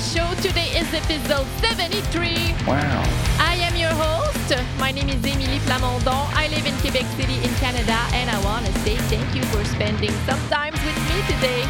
Show. 0.00 0.26
Today 0.42 0.74
is 0.74 0.92
episode 0.92 1.46
73. 1.62 2.34
Wow. 2.66 3.04
I 3.38 3.54
am 3.62 3.76
your 3.76 3.94
host. 3.94 4.50
My 4.76 4.90
name 4.90 5.08
is 5.08 5.22
Émilie 5.22 5.62
Plamondon. 5.70 6.26
I 6.34 6.48
live 6.48 6.66
in 6.66 6.74
Quebec 6.82 7.06
City 7.14 7.38
in 7.38 7.54
Canada, 7.62 7.94
and 8.10 8.28
I 8.28 8.42
want 8.42 8.66
to 8.66 8.72
say 8.82 8.96
thank 9.06 9.22
you 9.36 9.42
for 9.54 9.62
spending 9.64 10.10
some 10.26 10.40
time 10.50 10.72
with 10.72 10.98
me 11.06 11.18
today. 11.30 11.62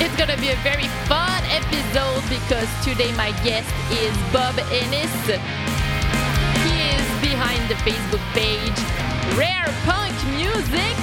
It's 0.00 0.16
gonna 0.16 0.40
be 0.40 0.48
a 0.48 0.60
very 0.64 0.88
fun 1.04 1.44
episode 1.52 2.24
because 2.32 2.68
today 2.80 3.12
my 3.20 3.28
guest 3.44 3.68
is 3.92 4.16
Bob 4.32 4.56
Enis. 4.72 5.12
He 6.64 6.74
is 6.96 7.06
behind 7.20 7.60
the 7.68 7.76
Facebook 7.84 8.24
page 8.32 8.80
Rare 9.36 9.68
Punk 9.84 10.16
Music. 10.32 10.96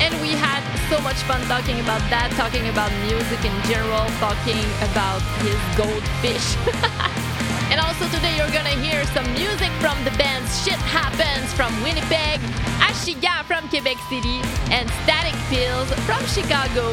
And 0.00 0.10
we 0.20 0.32
had 0.32 0.64
so 0.90 1.00
much 1.00 1.16
fun 1.24 1.40
talking 1.48 1.80
about 1.80 2.00
that, 2.10 2.28
talking 2.36 2.68
about 2.68 2.92
music 3.08 3.40
in 3.40 3.54
general, 3.64 4.04
talking 4.20 4.60
about 4.92 5.22
his 5.40 5.56
goldfish. 5.78 6.56
and 7.72 7.80
also 7.80 8.04
today 8.12 8.36
you're 8.36 8.52
gonna 8.52 8.76
hear 8.84 9.04
some 9.16 9.24
music 9.32 9.70
from 9.80 9.96
the 10.04 10.12
bands 10.20 10.50
Shit 10.64 10.80
Happens 10.92 11.52
from 11.54 11.72
Winnipeg, 11.82 12.40
Achigan 12.84 13.44
from 13.48 13.68
Quebec 13.68 13.96
City, 14.12 14.44
and 14.68 14.90
Static 15.04 15.36
Pills 15.48 15.88
from 16.04 16.20
Chicago. 16.26 16.92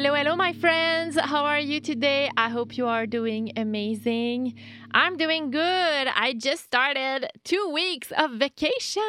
Hello, 0.00 0.14
hello, 0.14 0.36
my 0.36 0.52
friends. 0.52 1.18
How 1.18 1.44
are 1.44 1.58
you 1.58 1.80
today? 1.80 2.30
I 2.36 2.50
hope 2.50 2.78
you 2.78 2.86
are 2.86 3.04
doing 3.04 3.50
amazing. 3.56 4.54
I'm 4.92 5.16
doing 5.16 5.50
good. 5.50 6.06
I 6.06 6.34
just 6.38 6.62
started 6.62 7.28
two 7.42 7.68
weeks 7.74 8.12
of 8.16 8.30
vacations, 8.34 9.02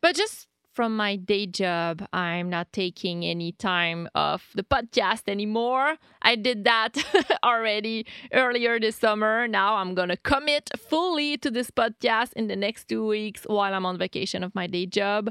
but 0.00 0.16
just 0.16 0.48
from 0.72 0.96
my 0.96 1.14
day 1.14 1.46
job, 1.46 2.04
I'm 2.12 2.50
not 2.50 2.72
taking 2.72 3.24
any 3.24 3.52
time 3.52 4.08
off 4.16 4.50
the 4.56 4.64
podcast 4.64 5.28
anymore. 5.28 5.94
I 6.22 6.34
did 6.34 6.64
that 6.64 6.96
already 7.44 8.04
earlier 8.32 8.80
this 8.80 8.96
summer. 8.96 9.46
Now 9.46 9.76
I'm 9.76 9.94
going 9.94 10.08
to 10.08 10.16
commit 10.16 10.70
fully 10.76 11.36
to 11.36 11.52
this 11.52 11.70
podcast 11.70 12.32
in 12.32 12.48
the 12.48 12.56
next 12.56 12.88
two 12.88 13.06
weeks 13.06 13.44
while 13.44 13.74
I'm 13.74 13.86
on 13.86 13.96
vacation 13.96 14.42
of 14.42 14.56
my 14.56 14.66
day 14.66 14.86
job. 14.86 15.30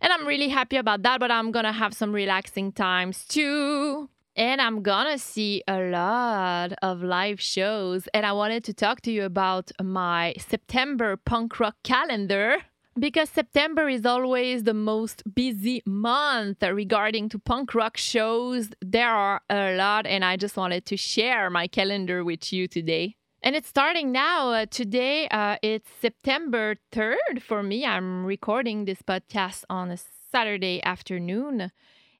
And 0.00 0.12
I'm 0.12 0.26
really 0.26 0.48
happy 0.48 0.76
about 0.76 1.02
that, 1.02 1.20
but 1.20 1.30
I'm 1.30 1.50
gonna 1.50 1.72
have 1.72 1.92
some 1.94 2.12
relaxing 2.12 2.72
times 2.72 3.26
too. 3.26 4.08
And 4.36 4.60
I'm 4.60 4.82
gonna 4.82 5.18
see 5.18 5.62
a 5.68 5.80
lot 5.80 6.72
of 6.82 7.02
live 7.02 7.40
shows. 7.40 8.08
And 8.14 8.24
I 8.24 8.32
wanted 8.32 8.64
to 8.64 8.74
talk 8.74 9.02
to 9.02 9.12
you 9.12 9.24
about 9.24 9.70
my 9.82 10.34
September 10.38 11.16
punk 11.16 11.60
rock 11.60 11.76
calendar 11.82 12.56
because 12.98 13.28
September 13.30 13.88
is 13.88 14.06
always 14.06 14.64
the 14.64 14.74
most 14.74 15.22
busy 15.34 15.82
month 15.86 16.62
regarding 16.62 17.28
to 17.30 17.38
punk 17.38 17.74
rock 17.74 17.96
shows. 17.96 18.70
There 18.80 19.10
are 19.10 19.42
a 19.50 19.76
lot, 19.76 20.06
and 20.06 20.24
I 20.24 20.36
just 20.36 20.56
wanted 20.56 20.86
to 20.86 20.96
share 20.96 21.50
my 21.50 21.66
calendar 21.66 22.24
with 22.24 22.52
you 22.52 22.68
today. 22.68 23.16
And 23.42 23.56
it's 23.56 23.68
starting 23.68 24.12
now. 24.12 24.50
Uh, 24.50 24.66
today, 24.66 25.26
uh, 25.28 25.56
it's 25.62 25.88
September 26.02 26.76
3rd 26.92 27.40
for 27.40 27.62
me. 27.62 27.86
I'm 27.86 28.26
recording 28.26 28.84
this 28.84 29.00
podcast 29.00 29.64
on 29.70 29.90
a 29.90 29.96
Saturday 30.30 30.82
afternoon. 30.84 31.72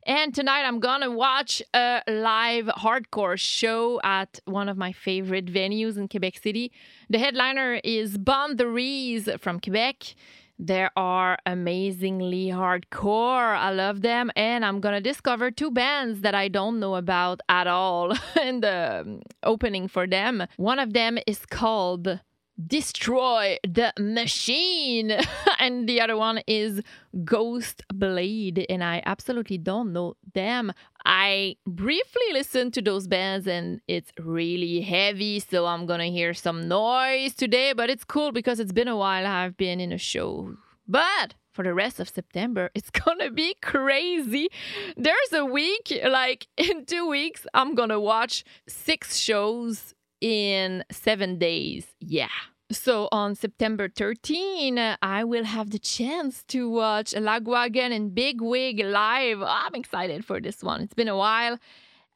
And 0.07 0.35
tonight, 0.35 0.63
I'm 0.63 0.81
going 0.81 1.03
to 1.03 1.11
watch 1.11 1.63
a 1.75 2.01
live 2.09 2.67
hardcore 2.69 3.39
show 3.39 4.01
at 4.03 4.41
one 4.47 4.71
of 4.71 4.79
my 4.79 4.93
favorite 4.93 5.45
venues 5.45 5.99
in 5.99 6.09
Quebec 6.09 6.39
City. 6.39 6.73
The 7.11 7.19
headliner 7.19 7.83
is 7.85 8.17
Bonderies 8.17 9.29
from 9.41 9.61
Quebec. 9.61 10.15
They 10.63 10.89
are 10.95 11.39
amazingly 11.47 12.49
hardcore. 12.49 13.57
I 13.57 13.71
love 13.71 14.03
them. 14.03 14.31
And 14.37 14.63
I'm 14.63 14.81
going 14.81 14.95
to 14.95 15.01
discover 15.01 15.51
two 15.51 15.71
bands 15.71 16.21
that 16.21 16.35
I 16.35 16.49
don't 16.49 16.79
know 16.79 16.97
about 16.97 17.41
at 17.49 17.67
all 17.67 18.13
in 18.43 18.61
the 18.61 19.01
um, 19.01 19.23
opening 19.43 19.89
for 19.89 20.07
them. 20.07 20.47
One 20.59 20.79
of 20.79 20.93
them 20.93 21.17
is 21.27 21.47
called 21.47 22.21
Destroy 22.67 23.57
the 23.67 23.95
Machine, 23.99 25.17
and 25.59 25.89
the 25.89 25.99
other 26.03 26.19
one 26.19 26.43
is 26.47 26.83
Ghost 27.25 27.83
Blade, 27.89 28.67
and 28.69 28.85
I 28.85 29.03
absolutely 29.07 29.57
don't 29.57 29.95
know 29.95 30.17
them. 30.35 30.73
I 31.05 31.57
briefly 31.67 32.23
listened 32.33 32.75
to 32.75 32.83
those 32.83 33.07
bands, 33.09 33.47
and 33.47 33.81
it's 33.89 34.11
really 34.19 34.81
heavy, 34.81 35.41
so 35.41 35.67
I'm 35.67 35.87
gonna 35.87 36.07
hear 36.07 36.35
some 36.35 36.69
noise 36.69 37.35
today, 37.35 37.73
but 37.73 37.91
it's 37.91 38.05
cool 38.05 38.33
because 38.33 38.61
it's 38.61 38.73
been 38.73 38.89
a 38.89 38.97
while 38.97 39.27
I've 39.27 39.57
been 39.57 39.81
in 39.81 39.93
a 39.93 39.99
show. 39.99 40.55
But 40.87 41.35
for 41.53 41.63
the 41.65 41.75
rest 41.75 42.01
of 42.01 42.09
September, 42.09 42.71
it's 42.75 42.91
gonna 42.91 43.31
be 43.31 43.55
crazy. 43.63 44.49
There's 44.97 45.33
a 45.33 45.45
week, 45.45 45.93
like 46.07 46.47
in 46.57 46.85
two 46.85 47.09
weeks, 47.09 47.47
I'm 47.55 47.75
gonna 47.75 48.01
watch 48.01 48.45
six 48.69 49.17
shows 49.17 49.95
in 50.21 50.85
seven 50.91 51.39
days. 51.39 51.87
Yeah. 52.01 52.29
So 52.73 53.09
on 53.11 53.35
September 53.35 53.89
13, 53.89 54.79
I 55.03 55.25
will 55.25 55.43
have 55.43 55.71
the 55.71 55.79
chance 55.81 56.45
to 56.45 56.71
watch 56.71 57.11
Lagwagon 57.11 57.93
and 57.93 58.15
Bigwig 58.15 58.85
live. 58.85 59.43
I'm 59.43 59.75
excited 59.75 60.25
for 60.25 60.41
this 60.41 60.63
one. 60.63 60.83
It's 60.83 60.95
been 60.95 61.09
a 61.09 61.17
while. 61.17 61.59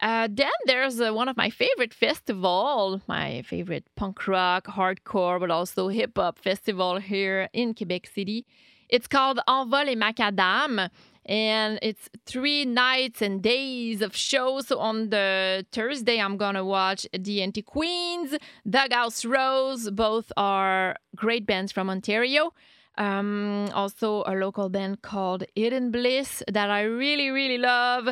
Uh, 0.01 0.29
then 0.31 0.53
there's 0.67 1.01
uh, 1.01 1.13
one 1.13 1.29
of 1.29 1.37
my 1.37 1.51
favorite 1.51 1.93
festival, 1.93 3.03
my 3.09 3.43
favorite 3.43 3.89
punk 3.97 4.29
rock, 4.29 4.67
hardcore, 4.67 5.41
but 5.41 5.51
also 5.51 5.89
hip 5.89 6.13
hop 6.17 6.39
festival 6.39 6.99
here 6.99 7.49
in 7.53 7.75
Quebec 7.75 8.07
City. 8.15 8.47
It's 8.89 9.09
called 9.09 9.41
Envol 9.49 9.89
et 9.89 9.99
Macadam 9.99 10.89
and 11.27 11.79
it's 11.83 12.09
three 12.27 12.65
nights 12.65 13.23
and 13.23 13.43
days 13.43 14.03
of 14.03 14.15
shows. 14.15 14.69
So 14.69 14.79
on 14.79 15.11
the 15.11 15.67
Thursday, 15.73 16.21
I'm 16.21 16.37
gonna 16.37 16.65
watch 16.65 17.07
Anti 17.13 17.63
Queens, 17.63 18.37
Doghouse 18.69 19.25
Rose. 19.25 19.91
Both 19.91 20.33
are 20.37 20.97
great 21.17 21.47
bands 21.47 21.73
from 21.73 21.89
Ontario. 21.89 22.53
Um, 22.97 23.71
also, 23.75 24.23
a 24.27 24.35
local 24.35 24.69
band 24.69 25.03
called 25.03 25.45
Hidden 25.57 25.91
Bliss 25.91 26.43
that 26.51 26.71
I 26.71 26.83
really, 26.83 27.31
really 27.31 27.59
love 27.59 28.09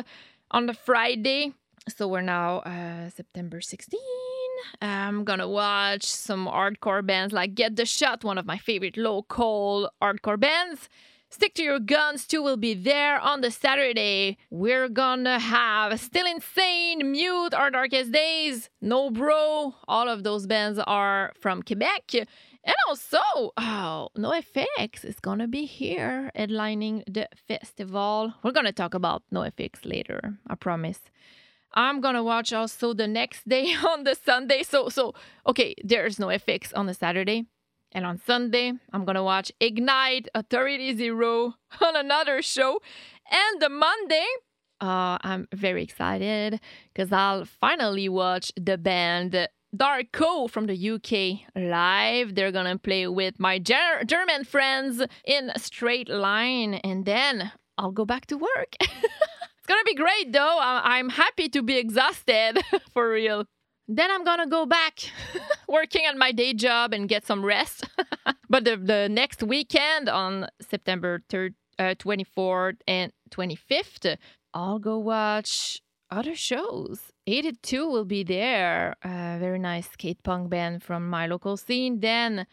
on 0.51 0.65
the 0.65 0.73
Friday. 0.73 1.53
So 1.89 2.07
we're 2.07 2.21
now 2.21 2.59
uh, 2.59 3.09
September 3.09 3.61
16. 3.61 3.99
I'm 4.81 5.23
gonna 5.23 5.49
watch 5.49 6.03
some 6.03 6.47
hardcore 6.47 7.05
bands 7.05 7.33
like 7.33 7.55
Get 7.55 7.75
the 7.75 7.85
Shot, 7.85 8.23
one 8.23 8.37
of 8.37 8.45
my 8.45 8.57
favorite 8.57 8.97
local 8.97 9.89
hardcore 10.01 10.39
bands. 10.39 10.89
Stick 11.33 11.55
to 11.55 11.63
Your 11.63 11.79
Guns 11.79 12.27
2 12.27 12.43
will 12.43 12.57
be 12.57 12.75
there 12.75 13.19
on 13.19 13.41
the 13.41 13.49
Saturday. 13.49 14.37
We're 14.51 14.87
gonna 14.87 15.39
have 15.39 15.99
Still 15.99 16.27
Insane, 16.27 17.11
Mute, 17.11 17.55
Our 17.55 17.71
Darkest 17.71 18.11
Days, 18.11 18.69
No 18.81 19.09
Bro. 19.09 19.73
All 19.87 20.09
of 20.09 20.23
those 20.23 20.45
bands 20.45 20.77
are 20.85 21.33
from 21.39 21.63
Quebec. 21.63 22.13
And 22.13 22.75
also, 22.87 23.17
oh, 23.57 24.09
No 24.15 24.29
NoFX 24.29 25.03
is 25.03 25.19
gonna 25.19 25.47
be 25.47 25.65
here 25.65 26.29
headlining 26.37 27.01
the 27.11 27.27
festival. 27.47 28.35
We're 28.43 28.51
gonna 28.51 28.71
talk 28.71 28.93
about 28.93 29.23
No 29.31 29.41
NoFX 29.41 29.85
later, 29.85 30.37
I 30.45 30.53
promise. 30.53 30.99
I'm 31.73 31.99
gonna 31.99 32.23
watch 32.23 32.53
also 32.53 32.93
the 32.93 33.07
next 33.07 33.49
day 33.49 33.73
on 33.89 34.03
the 34.03 34.13
Sunday. 34.13 34.61
So, 34.61 34.89
so 34.89 35.15
okay, 35.47 35.73
there's 35.83 36.17
NoFX 36.17 36.73
on 36.75 36.85
the 36.85 36.93
Saturday. 36.93 37.47
And 37.93 38.05
on 38.05 38.19
Sunday, 38.25 38.73
I'm 38.91 39.05
gonna 39.05 39.23
watch 39.23 39.51
Ignite 39.59 40.27
Authority 40.33 40.95
Zero 40.95 41.53
on 41.81 41.95
another 41.95 42.41
show. 42.41 42.81
And 43.31 43.61
the 43.61 43.69
Monday, 43.69 44.25
uh, 44.81 45.17
I'm 45.21 45.47
very 45.53 45.83
excited 45.83 46.59
because 46.93 47.11
I'll 47.11 47.45
finally 47.45 48.09
watch 48.09 48.51
the 48.59 48.77
band 48.77 49.47
Darko 49.75 50.49
from 50.49 50.65
the 50.67 50.89
UK 50.91 51.47
live. 51.55 52.35
They're 52.35 52.51
gonna 52.51 52.77
play 52.77 53.07
with 53.07 53.39
my 53.39 53.59
ger- 53.59 54.03
German 54.05 54.43
friends 54.43 55.01
in 55.25 55.51
Straight 55.57 56.09
Line, 56.09 56.75
and 56.75 57.05
then 57.05 57.51
I'll 57.77 57.91
go 57.91 58.05
back 58.05 58.25
to 58.27 58.37
work. 58.37 58.75
it's 58.79 59.67
gonna 59.67 59.83
be 59.85 59.95
great 59.95 60.31
though. 60.33 60.57
I'm 60.59 61.09
happy 61.09 61.47
to 61.49 61.61
be 61.61 61.77
exhausted 61.77 62.61
for 62.93 63.09
real. 63.11 63.45
Then 63.87 64.09
I'm 64.11 64.23
gonna 64.23 64.47
go 64.47 64.65
back 64.65 64.99
working 65.73 66.05
at 66.05 66.15
my 66.15 66.31
day 66.31 66.53
job 66.53 66.93
and 66.93 67.09
get 67.09 67.25
some 67.25 67.43
rest. 67.43 67.89
but 68.49 68.63
the, 68.63 68.77
the 68.77 69.09
next 69.09 69.41
weekend 69.41 70.07
on 70.07 70.47
September 70.61 71.21
3rd, 71.29 71.55
uh, 71.79 71.95
24th 71.95 72.77
and 72.87 73.11
25th, 73.31 74.17
I'll 74.53 74.79
go 74.79 74.99
watch 74.99 75.81
other 76.11 76.35
shows. 76.35 77.11
82 77.25 77.89
will 77.89 78.05
be 78.05 78.23
there. 78.23 78.95
A 79.03 79.37
very 79.39 79.57
nice 79.57 79.89
skate 79.89 80.21
punk 80.21 80.51
band 80.51 80.83
from 80.83 81.09
my 81.09 81.25
local 81.25 81.57
scene. 81.57 81.99
Then 82.01 82.45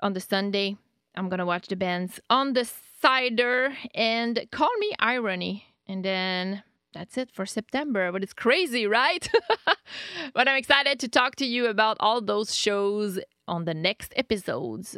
on 0.00 0.14
the 0.14 0.20
Sunday, 0.20 0.76
I'm 1.14 1.28
gonna 1.28 1.46
watch 1.46 1.68
the 1.68 1.76
bands 1.76 2.18
on 2.28 2.54
the 2.54 2.68
cider 3.00 3.72
and 3.94 4.46
call 4.50 4.70
me 4.80 4.92
irony. 4.98 5.66
And 5.86 6.04
then 6.04 6.62
that's 6.92 7.16
it 7.16 7.30
for 7.32 7.46
September. 7.46 8.12
But 8.12 8.22
it's 8.22 8.32
crazy, 8.32 8.86
right? 8.86 9.28
but 10.34 10.48
I'm 10.48 10.56
excited 10.56 11.00
to 11.00 11.08
talk 11.08 11.36
to 11.36 11.46
you 11.46 11.66
about 11.66 11.96
all 12.00 12.20
those 12.20 12.54
shows 12.54 13.18
on 13.46 13.64
the 13.64 13.74
next 13.74 14.12
episodes. 14.16 14.96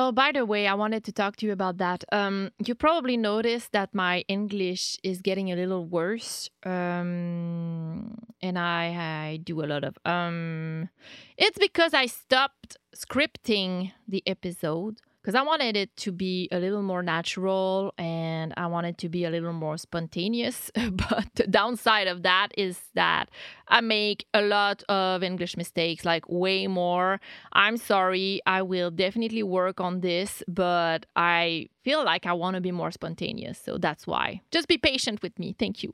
Oh, 0.00 0.12
by 0.12 0.30
the 0.30 0.46
way, 0.46 0.68
I 0.68 0.74
wanted 0.74 1.02
to 1.06 1.12
talk 1.12 1.34
to 1.38 1.46
you 1.46 1.50
about 1.50 1.78
that. 1.78 2.04
Um, 2.12 2.52
you 2.64 2.76
probably 2.76 3.16
noticed 3.16 3.72
that 3.72 3.92
my 3.92 4.24
English 4.28 4.96
is 5.02 5.20
getting 5.20 5.50
a 5.50 5.56
little 5.56 5.84
worse, 5.86 6.48
um, 6.64 8.16
and 8.40 8.56
I, 8.60 9.32
I 9.32 9.40
do 9.42 9.60
a 9.64 9.66
lot 9.66 9.82
of 9.82 9.98
um. 10.04 10.88
It's 11.36 11.58
because 11.58 11.94
I 11.94 12.06
stopped 12.06 12.76
scripting 12.94 13.90
the 14.06 14.22
episode 14.24 15.00
because 15.28 15.38
I 15.38 15.42
wanted 15.42 15.76
it 15.76 15.94
to 15.98 16.10
be 16.10 16.48
a 16.50 16.58
little 16.58 16.80
more 16.80 17.02
natural 17.02 17.92
and 17.98 18.54
I 18.56 18.66
wanted 18.66 18.96
to 18.96 19.10
be 19.10 19.26
a 19.26 19.30
little 19.30 19.52
more 19.52 19.76
spontaneous. 19.76 20.70
but 20.90 21.26
the 21.34 21.46
downside 21.46 22.06
of 22.06 22.22
that 22.22 22.48
is 22.56 22.80
that 22.94 23.28
I 23.68 23.82
make 23.82 24.24
a 24.32 24.40
lot 24.40 24.82
of 24.88 25.22
English 25.22 25.58
mistakes, 25.58 26.06
like 26.06 26.24
way 26.30 26.66
more. 26.66 27.20
I'm 27.52 27.76
sorry. 27.76 28.40
I 28.46 28.62
will 28.62 28.90
definitely 28.90 29.42
work 29.42 29.82
on 29.82 30.00
this, 30.00 30.42
but 30.48 31.04
I 31.14 31.68
feel 31.84 32.02
like 32.02 32.24
I 32.24 32.32
want 32.32 32.54
to 32.54 32.62
be 32.62 32.72
more 32.72 32.90
spontaneous. 32.90 33.60
So 33.62 33.76
that's 33.76 34.06
why. 34.06 34.40
Just 34.50 34.66
be 34.66 34.78
patient 34.78 35.20
with 35.20 35.38
me. 35.38 35.54
Thank 35.58 35.82
you. 35.82 35.92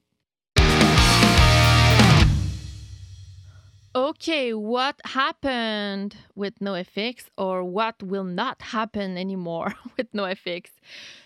Okay, 3.96 4.52
what 4.52 5.00
happened 5.05 6.17
with 6.35 6.58
NoFX 6.58 7.26
or 7.38 7.62
what 7.62 8.02
will 8.02 8.25
not 8.25 8.61
happen 8.61 9.17
anymore 9.17 9.73
with 9.96 10.11
NoFX? 10.12 10.67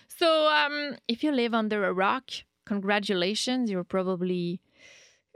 So, 0.07 0.47
um, 0.47 0.97
if 1.07 1.23
you 1.23 1.31
live 1.31 1.55
under 1.55 1.85
a 1.85 1.93
rock, 1.93 2.29
congratulations, 2.67 3.71
you'll 3.71 3.85
probably 3.85 4.61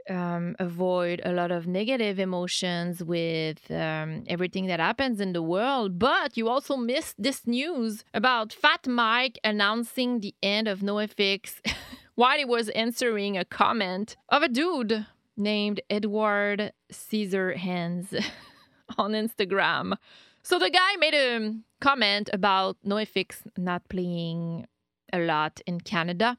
um, 0.08 0.54
avoid 0.60 1.22
a 1.24 1.32
lot 1.32 1.50
of 1.50 1.66
negative 1.66 2.20
emotions 2.20 3.02
with 3.02 3.68
um, 3.68 4.22
everything 4.28 4.66
that 4.66 4.78
happens 4.78 5.20
in 5.20 5.32
the 5.32 5.42
world. 5.42 5.98
But 5.98 6.36
you 6.36 6.48
also 6.48 6.76
missed 6.76 7.20
this 7.20 7.48
news 7.48 8.04
about 8.14 8.52
Fat 8.52 8.86
Mike 8.86 9.40
announcing 9.42 10.20
the 10.20 10.36
end 10.40 10.68
of 10.68 10.80
NoFX 10.80 11.54
while 12.14 12.38
he 12.38 12.44
was 12.44 12.68
answering 12.68 13.36
a 13.36 13.44
comment 13.44 14.16
of 14.28 14.44
a 14.44 14.48
dude 14.48 15.06
named 15.36 15.80
Edward 15.90 16.72
Caesar 16.90 17.54
Hands 17.54 18.14
on 18.98 19.12
Instagram. 19.12 19.94
So 20.42 20.58
the 20.58 20.70
guy 20.70 20.96
made 20.96 21.14
a 21.14 21.54
comment 21.80 22.28
about 22.32 22.76
NoFX 22.86 23.42
not 23.56 23.88
playing 23.88 24.66
a 25.12 25.18
lot 25.18 25.60
in 25.66 25.80
Canada. 25.80 26.36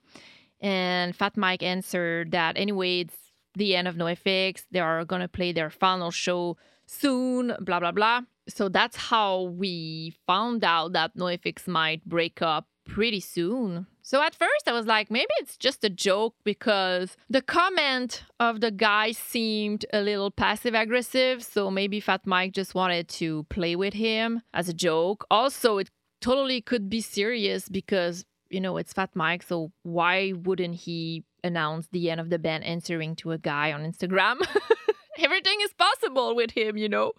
And 0.61 1.15
Fat 1.15 1.37
Mike 1.37 1.63
answered 1.63 2.31
that 2.31 2.57
anyway, 2.57 3.01
it's 3.01 3.17
the 3.55 3.75
end 3.75 3.87
of 3.87 3.95
NoFX. 3.95 4.65
They 4.71 4.79
are 4.79 5.05
going 5.05 5.21
to 5.21 5.27
play 5.27 5.51
their 5.51 5.69
final 5.69 6.11
show 6.11 6.57
soon, 6.85 7.55
blah, 7.61 7.79
blah, 7.79 7.91
blah. 7.91 8.21
So 8.47 8.69
that's 8.69 8.95
how 8.95 9.41
we 9.43 10.13
found 10.27 10.63
out 10.63 10.93
that 10.93 11.15
NoFX 11.15 11.67
might 11.67 12.05
break 12.05 12.41
up 12.41 12.67
pretty 12.85 13.19
soon. 13.19 13.87
So 14.01 14.21
at 14.21 14.35
first 14.35 14.67
I 14.67 14.71
was 14.71 14.85
like, 14.85 15.09
maybe 15.09 15.31
it's 15.39 15.57
just 15.57 15.83
a 15.83 15.89
joke 15.89 16.35
because 16.43 17.17
the 17.29 17.41
comment 17.41 18.23
of 18.39 18.61
the 18.61 18.71
guy 18.71 19.11
seemed 19.11 19.85
a 19.91 20.01
little 20.01 20.31
passive 20.31 20.73
aggressive. 20.73 21.43
So 21.43 21.71
maybe 21.71 21.99
Fat 21.99 22.25
Mike 22.25 22.53
just 22.53 22.75
wanted 22.75 23.07
to 23.09 23.43
play 23.49 23.75
with 23.75 23.93
him 23.93 24.41
as 24.53 24.69
a 24.69 24.73
joke. 24.73 25.25
Also, 25.31 25.79
it 25.79 25.89
totally 26.21 26.61
could 26.61 26.89
be 26.89 27.01
serious 27.01 27.67
because, 27.67 28.25
you 28.49 28.61
know, 28.61 28.77
it's 28.77 28.93
Fat 28.93 29.09
Mike. 29.15 29.43
So 29.43 29.71
why 29.83 30.33
wouldn't 30.33 30.75
he 30.75 31.23
announce 31.43 31.87
the 31.91 32.09
end 32.09 32.21
of 32.21 32.29
the 32.29 32.39
band 32.39 32.63
answering 32.63 33.15
to 33.17 33.31
a 33.31 33.37
guy 33.37 33.71
on 33.71 33.81
Instagram? 33.81 34.37
Everything 35.17 35.57
is 35.61 35.73
possible 35.73 36.35
with 36.35 36.51
him, 36.51 36.77
you 36.77 36.89
know? 36.89 37.13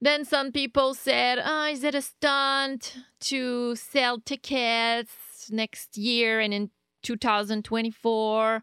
Then 0.00 0.24
some 0.24 0.52
people 0.52 0.94
said, 0.94 1.38
oh, 1.42 1.68
is 1.68 1.82
it 1.82 1.94
a 1.94 2.02
stunt 2.02 2.96
to 3.20 3.74
sell 3.76 4.20
tickets 4.20 5.48
next 5.50 5.96
year 5.96 6.40
and 6.40 6.52
in 6.52 6.70
2024 7.02 8.62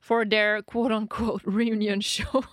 for 0.00 0.24
their 0.24 0.62
quote 0.62 0.92
unquote 0.92 1.42
reunion 1.46 2.00
show? 2.00 2.44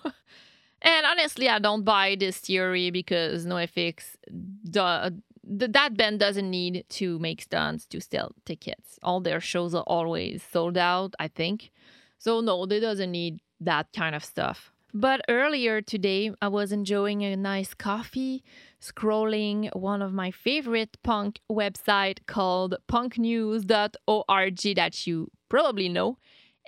and 0.81 1.05
honestly, 1.05 1.49
I 1.49 1.59
don't 1.59 1.83
buy 1.83 2.15
this 2.17 2.37
theory 2.37 2.89
because 2.89 3.45
NoFX, 3.45 4.15
the, 4.27 5.13
that 5.43 5.97
band 5.97 6.19
doesn't 6.19 6.49
need 6.49 6.85
to 6.89 7.19
make 7.19 7.41
stunts 7.41 7.85
to 7.87 7.99
sell 7.99 8.31
tickets. 8.45 8.97
All 9.03 9.19
their 9.19 9.41
shows 9.41 9.75
are 9.75 9.83
always 9.87 10.41
sold 10.41 10.77
out, 10.77 11.15
I 11.19 11.27
think. 11.27 11.71
So, 12.17 12.39
no, 12.39 12.65
they 12.65 12.79
doesn't 12.79 13.11
need 13.11 13.41
that 13.59 13.87
kind 13.93 14.15
of 14.15 14.23
stuff. 14.23 14.70
But 14.93 15.21
earlier 15.29 15.81
today, 15.81 16.31
I 16.41 16.49
was 16.49 16.73
enjoying 16.73 17.23
a 17.23 17.37
nice 17.37 17.73
coffee, 17.73 18.43
scrolling 18.81 19.73
one 19.73 20.01
of 20.01 20.11
my 20.11 20.31
favorite 20.31 20.97
punk 21.01 21.39
website 21.49 22.25
called 22.27 22.75
punknews.org 22.89 24.75
that 24.75 25.07
you 25.07 25.31
probably 25.47 25.87
know. 25.87 26.17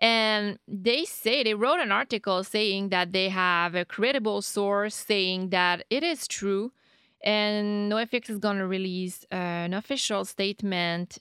And 0.01 0.57
they 0.67 1.03
say 1.05 1.43
they 1.43 1.53
wrote 1.53 1.79
an 1.79 1.91
article 1.91 2.43
saying 2.43 2.89
that 2.89 3.11
they 3.11 3.29
have 3.29 3.75
a 3.75 3.85
credible 3.85 4.41
source 4.41 4.95
saying 4.95 5.49
that 5.49 5.85
it 5.89 6.03
is 6.03 6.27
true. 6.27 6.71
And 7.23 7.91
NoFX 7.91 8.29
is 8.29 8.37
going 8.37 8.57
to 8.57 8.67
release 8.67 9.25
an 9.31 9.73
official 9.73 10.25
statement 10.25 11.19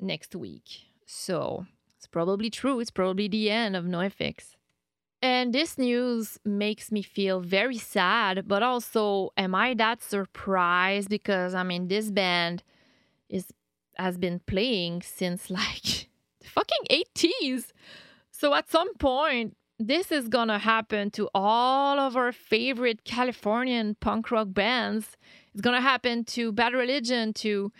next 0.00 0.34
week. 0.34 0.64
So 1.06 1.66
it's 1.96 2.06
probably 2.06 2.50
true. 2.50 2.80
It's 2.80 2.90
probably 2.90 3.28
the 3.28 3.50
end 3.50 3.76
of 3.76 3.84
NoFX. 3.84 4.56
And 5.22 5.52
this 5.52 5.78
news 5.78 6.40
makes 6.44 6.90
me 6.90 7.00
feel 7.00 7.40
very 7.40 7.78
sad, 7.78 8.48
but 8.48 8.64
also, 8.64 9.30
am 9.36 9.54
I 9.54 9.74
that 9.74 10.02
surprised? 10.02 11.08
Because 11.08 11.54
I 11.54 11.62
mean, 11.62 11.86
this 11.86 12.10
band 12.10 12.64
is 13.28 13.46
has 13.96 14.18
been 14.18 14.40
playing 14.40 15.02
since 15.02 15.48
like 15.60 16.08
the 16.40 16.48
fucking 16.48 16.86
80s. 16.90 17.70
So 18.32 18.52
at 18.54 18.68
some 18.68 18.94
point, 18.96 19.56
this 19.78 20.10
is 20.10 20.28
gonna 20.28 20.58
happen 20.58 21.10
to 21.12 21.28
all 21.34 21.98
of 22.00 22.16
our 22.16 22.32
favorite 22.32 23.04
Californian 23.04 23.94
punk 24.00 24.30
rock 24.30 24.48
bands. 24.50 25.16
It's 25.52 25.60
gonna 25.60 25.80
happen 25.80 26.24
to 26.36 26.50
Bad 26.50 26.72
Religion, 26.72 27.32
to 27.34 27.70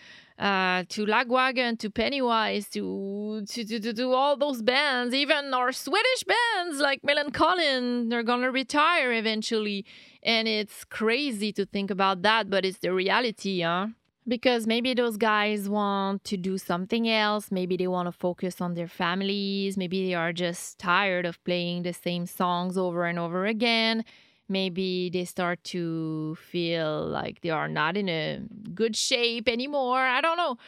uh, 0.42 0.82
to 0.88 1.06
Lagwagon, 1.06 1.78
to 1.78 1.88
Pennywise, 1.88 2.68
to, 2.70 3.44
to, 3.48 3.64
to, 3.64 3.92
to, 3.94 4.12
all 4.12 4.36
those 4.36 4.60
bands, 4.60 5.14
even 5.14 5.54
our 5.54 5.70
Swedish 5.70 6.24
bands 6.24 6.80
like 6.80 7.00
Millencolin, 7.02 8.10
they're 8.10 8.24
gonna 8.24 8.50
retire 8.50 9.12
eventually. 9.12 9.86
And 10.24 10.48
it's 10.48 10.84
crazy 10.84 11.52
to 11.52 11.64
think 11.64 11.92
about 11.92 12.22
that, 12.22 12.50
but 12.50 12.64
it's 12.64 12.78
the 12.78 12.92
reality, 12.92 13.60
huh? 13.60 13.88
Because 14.26 14.66
maybe 14.66 14.94
those 14.94 15.16
guys 15.16 15.68
want 15.68 16.24
to 16.24 16.36
do 16.36 16.58
something 16.58 17.08
else. 17.08 17.52
Maybe 17.52 17.76
they 17.76 17.86
want 17.86 18.08
to 18.08 18.12
focus 18.12 18.60
on 18.60 18.74
their 18.74 18.88
families. 18.88 19.76
Maybe 19.76 20.08
they 20.08 20.14
are 20.14 20.32
just 20.32 20.78
tired 20.80 21.24
of 21.24 21.42
playing 21.44 21.84
the 21.84 21.92
same 21.92 22.26
songs 22.26 22.76
over 22.76 23.04
and 23.04 23.18
over 23.18 23.46
again 23.46 24.04
maybe 24.52 25.10
they 25.10 25.24
start 25.24 25.62
to 25.64 26.36
feel 26.36 27.06
like 27.06 27.40
they 27.40 27.50
are 27.50 27.68
not 27.68 27.96
in 27.96 28.08
a 28.08 28.40
good 28.74 28.94
shape 28.94 29.48
anymore. 29.48 30.00
I 30.00 30.20
don't 30.20 30.36
know. 30.36 30.58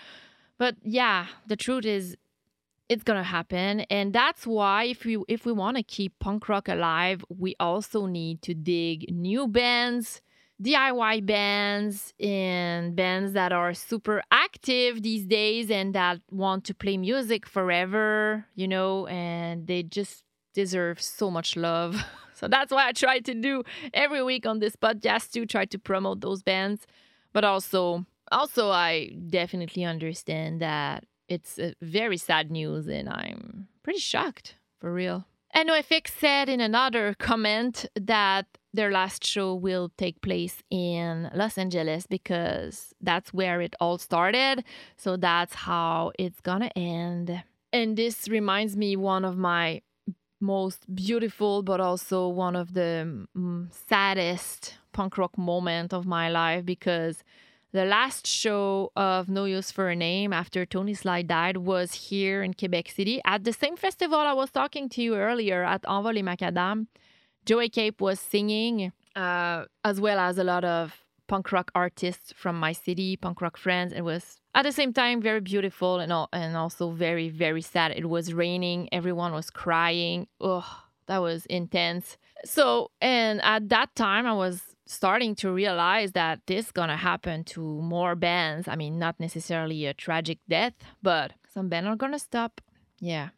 But 0.59 0.77
yeah, 0.83 1.27
the 1.47 1.57
truth 1.57 1.85
is 1.85 2.17
it's 2.89 3.03
going 3.03 3.19
to 3.19 3.25
happen 3.25 3.81
and 3.91 4.13
that's 4.13 4.47
why 4.47 4.85
if 4.85 5.05
we 5.05 5.17
if 5.27 5.47
we 5.47 5.53
want 5.53 5.77
to 5.77 5.83
keep 5.83 6.19
punk 6.19 6.49
rock 6.49 6.69
alive, 6.69 7.25
we 7.29 7.55
also 7.59 8.07
need 8.07 8.43
to 8.43 8.55
dig 8.55 9.11
new 9.11 9.49
bands, 9.49 10.21
DIY 10.63 11.27
bands 11.27 12.13
and 12.21 12.95
bands 12.95 13.33
that 13.33 13.53
are 13.53 13.75
super 13.75 14.23
active 14.31 15.03
these 15.03 15.27
days 15.27 15.71
and 15.71 15.95
that 15.95 16.21
want 16.31 16.65
to 16.65 16.75
play 16.75 16.97
music 16.97 17.47
forever, 17.47 18.47
you 18.55 18.69
know, 18.69 19.07
and 19.07 19.67
they 19.67 19.83
just 19.83 20.23
deserve 20.55 21.01
so 21.01 21.31
much 21.31 21.57
love. 21.57 22.05
So 22.45 22.49
that's 22.49 22.71
why 22.71 22.89
I 22.89 22.93
try 22.93 23.21
to 23.21 23.33
do 23.33 23.63
every 23.95 24.23
week 24.23 24.45
on 24.45 24.59
this 24.59 24.77
podcast 24.77 25.31
to 25.31 25.47
try 25.47 25.65
to 25.65 25.79
promote 25.79 26.21
those 26.21 26.43
bands. 26.43 26.87
But 27.33 27.43
also, 27.43 28.05
also 28.31 28.69
I 28.69 29.17
definitely 29.31 29.83
understand 29.83 30.61
that 30.61 31.07
it's 31.27 31.59
very 31.81 32.19
sad 32.19 32.51
news 32.51 32.87
and 32.87 33.09
I'm 33.09 33.69
pretty 33.83 33.99
shocked 33.99 34.57
for 34.79 34.93
real. 34.93 35.25
And 35.55 35.71
NoFX 35.71 36.11
said 36.21 36.51
in 36.51 36.61
another 36.61 37.15
comment 37.19 37.87
that 37.99 38.45
their 38.75 38.91
last 38.91 39.25
show 39.25 39.55
will 39.55 39.91
take 39.97 40.21
place 40.21 40.63
in 40.69 41.31
Los 41.35 41.57
Angeles 41.57 42.07
because 42.07 42.93
that's 43.01 43.33
where 43.33 43.63
it 43.63 43.75
all 43.81 43.97
started. 43.97 44.65
So 44.99 45.17
that's 45.17 45.55
how 45.55 46.13
it's 46.19 46.43
gonna 46.43 46.71
end. 46.77 47.43
And 47.73 47.97
this 47.97 48.29
reminds 48.29 48.77
me 48.77 48.97
one 48.97 49.25
of 49.25 49.39
my 49.39 49.81
most 50.45 50.95
beautiful, 50.95 51.63
but 51.63 51.81
also 51.81 52.29
one 52.29 52.55
of 52.55 52.75
the 52.75 53.27
mm, 53.37 53.73
saddest 53.89 54.75
punk 54.93 55.19
rock 55.19 55.37
moment 55.39 55.93
of 55.93 56.07
my 56.07 56.29
life 56.29 56.65
because 56.65 57.25
the 57.73 57.85
last 57.85 58.27
show 58.27 58.93
of 58.95 59.29
No 59.29 59.47
Use 59.47 59.73
for 59.73 59.89
a 59.89 59.97
Name 59.97 60.33
after 60.33 60.65
Tony 60.65 60.95
Sly 60.95 61.23
died 61.23 61.57
was 61.57 61.93
here 62.09 62.43
in 62.43 62.55
Quebec 62.55 62.89
City 62.91 63.21
at 63.25 63.43
the 63.43 63.53
same 63.53 63.77
festival 63.77 64.19
I 64.19 64.33
was 64.33 64.51
talking 64.51 64.89
to 64.91 65.03
you 65.03 65.17
earlier 65.17 65.65
at 65.65 65.83
Envol 65.83 66.23
Macadam. 66.23 66.87
Joey 67.45 67.69
Cape 67.69 68.01
was 68.01 68.21
singing, 68.21 68.93
uh, 69.17 69.65
as 69.83 70.01
well 70.01 70.19
as 70.19 70.39
a 70.39 70.45
lot 70.45 70.65
of 70.65 71.04
punk 71.27 71.53
rock 71.53 71.71
artists 71.75 72.33
from 72.33 72.59
my 72.59 72.73
city, 72.73 73.17
punk 73.17 73.41
rock 73.41 73.57
friends. 73.57 73.93
It 73.93 74.03
was 74.03 74.41
at 74.55 74.63
the 74.63 74.73
same 74.73 74.93
time 74.93 75.21
very 75.21 75.41
beautiful 75.41 75.99
and 75.99 76.13
all, 76.13 76.29
and 76.33 76.57
also 76.57 76.91
very 76.91 77.29
very 77.29 77.63
sad. 77.63 77.93
It 77.93 78.09
was 78.09 78.35
raining. 78.35 78.89
Everyone 78.93 79.33
was 79.33 79.51
crying. 79.51 80.27
Oh, 80.41 80.85
that 81.07 81.19
was 81.19 81.47
intense. 81.47 82.19
So, 82.45 82.91
and 83.01 83.41
at 83.43 83.69
that 83.71 83.95
time, 83.95 84.27
I 84.27 84.35
was 84.35 84.63
starting 84.87 85.35
to 85.37 85.51
realize 85.51 86.13
that 86.13 86.41
this 86.47 86.71
gonna 86.71 86.97
happen 86.97 87.45
to 87.45 87.61
more 87.61 88.15
bands. 88.15 88.69
I 88.69 88.77
mean, 88.77 88.99
not 88.99 89.19
necessarily 89.19 89.87
a 89.87 89.95
tragic 89.95 90.39
death, 90.49 90.75
but 91.03 91.33
some 91.49 91.69
bands 91.69 91.89
are 91.89 91.97
gonna 91.97 92.19
stop. 92.19 92.61
Yeah. 93.01 93.31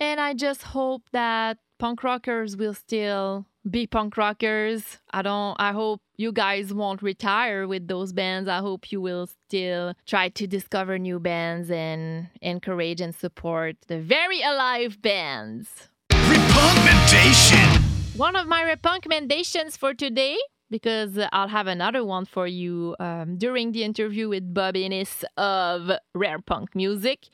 And 0.00 0.20
I 0.20 0.34
just 0.34 0.62
hope 0.62 1.02
that 1.12 1.58
punk 1.78 2.02
rockers 2.02 2.56
will 2.56 2.74
still 2.74 3.46
be 3.68 3.86
punk 3.86 4.16
rockers. 4.16 4.98
I 5.12 5.22
don't 5.22 5.56
I 5.58 5.72
hope 5.72 6.00
you 6.16 6.32
guys 6.32 6.72
won't 6.72 7.02
retire 7.02 7.66
with 7.66 7.88
those 7.88 8.12
bands. 8.12 8.48
I 8.48 8.58
hope 8.58 8.92
you 8.92 9.00
will 9.00 9.26
still 9.26 9.94
try 10.06 10.28
to 10.30 10.46
discover 10.46 10.98
new 10.98 11.18
bands 11.18 11.70
and 11.70 12.28
encourage 12.42 13.00
and 13.00 13.14
support 13.14 13.76
the 13.88 13.98
very 13.98 14.42
alive 14.42 15.00
bands. 15.00 15.88
Recommendation. 16.12 17.82
One 18.16 18.36
of 18.36 18.46
my 18.46 18.64
recommendations 18.64 19.76
for 19.76 19.94
today 19.94 20.38
because 20.70 21.18
I'll 21.32 21.48
have 21.48 21.66
another 21.66 22.04
one 22.04 22.24
for 22.24 22.46
you 22.46 22.96
um, 22.98 23.36
during 23.36 23.72
the 23.72 23.84
interview 23.84 24.28
with 24.28 24.52
Bob 24.52 24.74
Enis 24.74 25.24
of 25.36 25.90
Rare 26.14 26.40
Punk 26.40 26.74
Music. 26.74 27.28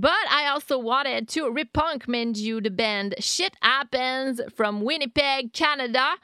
But 0.00 0.24
I 0.30 0.46
also 0.46 0.78
wanted 0.78 1.28
to 1.30 1.50
recommend 1.50 2.38
you 2.38 2.62
the 2.62 2.70
band 2.70 3.16
Shit 3.18 3.54
Happens 3.60 4.40
from 4.56 4.80
Winnipeg, 4.80 5.52
Canada. 5.52 6.14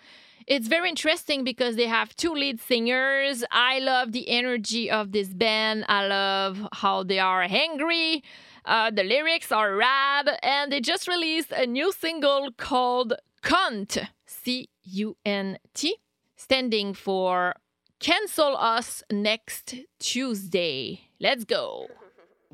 It's 0.47 0.67
very 0.67 0.89
interesting 0.89 1.45
because 1.45 1.77
they 1.77 1.87
have 1.87 2.17
two 2.17 2.33
lead 2.33 2.59
singers. 2.59 3.45
I 3.51 3.81
love 3.81 4.13
the 4.13 4.31
energy 4.31 4.91
of 4.91 5.13
this 5.13 5.29
band. 5.29 5.85
I 5.91 6.07
love 6.07 6.67
how 6.73 7.03
they 7.03 7.19
are 7.19 7.43
angry. 7.43 8.25
Uh, 8.65 8.91
the 8.91 9.05
lyrics 9.05 9.53
are 9.53 9.77
rad, 9.77 10.31
and 10.43 10.73
they 10.73 10.81
just 10.81 11.07
released 11.07 11.53
a 11.53 11.67
new 11.67 11.93
single 11.93 12.53
called 12.57 13.13
Cunt, 13.43 14.09
C 14.25 14.71
U 14.85 15.19
N 15.27 15.59
T, 15.75 15.97
standing 16.35 16.95
for 16.95 17.53
Cancel 18.01 18.57
Us 18.57 19.03
Next 19.13 19.75
Tuesday. 19.99 21.11
Let's 21.21 21.45
go. 21.45 21.89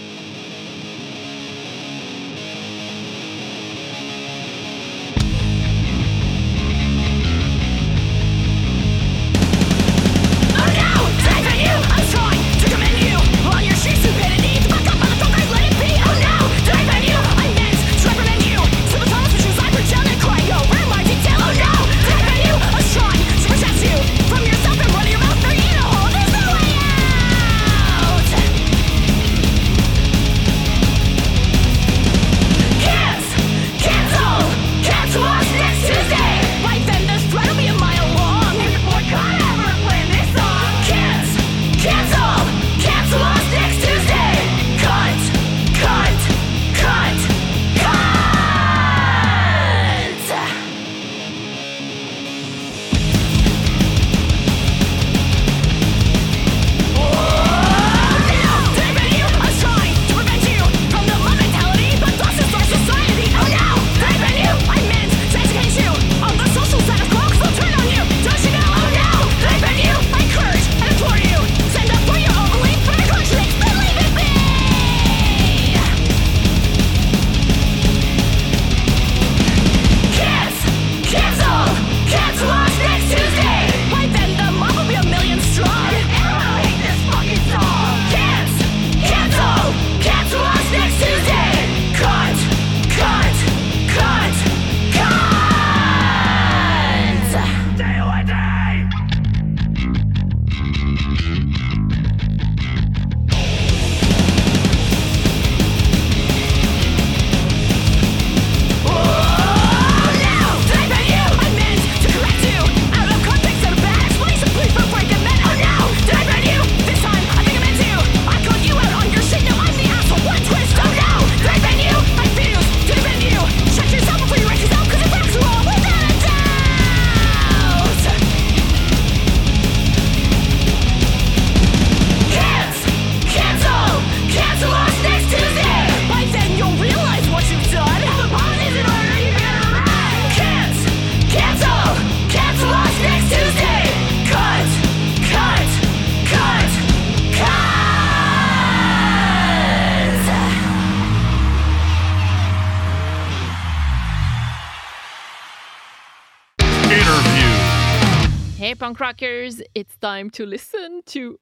punk 158.87 159.01
rockers, 159.01 159.61
it's 159.75 159.97
time 159.97 160.29
to 160.29 160.45
listen 160.45 161.01
to 161.05 161.37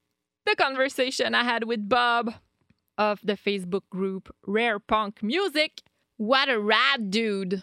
the 0.48 0.56
conversation 0.56 1.36
I 1.36 1.44
had 1.44 1.66
with 1.66 1.88
Bob 1.88 2.34
of 2.98 3.20
the 3.24 3.34
Facebook 3.34 3.84
group 3.92 4.34
Rare 4.48 4.80
Punk 4.80 5.22
Music. 5.22 5.84
What 6.18 6.50
a 6.50 6.60
rad 6.60 7.12
dude! 7.12 7.62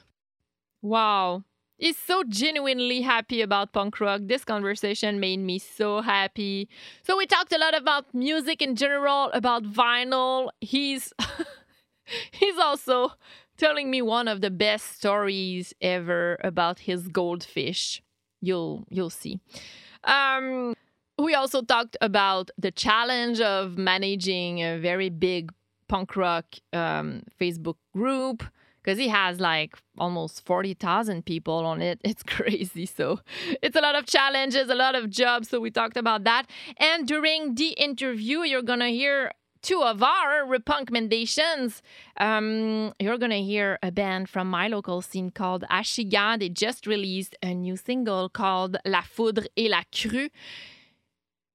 Wow. 0.82 1.42
He's 1.78 1.98
so 1.98 2.22
genuinely 2.22 3.00
happy 3.00 3.42
about 3.42 3.72
punk 3.72 3.98
rock. 3.98 4.20
This 4.26 4.44
conversation 4.44 5.18
made 5.18 5.40
me 5.40 5.58
so 5.58 6.00
happy. 6.00 6.68
So 7.02 7.16
we 7.16 7.26
talked 7.26 7.52
a 7.52 7.58
lot 7.58 7.76
about 7.76 8.14
music 8.14 8.62
in 8.62 8.76
general, 8.76 9.32
about 9.32 9.64
vinyl. 9.64 10.50
He's 10.60 11.12
he's 12.30 12.56
also 12.56 13.14
telling 13.56 13.90
me 13.90 14.00
one 14.00 14.28
of 14.28 14.42
the 14.42 14.50
best 14.50 14.92
stories 14.94 15.74
ever 15.80 16.38
about 16.44 16.78
his 16.78 17.08
goldfish 17.08 18.00
you'll 18.42 18.84
you'll 18.90 19.10
see. 19.10 19.40
Um, 20.04 20.74
we 21.18 21.34
also 21.34 21.62
talked 21.62 21.96
about 22.00 22.50
the 22.58 22.70
challenge 22.70 23.40
of 23.40 23.78
managing 23.78 24.58
a 24.58 24.78
very 24.78 25.08
big 25.08 25.52
punk 25.88 26.16
rock 26.16 26.44
um, 26.72 27.22
Facebook 27.40 27.76
group 27.94 28.42
because 28.82 28.98
he 28.98 29.08
has 29.08 29.38
like 29.38 29.76
almost 29.98 30.44
40,000 30.44 31.24
people 31.24 31.64
on 31.64 31.80
it. 31.80 32.00
It's 32.04 32.22
crazy. 32.22 32.86
So 32.86 33.20
it's 33.62 33.76
a 33.76 33.80
lot 33.80 33.94
of 33.94 34.06
challenges, 34.06 34.68
a 34.68 34.74
lot 34.74 34.94
of 34.94 35.08
jobs. 35.08 35.48
So 35.48 35.60
we 35.60 35.70
talked 35.70 35.96
about 35.96 36.24
that. 36.24 36.46
And 36.78 37.06
during 37.06 37.54
the 37.54 37.68
interview, 37.68 38.40
you're 38.40 38.62
going 38.62 38.80
to 38.80 38.88
hear 38.88 39.32
two 39.62 39.82
of 39.82 40.02
our 40.02 40.44
recommendations. 40.44 41.82
Um, 42.18 42.92
you're 42.98 43.18
gonna 43.18 43.36
hear 43.36 43.78
a 43.82 43.90
band 43.90 44.28
from 44.28 44.50
my 44.50 44.68
local 44.68 45.00
scene 45.00 45.30
called 45.30 45.64
Achigan. 45.70 46.40
They 46.40 46.48
just 46.48 46.86
released 46.86 47.36
a 47.42 47.54
new 47.54 47.76
single 47.76 48.28
called 48.28 48.76
La 48.84 49.02
Foudre 49.02 49.46
et 49.56 49.70
la 49.70 49.82
Crue. 49.92 50.30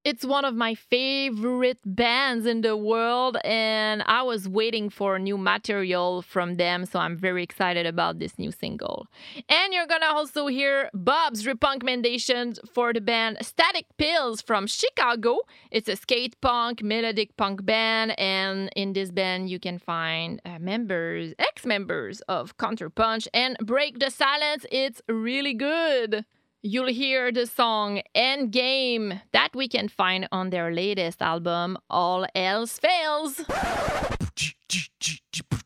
It's 0.07 0.23
one 0.23 0.45
of 0.45 0.55
my 0.55 0.73
favorite 0.73 1.79
bands 1.85 2.45
in 2.45 2.61
the 2.61 2.77
world, 2.77 3.35
and 3.43 4.01
I 4.05 4.21
was 4.21 4.47
waiting 4.47 4.89
for 4.89 5.19
new 5.19 5.37
material 5.37 6.21
from 6.21 6.55
them, 6.55 6.85
so 6.85 6.97
I'm 6.97 7.17
very 7.17 7.43
excited 7.43 7.85
about 7.85 8.17
this 8.17 8.39
new 8.39 8.53
single. 8.53 9.07
And 9.49 9.73
you're 9.73 9.85
gonna 9.85 10.05
also 10.05 10.47
hear 10.47 10.89
Bob's 10.93 11.45
recommendations 11.45 12.57
for 12.73 12.93
the 12.93 13.01
band 13.01 13.39
Static 13.41 13.85
Pills 13.97 14.41
from 14.41 14.65
Chicago. 14.65 15.39
It's 15.71 15.89
a 15.89 15.97
skate 15.97 16.39
punk, 16.39 16.81
melodic 16.81 17.35
punk 17.35 17.65
band, 17.65 18.17
and 18.17 18.69
in 18.77 18.93
this 18.93 19.11
band, 19.11 19.49
you 19.49 19.59
can 19.59 19.77
find 19.77 20.41
uh, 20.45 20.57
members, 20.57 21.33
ex 21.37 21.65
members 21.65 22.21
of 22.29 22.55
Counterpunch 22.55 23.27
and 23.33 23.57
Break 23.57 23.99
the 23.99 24.09
Silence. 24.09 24.65
It's 24.71 25.01
really 25.09 25.53
good 25.53 26.23
you'll 26.61 26.87
hear 26.87 27.31
the 27.31 27.45
song 27.45 28.01
Endgame 28.15 29.21
that 29.33 29.55
we 29.55 29.67
can 29.67 29.87
find 29.87 30.27
on 30.31 30.49
their 30.49 30.71
latest 30.73 31.21
album, 31.21 31.77
All 31.89 32.25
Else 32.35 32.79
Fails. 32.79 33.41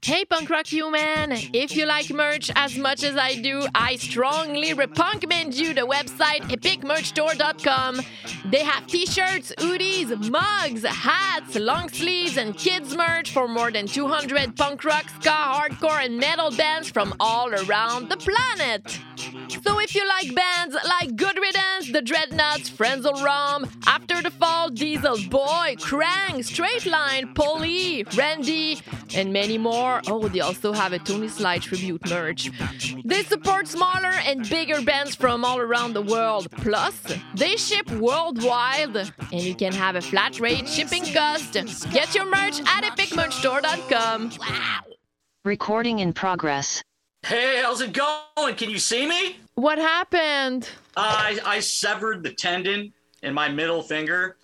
Hey, 0.03 0.25
punk 0.25 0.49
rock 0.49 0.67
human! 0.67 1.31
If 1.53 1.75
you 1.75 1.85
like 1.85 2.09
merch 2.09 2.51
as 2.55 2.77
much 2.77 3.03
as 3.03 3.15
I 3.15 3.35
do, 3.35 3.65
I 3.73 3.95
strongly 3.95 4.73
recommend 4.73 5.53
you 5.53 5.73
the 5.73 5.81
website 5.81 6.41
epicmerchstore.com. 6.49 8.01
They 8.45 8.63
have 8.63 8.87
t-shirts, 8.87 9.53
hoodies, 9.57 10.29
mugs, 10.29 10.83
hats, 10.83 11.55
long 11.55 11.87
sleeves, 11.89 12.37
and 12.37 12.57
kids 12.57 12.95
merch 12.95 13.31
for 13.31 13.47
more 13.47 13.71
than 13.71 13.87
200 13.87 14.55
punk 14.57 14.83
rock, 14.83 15.07
ska, 15.09 15.29
hardcore, 15.29 16.03
and 16.03 16.17
metal 16.17 16.51
bands 16.51 16.89
from 16.89 17.13
all 17.19 17.53
around 17.53 18.09
the 18.09 18.17
planet. 18.17 18.99
So 19.63 19.79
if 19.79 19.95
you 19.95 20.07
like 20.07 20.35
bands 20.35 20.75
like 20.99 21.15
Good 21.15 21.37
Riddance, 21.37 21.91
The 21.91 22.01
Dreadnoughts, 22.01 22.69
Frenzal 22.69 23.23
Rhomb, 23.23 23.65
After 24.31 24.39
the 24.39 24.45
Fall, 24.45 24.69
Diesel 24.69 25.17
Boy, 25.29 25.75
Krang, 25.79 26.43
Straight 26.43 26.85
Line, 26.85 27.33
Polly, 27.33 28.05
Randy, 28.15 28.81
and 29.15 29.33
many 29.33 29.57
more. 29.57 30.01
Oh, 30.07 30.27
they 30.27 30.39
also 30.39 30.73
have 30.73 30.93
a 30.93 30.99
Tony 30.99 31.27
Sly 31.27 31.59
tribute 31.59 32.09
merch. 32.09 32.49
They 33.03 33.23
support 33.23 33.67
smaller 33.67 34.13
and 34.25 34.47
bigger 34.49 34.81
bands 34.81 35.15
from 35.15 35.43
all 35.43 35.59
around 35.59 35.93
the 35.93 36.01
world. 36.01 36.49
Plus, 36.51 36.95
they 37.35 37.55
ship 37.57 37.89
worldwide, 37.91 38.95
and 38.95 39.41
you 39.41 39.55
can 39.55 39.73
have 39.73 39.95
a 39.95 40.01
flat 40.01 40.39
rate 40.39 40.67
shipping 40.67 41.05
cost. 41.13 41.53
Get 41.91 42.15
your 42.15 42.25
merch 42.25 42.59
at 42.61 42.83
epicmerchstore.com. 42.83 44.31
Wow. 44.39 44.79
Recording 45.43 45.99
in 45.99 46.13
progress. 46.13 46.83
Hey, 47.23 47.61
how's 47.63 47.81
it 47.81 47.93
going? 47.93 48.55
Can 48.55 48.69
you 48.69 48.79
see 48.79 49.07
me? 49.07 49.37
What 49.55 49.77
happened? 49.77 50.69
I 50.97 51.39
I 51.45 51.59
severed 51.59 52.23
the 52.23 52.33
tendon 52.33 52.93
in 53.23 53.33
my 53.33 53.49
middle 53.49 53.81
finger 53.81 54.37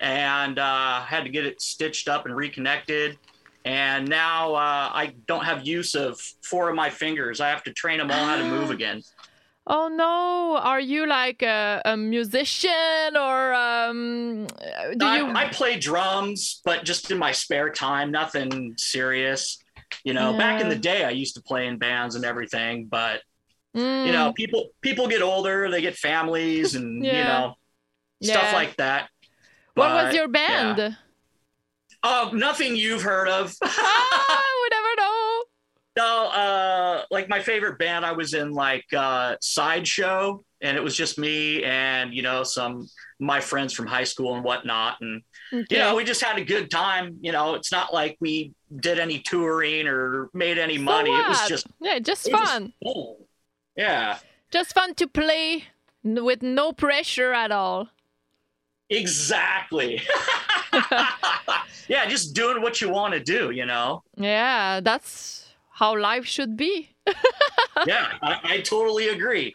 and 0.00 0.58
uh, 0.58 1.00
had 1.02 1.24
to 1.24 1.30
get 1.30 1.46
it 1.46 1.60
stitched 1.60 2.08
up 2.08 2.26
and 2.26 2.34
reconnected. 2.34 3.18
And 3.64 4.08
now 4.08 4.54
uh, 4.54 4.90
I 4.92 5.14
don't 5.26 5.44
have 5.44 5.66
use 5.66 5.94
of 5.94 6.20
four 6.42 6.68
of 6.68 6.74
my 6.74 6.90
fingers. 6.90 7.40
I 7.40 7.48
have 7.50 7.62
to 7.64 7.72
train 7.72 7.98
them 7.98 8.10
all 8.10 8.24
how 8.24 8.36
to 8.36 8.44
move 8.44 8.70
again. 8.70 9.02
Oh 9.64 9.86
no! 9.86 10.58
Are 10.60 10.80
you 10.80 11.06
like 11.06 11.42
a, 11.42 11.80
a 11.84 11.96
musician 11.96 13.16
or 13.16 13.54
um, 13.54 14.48
do 14.96 15.06
I, 15.06 15.18
you? 15.18 15.28
I 15.28 15.48
play 15.52 15.78
drums, 15.78 16.60
but 16.64 16.84
just 16.84 17.12
in 17.12 17.18
my 17.18 17.30
spare 17.30 17.70
time, 17.70 18.10
nothing 18.10 18.74
serious. 18.76 19.58
You 20.02 20.14
know, 20.14 20.32
back 20.32 20.60
in 20.60 20.68
the 20.68 20.74
day, 20.74 21.04
I 21.04 21.10
used 21.10 21.36
to 21.36 21.42
play 21.42 21.68
in 21.68 21.78
bands 21.78 22.16
and 22.16 22.24
everything, 22.24 22.86
but 22.86 23.20
Mm, 23.74 24.06
you 24.06 24.12
know, 24.12 24.32
people 24.32 24.70
people 24.82 25.08
get 25.08 25.22
older, 25.22 25.70
they 25.70 25.80
get 25.80 25.96
families, 25.96 26.74
and 26.74 27.06
you 27.06 27.24
Yeah. 28.22 28.38
stuff 28.38 28.52
like 28.54 28.76
that. 28.76 29.08
what 29.74 29.90
was 29.92 30.14
your 30.14 30.28
band? 30.28 30.78
yeah. 30.78 30.90
Oh, 32.04 32.30
nothing 32.32 32.74
you've 32.76 33.02
heard 33.02 33.28
of. 33.28 33.54
ah, 33.62 34.42
we 34.62 34.68
never 34.76 34.88
know. 34.98 35.42
No, 35.94 36.28
uh, 36.30 37.02
like 37.10 37.28
my 37.28 37.40
favorite 37.40 37.78
band, 37.78 38.04
I 38.04 38.12
was 38.12 38.34
in 38.34 38.52
like 38.52 38.84
uh, 38.96 39.36
Sideshow, 39.40 40.42
and 40.62 40.76
it 40.76 40.82
was 40.82 40.96
just 40.96 41.18
me 41.18 41.62
and 41.64 42.14
you 42.14 42.22
know 42.22 42.42
some 42.44 42.88
my 43.20 43.40
friends 43.40 43.72
from 43.72 43.86
high 43.86 44.04
school 44.04 44.34
and 44.34 44.42
whatnot, 44.44 44.96
and 45.00 45.22
Okay. 45.52 45.66
you 45.70 45.78
know 45.78 45.94
we 45.94 46.02
just 46.04 46.22
had 46.24 46.38
a 46.38 46.44
good 46.44 46.70
time. 46.70 47.18
You 47.20 47.30
know, 47.30 47.54
it's 47.54 47.70
not 47.70 47.92
like 47.92 48.16
we 48.20 48.52
did 48.74 48.98
any 48.98 49.18
touring 49.20 49.86
or 49.86 50.28
made 50.32 50.58
any 50.58 50.78
So 50.78 50.82
money. 50.82 51.10
It 51.10 51.28
was 51.28 51.46
just 51.48 51.66
yeah, 51.80 51.98
just 51.98 52.28
fun. 52.30 52.72
fun. 52.82 53.14
Yeah, 53.76 54.18
Just 54.50 54.72
fun 54.74 54.94
to 54.94 55.06
play 55.06 55.64
with 56.02 56.42
no 56.42 56.72
pressure 56.72 57.32
at 57.32 57.52
all. 57.52 57.88
Exactly. 58.98 60.02
yeah, 61.88 62.06
just 62.08 62.34
doing 62.34 62.62
what 62.62 62.80
you 62.80 62.88
want 62.88 63.14
to 63.14 63.20
do. 63.20 63.50
You 63.50 63.66
know. 63.66 64.02
Yeah, 64.16 64.80
that's 64.80 65.46
how 65.70 65.98
life 65.98 66.26
should 66.26 66.56
be. 66.56 66.90
Yeah, 67.86 68.12
I, 68.22 68.38
I 68.44 68.60
totally 68.60 69.08
agree. 69.08 69.54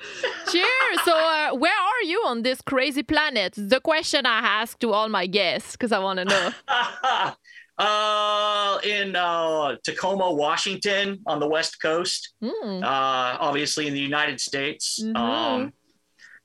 Cheers. 0.51 0.99
So, 1.05 1.15
uh, 1.15 1.53
where 1.53 1.71
are 1.71 2.03
you 2.03 2.23
on 2.25 2.41
this 2.41 2.61
crazy 2.61 3.03
planet? 3.03 3.53
The 3.55 3.79
question 3.79 4.25
I 4.25 4.39
ask 4.39 4.77
to 4.79 4.91
all 4.91 5.07
my 5.07 5.27
guests 5.27 5.73
because 5.73 5.91
I 5.91 5.99
want 5.99 6.19
to 6.19 6.25
know. 6.25 6.51
uh, 7.77 8.79
in 8.83 9.15
uh, 9.15 9.75
Tacoma, 9.83 10.33
Washington, 10.33 11.19
on 11.25 11.39
the 11.39 11.47
West 11.47 11.81
Coast. 11.81 12.33
Hmm. 12.43 12.83
Uh, 12.83 13.37
obviously 13.39 13.87
in 13.87 13.93
the 13.93 13.99
United 13.99 14.41
States. 14.41 14.99
Mhm. 15.01 15.15
Um, 15.15 15.73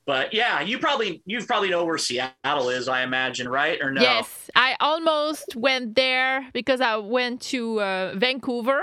but 0.07 0.33
yeah, 0.35 0.61
you 0.61 0.79
probably 0.79 1.23
you 1.27 1.45
probably 1.45 1.71
know 1.71 1.85
where 1.85 1.99
Seattle 1.99 2.69
is, 2.71 2.89
I 2.89 3.03
imagine, 3.03 3.49
right? 3.49 3.81
Or 3.81 3.91
no? 3.91 4.01
Yes, 4.03 4.51
I 4.57 4.77
almost 4.81 5.55
went 5.57 5.95
there 5.95 6.49
because 6.53 6.81
I 6.81 6.97
went 6.97 7.41
to 7.53 7.81
uh, 7.81 8.15
Vancouver 8.17 8.81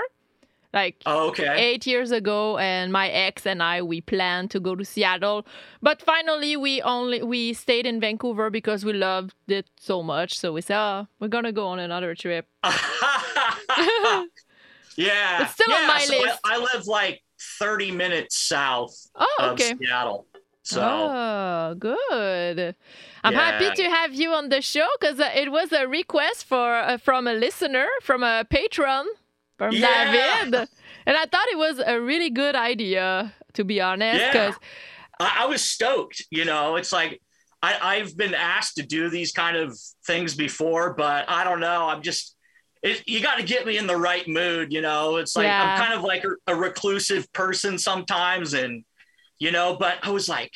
like 0.72 1.02
Oh, 1.04 1.28
okay. 1.30 1.52
eight 1.58 1.84
years 1.84 2.12
ago, 2.12 2.56
and 2.58 2.92
my 2.92 3.08
ex 3.08 3.44
and 3.44 3.60
I 3.60 3.82
we 3.82 4.00
planned 4.00 4.52
to 4.52 4.60
go 4.60 4.76
to 4.76 4.84
Seattle, 4.84 5.44
but 5.82 6.00
finally 6.00 6.56
we 6.56 6.80
only 6.82 7.22
we 7.22 7.52
stayed 7.54 7.86
in 7.86 7.98
Vancouver 8.00 8.50
because 8.50 8.84
we 8.84 8.92
loved 8.92 9.34
it 9.48 9.66
so 9.80 10.02
much. 10.02 10.38
So 10.38 10.52
we 10.52 10.60
said, 10.60 10.78
oh, 10.78 11.08
we're 11.18 11.26
gonna 11.28 11.50
go 11.52 11.66
on 11.66 11.80
another 11.80 12.14
trip. 12.14 12.46
yeah. 14.96 15.42
It's 15.42 15.52
still 15.52 15.72
on 15.72 15.82
yeah, 15.82 15.86
my 15.88 16.00
so 16.04 16.14
I- 16.14 16.20
list. 16.20 16.40
I, 16.44 16.58
live 16.58 16.86
like 16.86 17.22
30 17.58 17.92
minutes 17.92 18.36
south 18.36 18.94
Oh, 19.16 19.36
of. 19.40 19.60
Seattle. 19.60 20.26
So 20.72 20.82
Oh, 20.82 21.74
good. 21.78 22.74
I'm 23.24 23.34
happy 23.34 23.70
to 23.70 23.82
have 23.90 24.14
you 24.14 24.32
on 24.32 24.48
the 24.48 24.60
show 24.62 24.86
because 25.00 25.20
uh, 25.20 25.30
it 25.34 25.50
was 25.52 25.72
a 25.72 25.86
request 25.86 26.44
for 26.44 26.74
uh, 26.76 26.96
from 26.98 27.26
a 27.26 27.34
listener, 27.34 27.86
from 28.02 28.22
a 28.22 28.44
patron, 28.48 29.06
from 29.58 29.74
Yeah. 29.74 30.44
David, 30.44 30.68
and 31.06 31.16
I 31.16 31.26
thought 31.26 31.48
it 31.50 31.58
was 31.58 31.80
a 31.84 32.00
really 32.00 32.30
good 32.30 32.54
idea, 32.56 33.34
to 33.54 33.64
be 33.64 33.80
honest. 33.80 34.20
Yeah. 34.20 34.54
I, 35.18 35.38
I 35.40 35.46
was 35.46 35.62
stoked. 35.62 36.24
You 36.30 36.44
know, 36.44 36.76
it's 36.76 36.92
like 36.92 37.20
I, 37.62 37.78
I've 37.96 38.16
been 38.16 38.34
asked 38.34 38.76
to 38.76 38.82
do 38.82 39.10
these 39.10 39.32
kind 39.32 39.56
of 39.56 39.78
things 40.06 40.34
before, 40.34 40.94
but 40.94 41.28
I 41.28 41.44
don't 41.44 41.60
know. 41.60 41.88
I'm 41.88 42.02
just, 42.02 42.36
it, 42.82 43.02
you 43.06 43.20
got 43.20 43.36
to 43.38 43.42
get 43.44 43.66
me 43.66 43.76
in 43.76 43.86
the 43.86 43.96
right 43.96 44.26
mood. 44.26 44.72
You 44.72 44.80
know, 44.82 45.16
it's 45.16 45.36
like 45.36 45.46
Yeah. 45.46 45.62
I'm 45.74 45.78
kind 45.78 45.94
of 45.94 46.02
like 46.02 46.24
a, 46.24 46.52
a 46.52 46.54
reclusive 46.54 47.30
person 47.32 47.78
sometimes, 47.78 48.54
and 48.54 48.84
you 49.40 49.50
know, 49.50 49.76
but 49.76 49.98
I 50.02 50.10
was 50.10 50.28
like, 50.28 50.52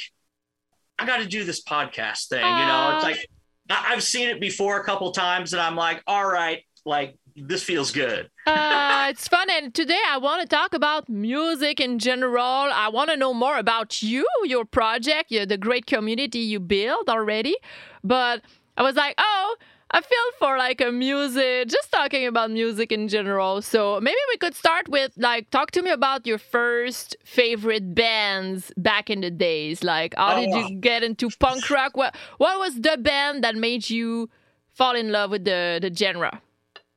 I 0.99 1.07
got 1.07 1.17
to 1.17 1.27
do 1.27 1.43
this 1.43 1.63
podcast 1.65 2.29
thing. 2.29 2.45
You 2.45 2.67
know, 2.67 2.93
it's 2.95 3.05
like 3.05 3.29
I've 3.69 4.03
seen 4.03 4.29
it 4.29 4.41
before 4.41 4.79
a 4.79 4.85
couple 4.85 5.11
times, 5.11 5.53
and 5.53 5.61
I'm 5.61 5.75
like, 5.75 6.03
all 6.07 6.27
right, 6.27 6.63
like 6.85 7.17
this 7.35 7.65
feels 7.65 7.91
good. 7.91 8.31
uh, 8.47 9.07
it's 9.11 9.27
fun, 9.27 9.49
and 9.51 9.75
today 9.75 10.01
I 10.09 10.19
want 10.19 10.43
to 10.43 10.47
talk 10.47 10.75
about 10.75 11.09
music 11.09 11.81
in 11.81 11.99
general. 11.99 12.43
I 12.45 12.89
want 12.93 13.11
to 13.11 13.17
know 13.17 13.35
more 13.35 13.59
about 13.59 14.03
you, 14.03 14.27
your 14.45 14.65
project, 14.65 15.33
your, 15.33 15.47
the 15.47 15.59
great 15.59 15.87
community 15.87 16.39
you 16.41 16.61
build 16.61 17.09
already. 17.09 17.57
But 18.05 18.43
I 18.77 18.83
was 18.83 18.95
like, 18.95 19.15
oh, 19.19 19.57
I 19.95 20.01
feel 20.01 20.29
for 20.41 20.59
like 20.59 20.81
a 20.81 20.91
music, 20.91 21.69
just 21.69 21.93
talking 21.93 22.27
about 22.27 22.51
music 22.51 22.91
in 22.91 23.07
general. 23.07 23.63
So 23.63 24.01
maybe 24.01 24.19
we 24.29 24.39
could 24.39 24.57
start 24.57 24.89
with 24.89 25.13
like, 25.17 25.51
talk 25.51 25.71
to 25.71 25.83
me 25.83 25.91
about 25.91 26.27
your 26.27 26.39
first 26.39 27.17
favorite 27.25 27.95
bands 27.95 28.73
back 28.77 29.09
in 29.09 29.21
the 29.21 29.31
days. 29.31 29.85
Like, 29.85 30.15
how 30.17 30.35
did 30.35 30.51
Oh. 30.53 30.59
you 30.69 30.81
get 30.81 31.05
into 31.05 31.31
punk 31.39 31.71
rock? 31.71 31.97
What 31.97 32.17
What 32.39 32.59
was 32.59 32.75
the 32.81 32.97
band 32.99 33.45
that 33.45 33.55
made 33.55 33.89
you 33.89 34.31
fall 34.73 34.97
in 34.97 35.13
love 35.13 35.31
with 35.31 35.45
the 35.45 35.79
the 35.81 35.95
genre? 35.95 36.43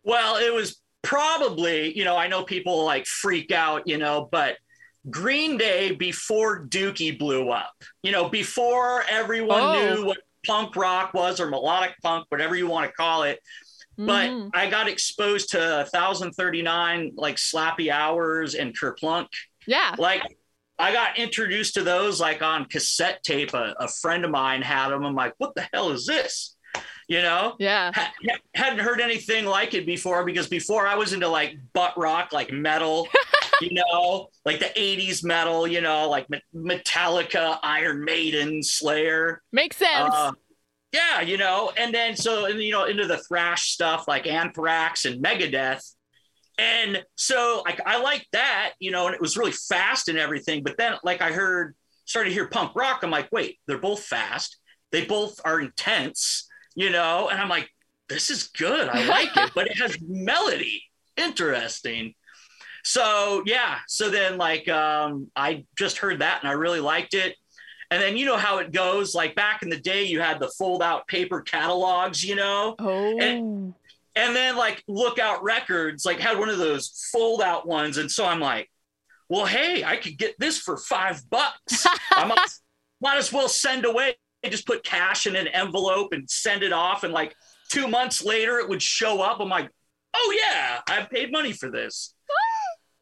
Well, 0.03 0.37
it 0.37 0.51
was 0.53 0.81
probably, 1.03 1.95
you 1.97 2.03
know, 2.03 2.17
I 2.17 2.27
know 2.27 2.43
people 2.43 2.83
like 2.83 3.05
freak 3.05 3.51
out, 3.51 3.83
you 3.87 3.99
know, 3.99 4.27
but 4.31 4.57
Green 5.09 5.57
Day 5.57 5.91
before 5.91 6.65
Dookie 6.65 7.17
blew 7.17 7.49
up, 7.51 7.75
you 8.03 8.11
know, 8.11 8.27
before 8.29 9.03
everyone 9.09 9.61
Oh. 9.61 9.71
knew 9.71 10.05
what 10.05 10.17
punk 10.45 10.75
rock 10.75 11.13
was 11.13 11.39
or 11.39 11.47
melodic 11.49 11.95
punk, 12.03 12.25
whatever 12.29 12.55
you 12.55 12.67
want 12.67 12.87
to 12.89 12.93
call 12.93 13.23
it. 13.23 13.39
But 13.97 14.29
Mhm. 14.29 14.51
I 14.53 14.69
got 14.69 14.87
exposed 14.87 15.49
to 15.51 15.87
1039 15.91 17.13
like 17.15 17.37
Slappy 17.37 17.91
Hours 17.91 18.53
and 18.55 18.77
Kerplunk. 18.77 19.27
yeah. 19.65 19.95
Like 19.97 20.21
I 20.79 20.93
got 20.93 21.17
introduced 21.17 21.73
to 21.73 21.83
those 21.83 22.19
like 22.21 22.43
on 22.43 22.65
cassette 22.65 23.23
tape. 23.23 23.53
A, 23.55 23.73
a 23.79 23.87
friend 23.87 24.23
of 24.23 24.29
mine 24.31 24.61
had 24.61 24.89
them. 24.89 25.03
I'm 25.03 25.15
like, 25.15 25.33
what 25.39 25.55
the 25.55 25.67
hell 25.73 25.89
is 25.91 26.05
this? 26.05 26.53
you 27.09 27.21
know? 27.21 27.55
Yeah. 27.57 27.89
Ha- 27.95 28.13
hadn't 28.53 28.79
heard 28.79 28.99
anything 28.99 29.45
like 29.45 29.73
it 29.73 29.85
before 29.85 30.25
because 30.25 30.47
before 30.49 30.85
I 30.85 30.95
was 30.95 31.13
into 31.13 31.27
like 31.29 31.57
butt 31.73 31.97
rock, 31.97 32.33
like 32.33 32.51
metal, 32.51 33.07
you 33.61 33.69
know, 33.73 34.29
like 34.45 34.59
the 34.59 34.65
80s 34.65 35.23
metal, 35.23 35.67
you 35.67 35.81
know, 35.81 36.09
like 36.09 36.27
Metallica, 36.55 37.59
Iron 37.63 38.03
Maiden, 38.03 38.61
Slayer. 38.63 39.41
Makes 39.51 39.77
sense. 39.77 40.13
Uh, 40.13 40.31
yeah, 40.93 41.21
you 41.21 41.37
know, 41.37 41.71
and 41.77 41.93
then 41.93 42.15
so 42.15 42.45
and 42.45 42.61
you 42.61 42.71
know 42.71 42.85
into 42.85 43.05
the 43.05 43.17
thrash 43.17 43.71
stuff 43.71 44.07
like 44.07 44.25
Anthrax 44.25 45.05
and 45.05 45.23
Megadeth, 45.23 45.83
and 46.57 47.03
so 47.15 47.61
like 47.65 47.81
I 47.85 48.01
like 48.01 48.25
that, 48.31 48.73
you 48.79 48.91
know, 48.91 49.07
and 49.07 49.13
it 49.13 49.21
was 49.21 49.37
really 49.37 49.51
fast 49.51 50.07
and 50.07 50.17
everything. 50.17 50.63
But 50.63 50.77
then 50.77 50.93
like 51.03 51.21
I 51.21 51.31
heard 51.31 51.75
started 52.05 52.29
to 52.29 52.33
hear 52.33 52.47
punk 52.47 52.73
rock, 52.75 53.01
I'm 53.03 53.11
like, 53.11 53.29
wait, 53.31 53.59
they're 53.67 53.77
both 53.77 54.03
fast, 54.03 54.57
they 54.91 55.05
both 55.05 55.39
are 55.43 55.59
intense, 55.59 56.47
you 56.73 56.89
know, 56.89 57.29
and 57.29 57.39
I'm 57.39 57.49
like, 57.49 57.69
this 58.07 58.29
is 58.29 58.47
good, 58.47 58.87
I 58.87 59.05
like 59.07 59.35
it, 59.35 59.51
but 59.53 59.67
it 59.67 59.77
has 59.77 59.97
melody, 60.01 60.83
interesting. 61.17 62.15
So 62.87 63.43
yeah, 63.45 63.79
so 63.89 64.09
then 64.09 64.37
like 64.37 64.69
um, 64.69 65.29
I 65.35 65.65
just 65.77 65.97
heard 65.97 66.19
that 66.19 66.39
and 66.41 66.49
I 66.49 66.53
really 66.53 66.79
liked 66.79 67.13
it. 67.13 67.35
And 67.91 68.01
then 68.01 68.15
you 68.15 68.25
know 68.25 68.37
how 68.37 68.59
it 68.59 68.71
goes. 68.71 69.13
Like 69.13 69.35
back 69.35 69.61
in 69.61 69.67
the 69.69 69.79
day, 69.79 70.05
you 70.05 70.21
had 70.21 70.39
the 70.39 70.47
fold 70.57 70.81
out 70.81 71.05
paper 71.07 71.41
catalogs, 71.41 72.23
you 72.23 72.35
know, 72.35 72.75
oh. 72.79 73.19
and- 73.19 73.73
and 74.15 74.35
then 74.35 74.55
like 74.55 74.83
Lookout 74.87 75.43
Records 75.43 76.05
like 76.05 76.19
had 76.19 76.39
one 76.39 76.49
of 76.49 76.57
those 76.57 77.07
fold 77.11 77.41
out 77.41 77.67
ones, 77.67 77.97
and 77.97 78.09
so 78.09 78.25
I'm 78.25 78.39
like, 78.39 78.67
well, 79.29 79.45
hey, 79.45 79.83
I 79.83 79.97
could 79.97 80.17
get 80.17 80.33
this 80.39 80.57
for 80.57 80.75
five 80.77 81.21
bucks. 81.29 81.85
I 82.13 82.25
might, 82.25 82.39
might 83.01 83.17
as 83.17 83.31
well 83.31 83.47
send 83.49 83.85
away. 83.85 84.15
Just 84.43 84.65
put 84.65 84.83
cash 84.83 85.27
in 85.27 85.35
an 85.35 85.47
envelope 85.47 86.13
and 86.13 86.27
send 86.29 86.63
it 86.63 86.71
off, 86.73 87.03
and 87.03 87.13
like 87.13 87.35
two 87.69 87.87
months 87.87 88.23
later, 88.23 88.57
it 88.57 88.67
would 88.69 88.81
show 88.81 89.21
up. 89.21 89.39
I'm 89.39 89.49
like, 89.49 89.69
oh 90.15 90.39
yeah, 90.39 90.79
I 90.87 91.03
paid 91.03 91.31
money 91.31 91.51
for 91.51 91.69
this. 91.69 92.15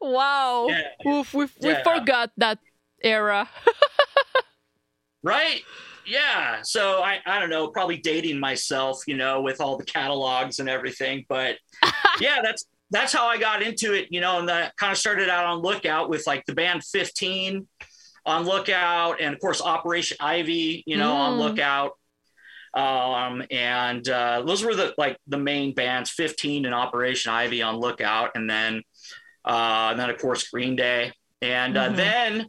Wow. 0.00 0.66
Yeah. 0.68 1.10
Oof, 1.12 1.34
we 1.34 1.46
we 1.62 1.74
forgot 1.84 2.30
that 2.36 2.58
era. 3.02 3.48
right 5.22 5.62
yeah 6.06 6.58
so 6.62 7.02
i 7.02 7.18
i 7.26 7.40
don't 7.40 7.50
know 7.50 7.66
probably 7.68 7.96
dating 7.96 8.38
myself 8.38 9.02
you 9.08 9.16
know 9.16 9.40
with 9.40 9.60
all 9.60 9.76
the 9.76 9.84
catalogs 9.84 10.60
and 10.60 10.68
everything 10.68 11.24
but 11.28 11.56
yeah 12.20 12.38
that's 12.44 12.66
that's 12.92 13.12
how 13.12 13.26
i 13.26 13.36
got 13.36 13.60
into 13.60 13.92
it 13.92 14.06
you 14.10 14.20
know 14.20 14.38
and 14.38 14.48
that 14.48 14.76
kind 14.76 14.92
of 14.92 14.98
started 14.98 15.28
out 15.28 15.44
on 15.44 15.58
lookout 15.62 16.08
with 16.08 16.24
like 16.28 16.44
the 16.46 16.54
band 16.54 16.84
15 16.84 17.66
on 18.24 18.44
lookout 18.44 19.20
and 19.20 19.34
of 19.34 19.40
course 19.40 19.60
operation 19.60 20.16
ivy 20.20 20.84
you 20.86 20.96
know 20.96 21.12
on 21.12 21.32
Mm. 21.34 21.38
lookout 21.40 21.92
um 22.74 23.42
and 23.50 24.08
uh 24.08 24.42
those 24.46 24.62
were 24.62 24.76
the 24.76 24.94
like 24.98 25.16
the 25.26 25.38
main 25.38 25.74
bands 25.74 26.10
15 26.10 26.66
and 26.66 26.74
operation 26.74 27.32
ivy 27.32 27.62
on 27.62 27.76
lookout 27.76 28.30
and 28.36 28.48
then 28.48 28.82
uh 29.46 29.88
and 29.90 29.98
then 30.00 30.10
of 30.10 30.18
course 30.18 30.48
green 30.50 30.74
day 30.76 31.12
and 31.42 31.76
uh, 31.76 31.88
Mhm. 31.90 31.96
then 31.96 32.46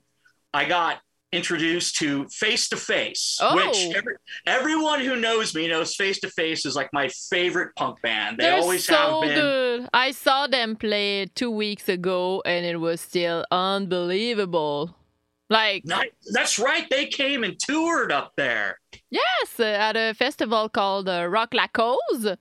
i 0.53 0.65
got 0.65 0.99
introduced 1.33 1.97
to 1.97 2.25
face 2.29 2.69
to 2.69 2.77
face 2.77 3.37
Oh. 3.41 3.53
which 3.55 3.77
every, 3.95 4.15
everyone 4.45 5.01
who 5.01 5.15
knows 5.17 5.53
me 5.53 5.67
knows 5.67 5.93
face 5.95 6.19
to 6.21 6.29
face 6.29 6.65
is 6.65 6.73
like 6.75 6.89
my 6.93 7.09
favorite 7.29 7.75
punk 7.75 8.01
band 8.01 8.37
they 8.37 8.45
They're 8.45 8.61
always 8.61 8.85
so 8.85 8.95
have 8.95 9.21
been 9.21 9.35
good. 9.39 9.89
I 9.93 10.11
saw 10.11 10.47
them 10.47 10.77
play 10.77 11.25
two 11.35 11.51
weeks 11.51 11.89
ago, 11.89 12.41
and 12.45 12.65
it 12.65 12.77
was 12.79 13.01
still 13.01 13.43
unbelievable. 13.51 14.95
Like 15.49 15.85
Not, 15.85 16.05
that's 16.33 16.57
right 16.59 16.89
they 16.89 17.05
came 17.07 17.43
and 17.43 17.57
toured 17.59 18.11
up 18.11 18.31
there 18.37 18.79
yes, 19.09 19.59
at 19.59 19.95
a 19.95 20.13
festival 20.13 20.67
called 20.69 21.07
uh, 21.09 21.25
Rock 21.27 21.53
La 21.53 21.67
Cause. 21.67 22.35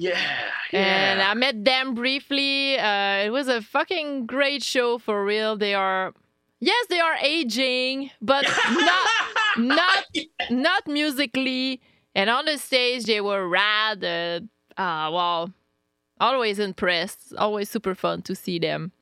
Yeah 0.00 0.48
And 0.72 1.20
I 1.22 1.34
met 1.34 1.64
them 1.64 1.94
briefly. 1.94 2.78
Uh, 2.78 3.26
it 3.26 3.30
was 3.30 3.48
a 3.48 3.60
fucking 3.60 4.26
great 4.26 4.62
show 4.62 4.98
for 4.98 5.24
real. 5.24 5.56
They 5.58 5.74
are, 5.74 6.14
yes, 6.60 6.86
they 6.88 7.00
are 7.00 7.16
aging, 7.22 8.10
but 8.22 8.44
not 8.70 9.08
not 9.58 10.04
not 10.50 10.82
musically. 10.86 11.80
And 12.14 12.30
on 12.30 12.44
the 12.46 12.58
stage, 12.58 13.04
they 13.06 13.20
were 13.20 13.48
rad. 13.48 14.02
Uh, 14.04 14.40
uh, 14.80 15.10
well, 15.12 15.52
always 16.20 16.58
impressed. 16.58 17.34
Always 17.36 17.68
super 17.70 17.94
fun 17.94 18.22
to 18.22 18.34
see 18.34 18.58
them. 18.58 18.92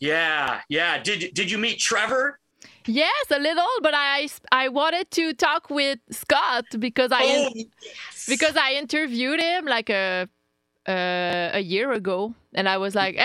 yeah 0.00 0.60
yeah 0.68 0.98
did, 1.02 1.34
did 1.34 1.50
you 1.50 1.58
meet 1.58 1.78
trevor 1.78 2.38
Yes, 2.86 3.30
a 3.30 3.38
little, 3.38 3.68
but 3.80 3.94
I 3.94 4.28
I 4.50 4.68
wanted 4.68 5.10
to 5.12 5.34
talk 5.34 5.70
with 5.70 5.98
Scott 6.10 6.66
because 6.78 7.12
I 7.12 7.22
oh, 7.24 7.62
because 8.28 8.56
I 8.56 8.74
interviewed 8.74 9.40
him 9.40 9.66
like 9.66 9.90
a 9.90 10.28
uh, 10.88 11.50
a 11.52 11.60
year 11.60 11.92
ago, 11.92 12.34
and 12.54 12.68
I 12.68 12.76
was 12.78 12.94
like, 12.94 13.14
"Hey, 13.14 13.22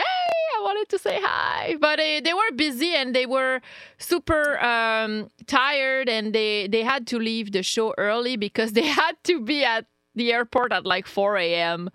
I 0.58 0.62
wanted 0.62 0.90
to 0.90 1.00
say 1.00 1.20
hi," 1.22 1.76
but 1.80 2.00
uh, 2.00 2.22
they 2.24 2.34
were 2.34 2.52
busy 2.56 2.96
and 2.96 3.16
they 3.16 3.26
were 3.26 3.62
super 3.98 4.60
um, 4.64 5.30
tired, 5.48 6.08
and 6.08 6.34
they 6.34 6.68
they 6.68 6.84
had 6.84 7.08
to 7.08 7.18
leave 7.18 7.52
the 7.52 7.64
show 7.64 7.94
early 7.98 8.38
because 8.38 8.72
they 8.78 8.86
had 8.86 9.16
to 9.24 9.42
be 9.42 9.64
at 9.64 9.86
the 10.16 10.34
airport 10.34 10.72
at 10.72 10.86
like 10.86 11.08
4 11.08 11.38
a.m. 11.38 11.90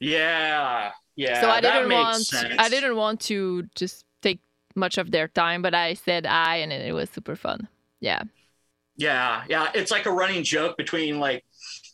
yeah 0.00 0.90
yeah 1.14 1.40
so 1.40 1.48
I 1.48 1.60
didn't 1.60 1.88
makes 1.88 2.02
want 2.02 2.26
sense. 2.26 2.54
I 2.58 2.68
didn't 2.68 2.96
want 2.96 3.20
to 3.22 3.64
just 3.76 4.04
take 4.04 4.13
much 4.74 4.98
of 4.98 5.10
their 5.10 5.28
time, 5.28 5.62
but 5.62 5.74
I 5.74 5.94
said 5.94 6.26
hi, 6.26 6.56
and 6.56 6.72
it 6.72 6.92
was 6.92 7.10
super 7.10 7.36
fun. 7.36 7.68
Yeah. 8.00 8.22
Yeah, 8.96 9.42
yeah. 9.48 9.70
It's 9.74 9.90
like 9.90 10.06
a 10.06 10.12
running 10.12 10.44
joke 10.44 10.76
between 10.76 11.18
like 11.18 11.44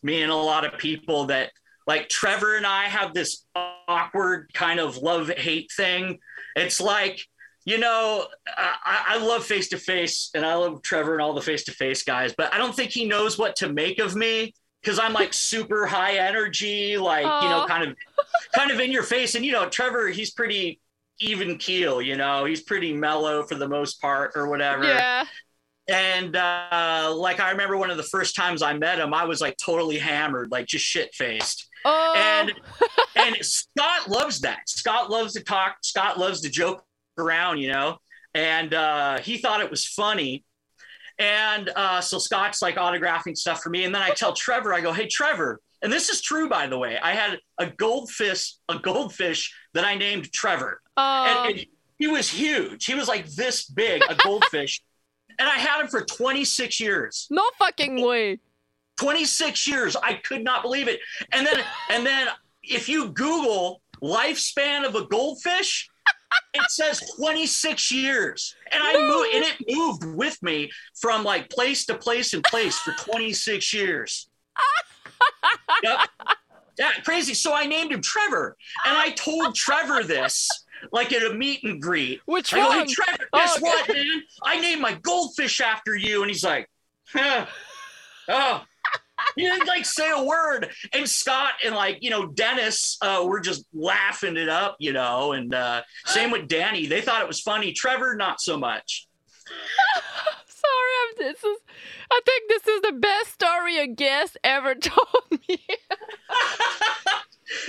me 0.03 0.21
and 0.21 0.31
a 0.31 0.35
lot 0.35 0.65
of 0.65 0.77
people 0.77 1.25
that 1.25 1.51
like 1.87 2.09
Trevor 2.09 2.57
and 2.57 2.65
I 2.65 2.85
have 2.85 3.13
this 3.13 3.45
awkward 3.55 4.51
kind 4.53 4.79
of 4.79 4.97
love 4.97 5.29
hate 5.29 5.71
thing. 5.75 6.19
It's 6.55 6.79
like, 6.79 7.25
you 7.65 7.77
know, 7.77 8.27
I, 8.47 9.05
I 9.09 9.17
love 9.17 9.43
face 9.43 9.69
to 9.69 9.77
face 9.77 10.29
and 10.35 10.45
I 10.45 10.55
love 10.55 10.81
Trevor 10.83 11.13
and 11.13 11.21
all 11.21 11.33
the 11.33 11.41
face 11.41 11.63
to 11.65 11.71
face 11.71 12.03
guys, 12.03 12.33
but 12.37 12.53
I 12.53 12.57
don't 12.57 12.75
think 12.75 12.91
he 12.91 13.05
knows 13.05 13.37
what 13.37 13.55
to 13.57 13.71
make 13.71 13.99
of 13.99 14.15
me 14.15 14.53
because 14.81 14.99
I'm 14.99 15.13
like 15.13 15.33
super 15.33 15.85
high 15.85 16.17
energy, 16.17 16.97
like, 16.97 17.23
you 17.23 17.49
know, 17.49 17.65
kind 17.67 17.89
of 17.89 17.95
kind 18.55 18.71
of 18.71 18.79
in 18.79 18.91
your 18.91 19.03
face. 19.03 19.35
And, 19.35 19.45
you 19.45 19.51
know, 19.51 19.69
Trevor, 19.69 20.07
he's 20.09 20.31
pretty 20.31 20.79
even 21.21 21.57
keel, 21.57 22.01
you 22.01 22.15
know, 22.17 22.45
he's 22.45 22.61
pretty 22.61 22.93
mellow 22.93 23.43
for 23.43 23.55
the 23.55 23.67
most 23.67 24.01
part 24.01 24.31
or 24.35 24.49
whatever 24.49 24.83
Yeah. 24.83 25.25
and 25.87 26.35
uh, 26.35 27.13
like 27.15 27.39
I 27.39 27.51
remember 27.51 27.77
one 27.77 27.89
of 27.91 27.97
the 27.97 28.03
first 28.03 28.35
times 28.35 28.61
I 28.61 28.73
met 28.73 28.99
him, 28.99 29.13
I 29.13 29.25
was 29.25 29.41
like 29.41 29.57
totally 29.57 29.97
hammered, 29.97 30.51
like 30.51 30.65
just 30.67 30.85
shit 30.85 31.13
faced. 31.13 31.67
Oh. 31.85 32.13
And 32.15 32.53
and 33.15 33.35
Scott 33.45 34.07
loves 34.09 34.39
that. 34.41 34.67
Scott 34.67 35.09
loves 35.09 35.33
to 35.33 35.43
talk. 35.43 35.77
Scott 35.83 36.17
loves 36.19 36.41
to 36.41 36.49
joke 36.49 36.83
around, 37.17 37.57
you 37.59 37.71
know. 37.71 37.97
And 38.33 38.73
uh, 38.73 39.19
he 39.19 39.37
thought 39.39 39.61
it 39.61 39.69
was 39.69 39.85
funny. 39.85 40.45
And 41.19 41.69
uh, 41.75 42.01
so 42.01 42.17
Scott's 42.17 42.61
like 42.61 42.75
autographing 42.77 43.37
stuff 43.37 43.61
for 43.61 43.69
me, 43.69 43.83
and 43.83 43.93
then 43.93 44.01
I 44.01 44.09
tell 44.11 44.33
Trevor, 44.33 44.73
I 44.73 44.81
go, 44.81 44.91
"Hey, 44.93 45.07
Trevor." 45.07 45.59
And 45.83 45.91
this 45.91 46.09
is 46.09 46.21
true, 46.21 46.47
by 46.47 46.67
the 46.67 46.77
way. 46.77 46.97
I 47.01 47.13
had 47.13 47.39
a 47.59 47.65
goldfish, 47.67 48.55
a 48.69 48.77
goldfish 48.79 49.53
that 49.73 49.85
I 49.85 49.95
named 49.95 50.31
Trevor 50.31 50.81
oh. 50.97 51.45
and, 51.47 51.57
and 51.57 51.65
he 51.97 52.07
was 52.07 52.29
huge. 52.29 52.85
He 52.85 52.95
was 52.95 53.07
like 53.07 53.27
this 53.27 53.65
big, 53.65 54.01
a 54.09 54.15
goldfish. 54.23 54.81
and 55.39 55.47
I 55.47 55.57
had 55.57 55.81
him 55.81 55.87
for 55.87 56.01
26 56.01 56.79
years. 56.79 57.27
no 57.29 57.43
fucking 57.57 58.03
way. 58.03 58.39
26 58.99 59.67
years. 59.67 59.95
I 59.95 60.13
could 60.13 60.43
not 60.43 60.61
believe 60.61 60.87
it. 60.87 60.99
And 61.31 61.45
then 61.45 61.59
and 61.89 62.05
then 62.05 62.27
if 62.63 62.87
you 62.87 63.09
Google 63.09 63.81
lifespan 64.01 64.85
of 64.85 64.95
a 64.95 65.05
goldfish, 65.05 65.89
it 66.53 66.69
says 66.69 67.01
26 67.17 67.91
years. 67.91 68.55
And 68.71 68.81
I 68.83 68.93
moved 68.99 69.35
and 69.35 69.45
it 69.45 69.75
moved 69.75 70.05
with 70.05 70.41
me 70.43 70.71
from 70.99 71.23
like 71.23 71.49
place 71.49 71.85
to 71.87 71.95
place 71.95 72.33
and 72.33 72.43
place 72.43 72.77
for 72.79 72.93
26 72.93 73.73
years. 73.73 74.29
Yep. 75.83 75.99
Yeah, 76.81 76.89
crazy. 77.03 77.35
So 77.35 77.53
I 77.53 77.67
named 77.67 77.91
him 77.91 78.01
Trevor. 78.01 78.57
And 78.87 78.97
I 78.97 79.11
told 79.11 79.53
Trevor 79.53 80.01
this 80.03 80.49
like 80.91 81.13
at 81.13 81.21
a 81.21 81.31
meet 81.31 81.63
and 81.63 81.79
greet. 81.79 82.21
Which 82.25 82.55
I 82.55 82.57
go, 82.57 82.67
one? 82.69 82.87
hey, 82.87 82.93
Trevor, 82.93 83.29
Oh, 83.31 83.37
guess 83.37 83.57
okay. 83.57 83.61
what, 83.61 83.87
man? 83.87 84.23
I 84.43 84.59
named 84.59 84.81
my 84.81 84.93
goldfish 84.95 85.61
after 85.61 85.95
you. 85.95 86.23
And 86.23 86.31
he's 86.31 86.43
like, 86.43 86.67
huh. 87.13 87.45
oh. 88.29 88.63
He 89.35 89.43
didn't 89.43 89.67
like 89.67 89.85
say 89.85 90.09
a 90.09 90.23
word. 90.23 90.71
And 90.91 91.07
Scott 91.07 91.53
and 91.63 91.75
like, 91.75 91.99
you 92.01 92.09
know, 92.09 92.25
Dennis 92.25 92.97
uh, 93.03 93.23
were 93.23 93.39
just 93.39 93.63
laughing 93.71 94.35
it 94.35 94.49
up, 94.49 94.77
you 94.79 94.91
know, 94.91 95.33
and 95.33 95.53
uh, 95.53 95.83
same 96.07 96.31
with 96.31 96.47
Danny. 96.47 96.87
They 96.87 97.01
thought 97.01 97.21
it 97.21 97.27
was 97.27 97.41
funny. 97.41 97.71
Trevor, 97.73 98.15
not 98.15 98.41
so 98.41 98.57
much. 98.57 99.07
This 101.17 101.43
is. 101.43 101.57
I 102.11 102.19
think 102.25 102.49
this 102.49 102.67
is 102.67 102.81
the 102.81 102.93
best 102.93 103.33
story 103.33 103.77
a 103.77 103.87
guest 103.87 104.37
ever 104.43 104.75
told 104.89 105.39
me. 105.47 105.59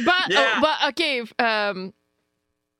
but 0.05 0.31
Yeah. 0.31 0.55
oh, 0.57 0.61
but 0.61 0.89
okay, 0.91 1.23
um, 1.39 1.93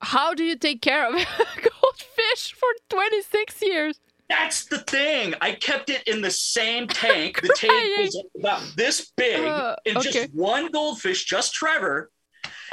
how 0.01 0.35
do 0.35 0.45
you 0.45 0.57
take 0.57 0.83
care 0.83 1.07
of 1.09 1.15
a 1.15 1.27
goldfish 1.57 2.55
for 2.55 2.69
26 2.91 3.63
years? 3.63 4.01
That's 4.29 4.65
the 4.67 4.79
thing. 4.79 5.35
I 5.41 5.53
kept 5.53 5.91
it 5.91 6.03
in 6.09 6.23
the 6.23 6.31
same 6.31 6.89
tank. 6.89 7.41
The 7.43 7.55
tank 7.57 7.99
was 7.99 8.25
about 8.39 8.63
this 8.77 9.13
big, 9.17 9.45
Uh, 9.45 9.77
and 9.85 9.99
okay. 9.99 10.11
just 10.11 10.31
one 10.33 10.71
goldfish, 10.71 11.25
just 11.27 11.53
Trevor. 11.53 12.11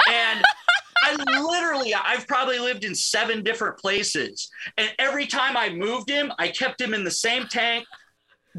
And 0.10 0.41
I 1.03 1.41
literally, 1.41 1.93
I've 1.93 2.27
probably 2.27 2.59
lived 2.59 2.83
in 2.83 2.93
seven 2.93 3.43
different 3.43 3.77
places, 3.77 4.49
and 4.77 4.91
every 4.99 5.25
time 5.27 5.55
I 5.57 5.69
moved 5.69 6.09
him, 6.09 6.31
I 6.38 6.49
kept 6.49 6.79
him 6.81 6.93
in 6.93 7.03
the 7.03 7.12
same 7.12 7.47
tank. 7.47 7.85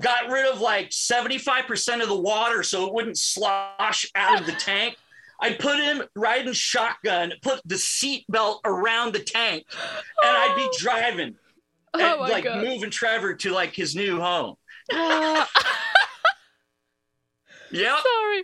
Got 0.00 0.30
rid 0.30 0.46
of 0.46 0.60
like 0.60 0.88
seventy-five 0.92 1.66
percent 1.66 2.00
of 2.02 2.08
the 2.08 2.18
water 2.20 2.62
so 2.62 2.86
it 2.86 2.94
wouldn't 2.94 3.18
slosh 3.18 4.06
out 4.14 4.40
of 4.40 4.46
the 4.46 4.52
tank. 4.58 4.96
I 5.42 5.54
put 5.54 5.78
him 5.80 6.02
riding 6.14 6.52
shotgun, 6.52 7.32
put 7.42 7.60
the 7.64 7.74
seatbelt 7.76 8.60
around 8.64 9.14
the 9.14 9.20
tank, 9.20 9.64
and 9.72 10.36
I'd 10.36 10.54
be 10.56 10.68
driving 10.78 11.34
Oh 11.94 12.20
and, 12.22 12.30
like 12.30 12.44
god. 12.44 12.62
moving 12.64 12.90
Trevor 12.90 13.34
to 13.34 13.50
like 13.50 13.74
his 13.74 13.96
new 13.96 14.20
home. 14.20 14.54
Uh, 14.92 15.44
Yep. 17.72 17.98
sorry. 18.02 18.42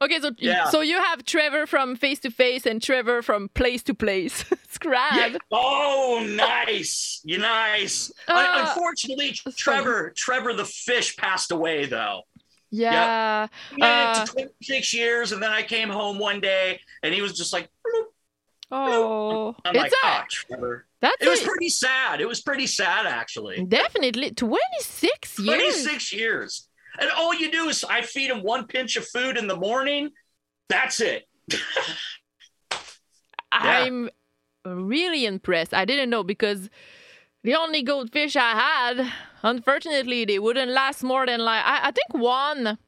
Okay, 0.00 0.20
so 0.20 0.30
Yeah. 0.38 0.68
so 0.70 0.80
you 0.80 0.96
have 0.96 1.24
Trevor 1.24 1.66
from 1.66 1.96
face 1.96 2.20
to 2.20 2.30
face 2.30 2.66
and 2.66 2.80
Trevor 2.82 3.22
from 3.22 3.48
place 3.48 3.82
to 3.84 3.94
place. 3.94 4.44
Scrab. 4.70 5.32
Yeah. 5.32 5.38
Oh, 5.50 6.24
nice. 6.28 7.20
You 7.24 7.38
nice. 7.38 8.12
Uh, 8.28 8.32
Un- 8.34 8.66
Unfortunately. 8.68 9.36
Trevor, 9.56 10.12
Trevor 10.16 10.52
the 10.54 10.64
fish 10.64 11.16
passed 11.16 11.50
away 11.50 11.86
though. 11.86 12.22
Yeah. 12.70 13.46
Made 13.76 13.82
Uh, 13.84 14.24
to 14.26 14.32
26 14.32 14.92
years, 14.94 15.32
and 15.32 15.42
then 15.42 15.50
I 15.50 15.62
came 15.62 15.88
home 15.88 16.18
one 16.18 16.40
day, 16.40 16.80
and 17.02 17.14
he 17.14 17.22
was 17.22 17.32
just 17.36 17.52
like, 17.52 17.64
bloop. 17.86 18.04
Oh, 18.70 19.56
I'm 19.64 19.74
it's 19.74 19.82
like, 19.84 19.92
a, 19.92 19.96
oh, 20.06 20.22
Trevor. 20.28 20.86
that's 21.00 21.16
It 21.22 21.28
was 21.30 21.40
pretty 21.40 21.70
sad. 21.70 22.20
It 22.20 22.28
was 22.28 22.42
pretty 22.42 22.66
sad, 22.66 23.06
actually. 23.06 23.64
definitely 23.64 24.30
26 24.32 25.38
years. 25.38 25.46
26 25.82 26.12
years. 26.12 26.67
And 26.98 27.10
all 27.10 27.34
you 27.34 27.50
do 27.50 27.68
is 27.68 27.84
I 27.84 28.02
feed 28.02 28.30
him 28.30 28.42
one 28.42 28.66
pinch 28.66 28.96
of 28.96 29.06
food 29.06 29.36
in 29.36 29.46
the 29.46 29.56
morning. 29.56 30.10
That's 30.68 31.00
it. 31.00 31.24
I'm 33.52 34.10
really 34.64 35.26
impressed. 35.26 35.74
I 35.74 35.84
didn't 35.84 36.10
know 36.10 36.22
because 36.22 36.68
the 37.44 37.54
only 37.56 37.82
goldfish 37.82 38.36
I 38.36 38.52
had, 38.52 39.12
unfortunately, 39.42 40.24
they 40.24 40.38
wouldn't 40.38 40.70
last 40.72 41.02
more 41.02 41.26
than 41.26 41.40
like 41.40 41.64
I, 41.64 41.88
I 41.88 41.92
think 41.92 42.14
one. 42.22 42.78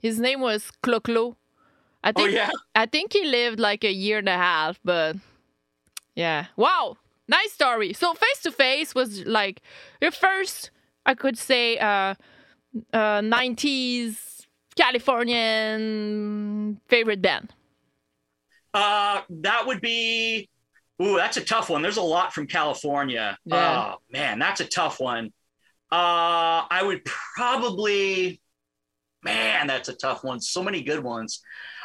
His 0.00 0.20
name 0.20 0.40
was 0.40 0.70
Clo-Clo. 0.82 1.36
I 2.04 2.12
Oh, 2.16 2.26
think 2.26 2.30
yeah. 2.30 2.50
I 2.74 2.86
think 2.86 3.12
he 3.12 3.24
lived 3.26 3.60
like 3.60 3.84
a 3.84 3.92
year 3.92 4.18
and 4.18 4.28
a 4.28 4.36
half, 4.36 4.80
but 4.84 5.16
yeah. 6.14 6.46
Wow. 6.56 6.96
Nice 7.28 7.52
story. 7.52 7.92
So 7.92 8.14
face 8.14 8.40
to 8.42 8.52
face 8.52 8.94
was 8.94 9.24
like 9.26 9.62
your 10.00 10.10
first, 10.10 10.70
I 11.06 11.14
could 11.14 11.38
say, 11.38 11.78
uh, 11.78 12.14
uh, 12.92 13.20
90s 13.20 14.46
Californian 14.76 16.80
favorite 16.88 17.22
band. 17.22 17.52
Uh, 18.72 19.22
that 19.28 19.66
would 19.66 19.80
be. 19.80 20.48
Ooh, 21.02 21.16
that's 21.16 21.38
a 21.38 21.44
tough 21.44 21.70
one. 21.70 21.82
There's 21.82 21.96
a 21.96 22.02
lot 22.02 22.32
from 22.32 22.46
California. 22.46 23.36
Yeah. 23.44 23.94
Oh 23.94 23.96
man, 24.10 24.38
that's 24.38 24.60
a 24.60 24.66
tough 24.66 25.00
one. 25.00 25.26
Uh, 25.90 26.68
I 26.70 26.82
would 26.82 27.04
probably. 27.04 28.40
Man, 29.22 29.66
that's 29.66 29.88
a 29.88 29.94
tough 29.94 30.24
one. 30.24 30.40
So 30.40 30.62
many 30.62 30.82
good 30.82 31.02
ones. 31.02 31.42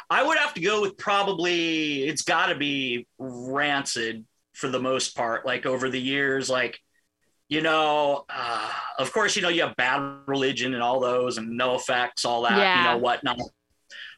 I 0.08 0.22
would 0.22 0.38
have 0.38 0.54
to 0.54 0.60
go 0.60 0.82
with 0.82 0.96
probably. 0.96 2.04
It's 2.04 2.22
got 2.22 2.46
to 2.46 2.54
be 2.54 3.06
Rancid 3.18 4.24
for 4.54 4.68
the 4.68 4.80
most 4.80 5.16
part. 5.16 5.44
Like 5.44 5.66
over 5.66 5.90
the 5.90 6.00
years, 6.00 6.48
like 6.48 6.78
you 7.48 7.62
know, 7.62 8.24
uh, 8.28 8.70
of 8.98 9.12
course, 9.12 9.36
you 9.36 9.42
know, 9.42 9.48
you 9.48 9.62
have 9.62 9.76
Bad 9.76 10.18
Religion 10.26 10.74
and 10.74 10.82
all 10.82 11.00
those, 11.00 11.38
and 11.38 11.58
NoFX, 11.58 12.24
all 12.24 12.42
that, 12.42 12.58
Yeah. 12.58 12.78
you 12.78 12.84
know, 12.84 12.98
whatnot. 12.98 13.38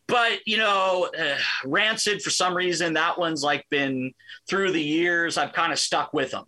But 0.07 0.41
you 0.47 0.57
know, 0.57 1.11
uh, 1.19 1.37
Rancid 1.67 2.23
for 2.23 2.31
some 2.31 2.57
reason 2.57 2.95
that 2.95 3.19
one's 3.19 3.43
like 3.43 3.67
been 3.71 4.13
through 4.49 4.73
the 4.73 4.83
years. 4.83 5.37
I've 5.37 5.53
kind 5.53 5.73
of 5.73 5.79
stuck 5.79 6.15
with 6.15 6.31
them. 6.31 6.45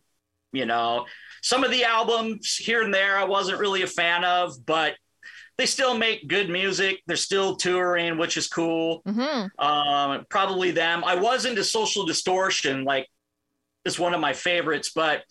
You 0.52 0.64
know, 0.66 1.06
some 1.42 1.62
of 1.62 1.70
the 1.70 1.84
albums 1.84 2.56
here 2.56 2.82
and 2.82 2.92
there 2.92 3.18
I 3.18 3.24
wasn't 3.24 3.58
really 3.60 3.82
a 3.82 3.86
fan 3.86 4.24
of, 4.24 4.64
but 4.64 4.94
they 5.58 5.66
still 5.66 5.94
make 5.94 6.26
good 6.26 6.48
music. 6.48 7.02
They're 7.06 7.16
still 7.16 7.54
touring, 7.56 8.16
which 8.16 8.38
is 8.38 8.46
cool. 8.48 9.02
hmm 9.06 9.44
Um, 9.62 10.24
probably 10.30 10.70
them. 10.70 11.04
I 11.04 11.16
was 11.16 11.44
into 11.44 11.62
Social 11.62 12.06
Distortion, 12.06 12.84
like 12.84 13.06
it's 13.84 13.98
one 13.98 14.14
of 14.14 14.20
my 14.20 14.32
favorites, 14.32 14.90
but 14.94 15.22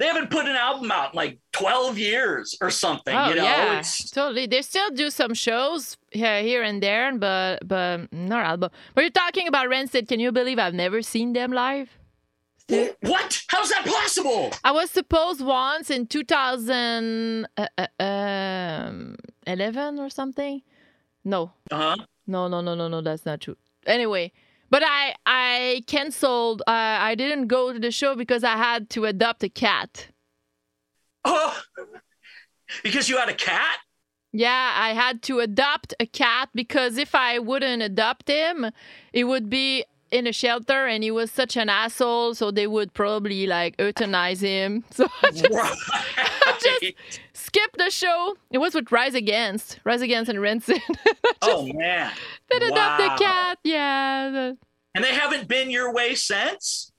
they 0.00 0.06
haven't 0.06 0.30
put 0.30 0.46
an 0.46 0.56
album 0.56 0.90
out 0.90 1.12
in 1.12 1.16
like 1.16 1.38
12 1.52 1.98
years 1.98 2.56
or 2.62 2.70
something. 2.70 3.14
Oh 3.14 3.28
you 3.28 3.34
know, 3.36 3.44
yeah, 3.44 3.78
it's 3.80 4.10
totally. 4.10 4.46
They 4.46 4.62
still 4.62 4.90
do 4.90 5.10
some 5.10 5.34
shows 5.34 5.98
here, 6.10 6.42
here 6.42 6.62
and 6.62 6.82
there, 6.82 7.16
but 7.18 7.68
but 7.68 8.10
not 8.10 8.44
album. 8.46 8.70
But 8.94 9.02
you're 9.02 9.10
talking 9.10 9.46
about 9.46 9.68
Rancid. 9.68 10.08
Can 10.08 10.18
you 10.18 10.32
believe 10.32 10.58
I've 10.58 10.72
never 10.74 11.02
seen 11.02 11.34
them 11.34 11.52
live? 11.52 11.90
Still- 12.56 12.94
what? 13.02 13.42
How's 13.48 13.68
that 13.68 13.84
possible? 13.84 14.50
I 14.64 14.72
was 14.72 14.90
supposed 14.90 15.42
once 15.44 15.90
in 15.90 16.06
2011 16.06 17.46
uh, 17.58 17.66
uh, 17.78 17.86
um, 18.02 19.16
or 20.00 20.08
something. 20.08 20.62
No, 21.24 21.52
Uh 21.70 21.76
huh. 21.76 21.96
no, 22.26 22.48
no, 22.48 22.62
no, 22.62 22.74
no, 22.74 22.88
no. 22.88 23.02
That's 23.02 23.26
not 23.26 23.40
true. 23.42 23.56
Anyway, 23.86 24.32
but 24.70 24.82
I 24.84 25.14
I 25.26 25.82
canceled. 25.86 26.62
Uh, 26.66 26.70
I 26.70 27.14
didn't 27.14 27.48
go 27.48 27.72
to 27.72 27.78
the 27.78 27.90
show 27.90 28.14
because 28.14 28.44
I 28.44 28.56
had 28.56 28.90
to 28.90 29.04
adopt 29.04 29.42
a 29.42 29.48
cat. 29.48 30.08
Oh, 31.24 31.60
because 32.82 33.08
you 33.08 33.18
had 33.18 33.28
a 33.28 33.34
cat? 33.34 33.78
Yeah, 34.32 34.72
I 34.76 34.92
had 34.94 35.22
to 35.22 35.40
adopt 35.40 35.92
a 35.98 36.06
cat 36.06 36.50
because 36.54 36.98
if 36.98 37.14
I 37.14 37.38
wouldn't 37.40 37.82
adopt 37.82 38.28
him, 38.28 38.70
it 39.12 39.24
would 39.24 39.50
be 39.50 39.84
in 40.10 40.26
a 40.26 40.32
shelter 40.32 40.86
and 40.86 41.02
he 41.04 41.10
was 41.10 41.30
such 41.30 41.56
an 41.56 41.68
asshole, 41.68 42.34
so 42.34 42.50
they 42.50 42.66
would 42.66 42.92
probably 42.94 43.46
like 43.46 43.76
euthanize 43.78 44.40
him. 44.40 44.84
So 44.92 45.06
I 45.22 45.30
just 45.30 45.50
Right. 45.52 46.94
skipped 47.32 47.78
the 47.78 47.90
show. 47.90 48.36
It 48.50 48.58
was 48.58 48.74
with 48.74 48.90
Rise 48.92 49.14
Against, 49.14 49.78
Rise 49.84 50.02
Against 50.02 50.28
and 50.30 50.40
Rancid. 50.40 50.80
oh 51.42 51.66
man. 51.72 52.12
then 52.50 52.62
adopt 52.62 53.00
Wow. 53.00 53.14
a 53.14 53.18
cat. 53.18 53.58
Yeah, 53.64 54.30
the- 54.30 54.58
And 54.94 55.04
they 55.04 55.14
haven't 55.14 55.48
been 55.48 55.70
your 55.70 55.92
way 55.92 56.14
since? 56.14 56.92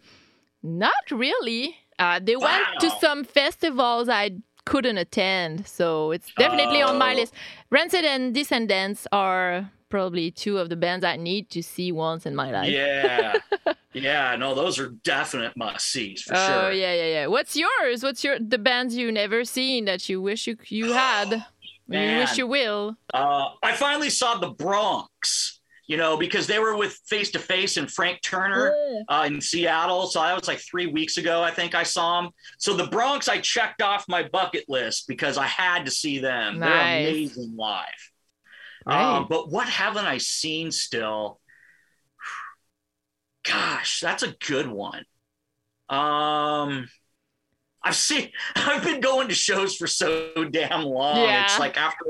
not 0.64 1.10
really. 1.12 1.76
Uh, 2.00 2.20
they 2.22 2.36
went 2.36 2.64
to 2.80 2.90
some 3.00 3.24
festivals 3.24 4.10
I 4.10 4.32
couldn't 4.66 4.98
attend, 4.98 5.68
so 5.68 6.12
it's 6.12 6.32
definitely 6.38 6.82
on 6.82 6.98
my 6.98 7.14
Oh. 7.14 7.18
list. 7.18 7.34
Rancid 7.70 8.06
and 8.06 8.34
Descendents 8.34 9.08
are 9.12 9.72
probably 9.90 10.32
two 10.32 10.58
of 10.58 10.70
the 10.70 10.76
bands 10.76 11.04
I 11.04 11.18
need 11.18 11.50
to 11.52 11.62
see 11.62 11.92
once 11.92 12.26
in 12.26 12.36
my 12.36 12.50
life. 12.52 12.70
Yeah. 12.70 13.34
yeah, 13.94 14.36
no, 14.38 14.56
those 14.56 14.80
are 14.80 14.90
definite 15.04 15.56
must 15.58 15.86
sees 15.88 16.22
for 16.24 16.34
oh 16.36 16.48
sure. 16.48 16.66
Oh, 16.66 16.70
yeah, 16.70 16.94
yeah, 16.94 17.06
yeah. 17.08 17.28
What's 17.28 17.56
yours? 17.56 18.02
What's 18.04 18.24
your 18.24 18.40
the 18.40 18.58
bands 18.58 18.96
you 18.96 19.12
never 19.12 19.44
seen 19.46 19.86
that 19.86 20.08
you 20.10 20.22
wish 20.22 20.48
you 20.48 20.58
you 20.68 20.94
had? 20.94 21.46
you 21.88 22.18
wish 22.20 22.38
you 22.38 22.48
will. 22.48 22.96
Uh, 23.14 23.50
I 23.62 23.74
finally 23.74 24.10
saw 24.10 24.38
the 24.38 24.50
Bronx, 24.50 25.60
you 25.88 25.98
know, 25.98 26.18
because 26.18 26.48
they 26.48 26.60
were 26.60 26.78
with 26.78 26.98
Face 27.08 27.32
to 27.32 27.40
Face 27.40 27.78
and 27.78 27.92
Frank 27.92 28.22
Turner 28.22 28.74
uh, 29.10 29.24
in 29.28 29.42
Seattle. 29.42 30.08
So 30.08 30.22
that 30.22 30.36
was 30.38 30.48
like 30.48 30.60
three 30.60 30.88
weeks 30.88 31.18
ago, 31.18 31.42
I 31.42 31.52
think 31.52 31.76
I 31.76 31.84
saw 31.84 32.22
them. 32.22 32.32
So 32.58 32.74
the 32.76 32.88
Bronx, 32.88 33.28
I 33.28 33.40
checked 33.40 33.82
off 33.82 34.06
my 34.08 34.24
bucket 34.24 34.66
list 34.68 35.08
because 35.08 35.38
I 35.38 35.48
had 35.48 35.86
to 35.86 35.92
see 35.92 36.20
them. 36.20 36.60
Nice. 36.60 36.70
They're 36.70 37.10
amazing 37.10 37.56
live. 37.58 38.12
Right. 38.86 39.18
Um, 39.18 39.28
but 39.30 39.52
what 39.52 39.68
haven't 39.68 40.06
I 40.06 40.18
seen 40.18 40.72
still? 40.72 41.40
Gosh, 43.44 44.00
that's 44.00 44.24
a 44.24 44.36
good 44.48 44.68
one. 44.68 45.06
Um, 45.90 46.88
I've 47.84 47.96
seen. 47.96 48.32
I've 48.56 48.84
been 48.84 49.02
going 49.02 49.28
to 49.28 49.36
shows 49.36 49.76
for 49.76 49.88
so 49.88 50.46
damn 50.50 50.84
long. 50.84 51.18
Yeah. 51.18 51.44
It's 51.44 51.60
like 51.60 51.78
after, 51.78 52.06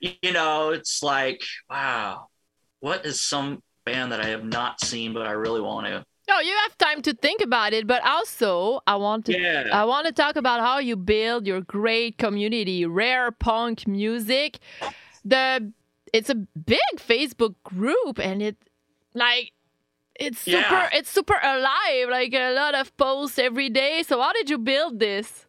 you 0.00 0.32
know, 0.32 0.70
it's 0.70 1.02
like 1.02 1.40
wow, 1.70 2.28
what 2.84 3.06
is 3.06 3.18
some 3.18 3.62
band 3.86 4.12
that 4.12 4.20
I 4.20 4.28
have 4.34 4.44
not 4.44 4.80
seen 4.80 5.14
but 5.14 5.26
I 5.26 5.32
really 5.44 5.62
want 5.70 5.86
to? 5.86 6.04
No, 6.28 6.36
you 6.40 6.54
have 6.64 6.76
time 6.78 7.00
to 7.02 7.12
think 7.14 7.40
about 7.42 7.72
it, 7.72 7.86
but 7.86 8.00
also 8.06 8.80
I 8.86 8.96
want 8.96 9.24
to 9.26 9.32
Yeah. 9.38 9.68
I 9.72 9.84
want 9.84 10.06
to 10.06 10.12
talk 10.12 10.36
about 10.36 10.60
how 10.60 10.76
you 10.88 10.96
build 10.96 11.46
your 11.46 11.60
great 11.62 12.18
community, 12.18 12.84
rare 12.86 13.30
punk 13.30 13.86
music. 13.86 14.58
The 15.24 15.72
it's 16.12 16.30
a 16.30 16.34
big 16.74 16.94
Facebook 16.96 17.54
group 17.64 18.18
and 18.18 18.40
it 18.42 18.56
like 19.14 19.52
it's 20.14 20.40
super 20.40 20.80
Yeah. 20.82 20.98
it's 20.98 21.10
super 21.10 21.38
alive, 21.42 22.08
like 22.10 22.32
a 22.34 22.52
lot 22.62 22.74
of 22.74 22.94
posts 22.96 23.38
every 23.38 23.70
day. 23.82 24.02
So 24.08 24.20
how 24.20 24.32
did 24.32 24.48
you 24.52 24.58
build 24.58 25.00
this? 25.00 25.46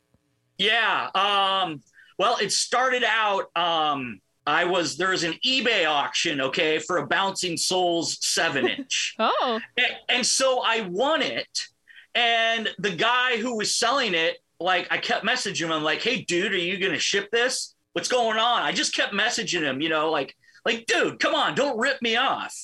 Yeah. 0.58 1.10
Um, 1.14 1.82
well, 2.18 2.38
it 2.42 2.52
started 2.52 3.04
out. 3.04 3.46
Um, 3.56 4.22
I 4.48 4.66
was 4.66 4.98
there 4.98 5.10
was 5.10 5.24
an 5.24 5.34
eBay 5.46 5.90
auction, 5.90 6.40
okay, 6.42 6.80
for 6.80 6.98
a 6.98 7.08
Bouncing 7.08 7.58
Souls 7.58 8.18
seven 8.22 8.68
inch. 8.68 9.16
Oh, 9.20 9.60
And, 9.78 9.96
and 10.10 10.26
so 10.26 10.62
I 10.66 10.82
won 10.82 11.22
it. 11.22 11.68
And 12.14 12.70
the 12.80 12.96
guy 12.96 13.38
who 13.38 13.58
was 13.58 13.76
selling 13.76 14.14
it 14.14 14.38
like 14.60 14.88
I 14.92 14.98
kept 14.98 15.26
messaging 15.26 15.66
him. 15.66 15.72
I'm 15.72 15.84
like, 15.84 16.02
hey, 16.02 16.22
dude, 16.22 16.54
are 16.54 16.58
you 16.58 16.78
gonna 16.78 17.00
ship 17.00 17.30
this? 17.32 17.76
What's 17.94 18.08
going 18.08 18.38
on? 18.38 18.62
I 18.62 18.72
just 18.72 18.96
kept 18.96 19.14
messaging 19.14 19.62
him, 19.62 19.82
you 19.82 19.90
know, 19.90 20.12
like, 20.12 20.36
like, 20.66 20.86
dude, 20.86 21.20
come 21.20 21.36
on, 21.36 21.56
don't 21.56 21.78
rip 21.78 22.02
me 22.02 22.16
off. 22.16 22.56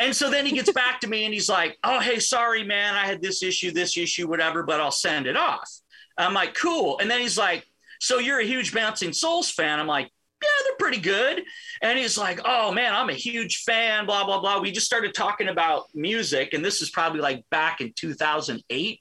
And 0.00 0.14
so 0.14 0.30
then 0.30 0.46
he 0.46 0.52
gets 0.52 0.70
back 0.72 1.00
to 1.00 1.08
me 1.08 1.24
and 1.24 1.34
he's 1.34 1.48
like, 1.48 1.76
oh, 1.82 1.98
hey, 2.00 2.20
sorry, 2.20 2.64
man, 2.64 2.94
I 2.94 3.04
had 3.06 3.20
this 3.20 3.42
issue, 3.42 3.72
this 3.72 3.96
issue, 3.96 4.28
whatever, 4.28 4.62
but 4.62 4.80
I'll 4.80 4.92
send 4.92 5.26
it 5.26 5.36
off. 5.36 5.68
I'm 6.16 6.34
like, 6.34 6.54
cool. 6.54 6.98
And 7.00 7.10
then 7.10 7.20
he's 7.20 7.38
like, 7.38 7.66
so 8.00 8.18
you're 8.18 8.40
a 8.40 8.44
huge 8.44 8.72
Bouncing 8.72 9.12
Souls 9.12 9.50
fan? 9.50 9.80
I'm 9.80 9.86
like, 9.88 10.10
yeah, 10.42 10.48
they're 10.64 10.76
pretty 10.78 11.00
good. 11.00 11.42
And 11.82 11.98
he's 11.98 12.16
like, 12.18 12.40
oh 12.44 12.72
man, 12.72 12.94
I'm 12.94 13.08
a 13.10 13.14
huge 13.14 13.62
fan, 13.64 14.06
blah, 14.06 14.24
blah, 14.24 14.40
blah. 14.40 14.60
We 14.60 14.70
just 14.70 14.86
started 14.86 15.14
talking 15.14 15.48
about 15.48 15.84
music. 15.94 16.52
And 16.54 16.64
this 16.64 16.80
is 16.82 16.90
probably 16.90 17.20
like 17.20 17.44
back 17.50 17.80
in 17.80 17.92
2008 17.94 19.00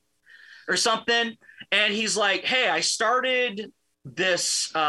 or 0.68 0.76
something. 0.78 1.36
And 1.72 1.94
he's 1.94 2.16
like, 2.18 2.44
hey, 2.44 2.70
I 2.70 2.80
started 2.80 3.72
this 4.06 4.72
uh, 4.76 4.80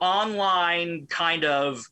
online 0.00 1.06
kind 1.08 1.44
of 1.44 1.82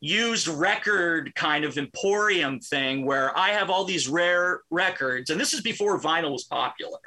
used 0.00 0.48
record 0.48 1.34
kind 1.34 1.64
of 1.64 1.78
emporium 1.78 2.60
thing 2.60 3.04
where 3.06 3.36
I 3.38 3.50
have 3.50 3.70
all 3.70 3.84
these 3.84 4.08
rare 4.08 4.60
records. 4.70 5.30
And 5.30 5.40
this 5.40 5.52
is 5.54 5.60
before 5.60 5.98
vinyl 6.00 6.32
was 6.32 6.44
popular. 6.44 6.98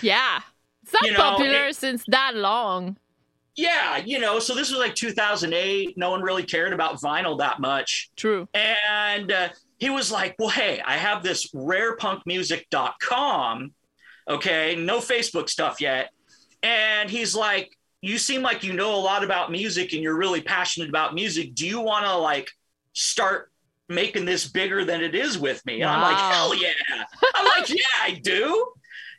Yeah. 0.00 0.40
It's 0.84 0.92
not 0.92 1.02
You 1.02 1.12
know, 1.12 1.18
popular 1.18 1.66
it- 1.66 1.76
since 1.76 2.04
that 2.08 2.34
long. 2.34 2.96
Yeah, 3.58 3.96
you 3.96 4.20
know, 4.20 4.38
so 4.38 4.54
this 4.54 4.70
was 4.70 4.78
like 4.78 4.94
2008. 4.94 5.98
No 5.98 6.10
one 6.10 6.22
really 6.22 6.44
cared 6.44 6.72
about 6.72 7.00
vinyl 7.00 7.38
that 7.38 7.58
much. 7.58 8.08
True. 8.14 8.46
And 8.54 9.32
uh, 9.32 9.48
he 9.78 9.90
was 9.90 10.12
like, 10.12 10.36
Well, 10.38 10.50
hey, 10.50 10.80
I 10.86 10.96
have 10.96 11.24
this 11.24 11.50
rarepunkmusic.com. 11.50 13.72
Okay, 14.30 14.76
no 14.76 14.98
Facebook 14.98 15.48
stuff 15.48 15.80
yet. 15.80 16.10
And 16.62 17.10
he's 17.10 17.34
like, 17.34 17.76
You 18.00 18.18
seem 18.18 18.42
like 18.42 18.62
you 18.62 18.74
know 18.74 18.94
a 18.94 19.02
lot 19.02 19.24
about 19.24 19.50
music 19.50 19.92
and 19.92 20.04
you're 20.04 20.16
really 20.16 20.40
passionate 20.40 20.88
about 20.88 21.14
music. 21.14 21.56
Do 21.56 21.66
you 21.66 21.80
want 21.80 22.06
to 22.06 22.16
like 22.16 22.52
start 22.92 23.50
making 23.88 24.24
this 24.24 24.46
bigger 24.46 24.84
than 24.84 25.02
it 25.02 25.16
is 25.16 25.36
with 25.36 25.66
me? 25.66 25.82
And 25.82 25.90
I'm 25.90 26.02
like, 26.02 26.32
Hell 26.32 26.54
yeah. 26.54 26.74
I'm 27.34 27.44
like, 27.44 27.68
Yeah, 27.68 27.82
I 28.02 28.12
do. 28.22 28.68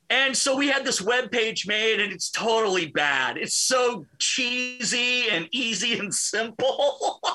And 0.09 0.35
so 0.35 0.55
we 0.55 0.67
had 0.67 0.83
this 0.85 1.01
web 1.01 1.31
page 1.31 1.67
made, 1.67 1.99
and 1.99 2.11
it's 2.11 2.31
totally 2.31 2.87
bad. 2.87 3.37
It's 3.37 3.53
so 3.53 4.05
cheesy 4.17 5.29
and 5.29 5.47
easy 5.51 5.99
and 5.99 6.13
simple. 6.13 7.19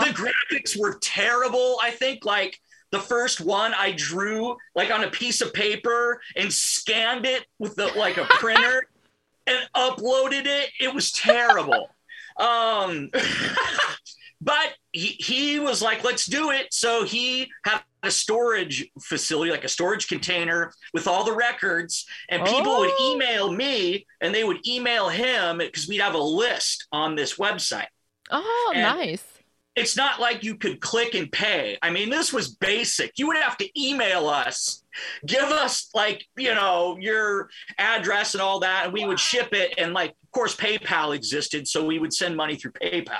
The 0.00 0.10
graphics 0.10 0.78
were 0.78 0.98
terrible. 1.00 1.78
I 1.82 1.90
think 1.90 2.26
like 2.26 2.60
the 2.90 3.00
first 3.00 3.40
one 3.40 3.72
I 3.74 3.92
drew 3.92 4.56
like 4.74 4.90
on 4.90 5.04
a 5.04 5.10
piece 5.10 5.40
of 5.40 5.54
paper 5.54 6.20
and 6.36 6.52
scanned 6.52 7.24
it 7.24 7.46
with 7.58 7.74
the 7.74 7.86
like 7.96 8.18
a 8.18 8.24
printer 8.24 8.86
and 9.46 9.58
uploaded 9.74 10.46
it. 10.46 10.70
It 10.80 10.94
was 10.94 11.12
terrible. 11.12 11.88
um 12.36 13.10
but 14.40 14.74
he 14.92 15.16
he 15.18 15.58
was 15.60 15.80
like 15.82 16.04
let's 16.04 16.26
do 16.26 16.50
it. 16.50 16.72
So 16.72 17.04
he 17.04 17.50
had 17.64 17.82
a 18.02 18.10
storage 18.10 18.86
facility 19.00 19.50
like 19.50 19.64
a 19.64 19.68
storage 19.68 20.08
container 20.08 20.72
with 20.92 21.06
all 21.08 21.24
the 21.24 21.32
records 21.34 22.04
and 22.28 22.44
people 22.44 22.78
would 22.80 22.90
Oh. 22.98 23.12
email 23.14 23.50
me 23.50 24.06
and 24.20 24.34
they 24.34 24.44
would 24.44 24.66
email 24.66 25.08
him 25.08 25.58
because 25.58 25.88
we'd 25.88 26.00
have 26.02 26.14
a 26.14 26.18
list 26.18 26.86
on 26.92 27.14
this 27.14 27.36
website 27.38 27.86
Oh, 28.30 28.72
And- 28.74 28.82
nice. 28.98 29.24
it's 29.74 29.96
not 29.96 30.20
like 30.20 30.44
you 30.44 30.56
could 30.56 30.80
click 30.80 31.14
and 31.14 31.32
pay. 31.32 31.78
I 31.82 31.90
mean, 31.90 32.10
this 32.10 32.30
was 32.32 32.48
basic. 32.54 33.12
You 33.18 33.26
would 33.28 33.38
have 33.38 33.56
to 33.58 33.80
email 33.80 34.28
us, 34.28 34.84
give 35.26 35.44
us 35.44 35.88
like, 35.94 36.26
you 36.36 36.54
know, 36.54 36.96
your 37.00 37.48
address 37.78 38.34
and 38.34 38.42
all 38.42 38.60
that, 38.60 38.84
and 38.84 38.92
we 38.92 39.04
would 39.06 39.18
ship 39.18 39.52
it. 39.54 39.74
And 39.78 39.92
like, 39.94 40.10
of 40.10 40.30
course, 40.30 40.54
PayPal 40.54 41.14
existed, 41.16 41.66
so 41.66 41.84
we 41.84 41.98
would 41.98 42.12
send 42.12 42.36
money 42.36 42.54
through 42.56 42.72
PayPal. 42.72 43.18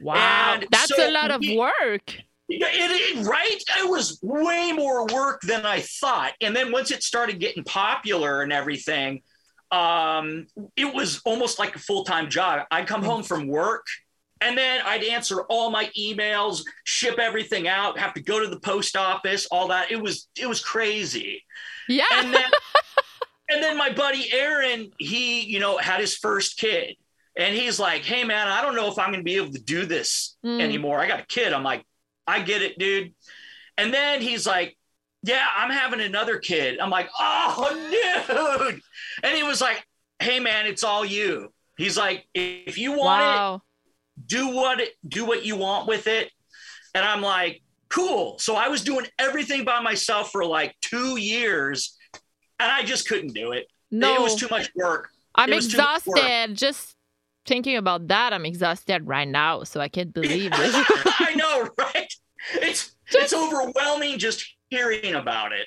Wow. 0.00 0.54
And 0.54 0.66
That's 0.70 0.94
so 0.94 1.08
a 1.08 1.10
lot 1.10 1.30
of 1.30 1.42
work. 1.56 2.14
It, 2.52 2.62
it, 2.62 3.26
right? 3.26 3.62
It 3.78 3.88
was 3.88 4.18
way 4.22 4.72
more 4.72 5.06
work 5.06 5.40
than 5.42 5.64
I 5.64 5.80
thought. 5.80 6.32
And 6.40 6.54
then 6.54 6.72
once 6.72 6.90
it 6.90 7.02
started 7.02 7.38
getting 7.38 7.62
popular 7.62 8.42
and 8.42 8.52
everything, 8.52 9.22
um, 9.70 10.46
it 10.76 10.92
was 10.92 11.20
almost 11.24 11.60
like 11.60 11.76
a 11.76 11.78
full 11.78 12.04
time 12.04 12.28
job. 12.28 12.66
I'd 12.70 12.88
come 12.88 13.04
home 13.04 13.22
from 13.22 13.46
work 13.46 13.86
and 14.40 14.56
then 14.56 14.80
I'd 14.84 15.04
answer 15.04 15.42
all 15.42 15.70
my 15.70 15.90
emails, 15.98 16.62
ship 16.84 17.18
everything 17.18 17.68
out, 17.68 17.98
have 17.98 18.14
to 18.14 18.22
go 18.22 18.40
to 18.40 18.48
the 18.48 18.58
post 18.60 18.96
office, 18.96 19.46
all 19.50 19.68
that. 19.68 19.90
It 19.90 20.00
was 20.00 20.28
it 20.38 20.48
was 20.48 20.60
crazy. 20.60 21.44
Yeah. 21.88 22.04
And 22.14 22.32
then 22.32 22.50
and 23.50 23.62
then 23.62 23.76
my 23.76 23.92
buddy 23.92 24.32
Aaron, 24.32 24.90
he, 24.98 25.42
you 25.42 25.60
know, 25.60 25.76
had 25.76 26.00
his 26.00 26.16
first 26.16 26.56
kid. 26.56 26.96
And 27.40 27.54
he's 27.56 27.80
like, 27.80 28.04
hey 28.04 28.22
man, 28.22 28.46
I 28.48 28.62
don't 28.62 28.76
know 28.76 28.86
if 28.88 28.98
I'm 28.98 29.10
gonna 29.10 29.22
be 29.24 29.36
able 29.36 29.50
to 29.52 29.60
do 29.60 29.84
this 29.86 30.36
Mm. 30.44 30.60
anymore. 30.60 31.00
I 31.00 31.08
got 31.08 31.20
a 31.20 31.26
kid. 31.26 31.52
I'm 31.52 31.64
like, 31.64 31.84
I 32.26 32.40
get 32.42 32.62
it, 32.62 32.78
dude. 32.78 33.12
And 33.76 33.92
then 33.92 34.20
he's 34.20 34.46
like, 34.46 34.76
Yeah, 35.22 35.44
I'm 35.56 35.70
having 35.70 36.00
another 36.00 36.38
kid. 36.38 36.78
I'm 36.78 36.90
like, 36.90 37.08
Oh, 37.18 38.68
dude. 38.70 38.80
And 39.24 39.36
he 39.36 39.42
was 39.42 39.60
like, 39.60 39.84
Hey, 40.20 40.38
man, 40.38 40.66
it's 40.66 40.84
all 40.84 41.04
you. 41.04 41.52
He's 41.76 41.96
like, 41.96 42.26
If 42.34 42.76
you 42.78 42.90
want 42.92 43.20
wow. 43.22 43.54
it, 43.56 44.26
do 44.26 44.48
what 44.54 44.80
it, 44.80 44.90
do 45.08 45.24
what 45.24 45.44
you 45.44 45.56
want 45.56 45.88
with 45.88 46.06
it. 46.06 46.30
And 46.94 47.04
I'm 47.04 47.22
like, 47.22 47.62
Cool. 47.88 48.38
So 48.38 48.54
I 48.54 48.68
was 48.68 48.82
doing 48.84 49.06
everything 49.18 49.64
by 49.64 49.80
myself 49.80 50.30
for 50.30 50.44
like 50.44 50.76
two 50.82 51.16
years, 51.16 51.96
and 52.60 52.70
I 52.70 52.84
just 52.84 53.08
couldn't 53.08 53.32
do 53.32 53.50
it. 53.52 53.66
No, 53.90 54.14
It 54.14 54.20
was 54.20 54.36
too 54.36 54.46
much 54.50 54.70
work. 54.76 55.08
I'm 55.34 55.50
it 55.52 55.56
was 55.56 55.68
too 55.68 55.78
much 55.78 56.06
work. 56.06 56.18
exhausted. 56.18 56.56
Just 56.56 56.94
thinking 57.50 57.76
about 57.76 58.08
that, 58.08 58.32
I'm 58.32 58.46
exhausted 58.46 59.06
right 59.06 59.28
now. 59.28 59.64
So 59.64 59.80
I 59.80 59.88
can't 59.88 60.14
believe 60.14 60.52
this. 60.52 60.74
I 61.20 61.34
know, 61.36 61.68
right? 61.78 62.12
It's 62.54 62.96
it's 63.12 63.34
overwhelming 63.34 64.18
just 64.18 64.46
hearing 64.70 65.14
about 65.14 65.52
it. 65.52 65.66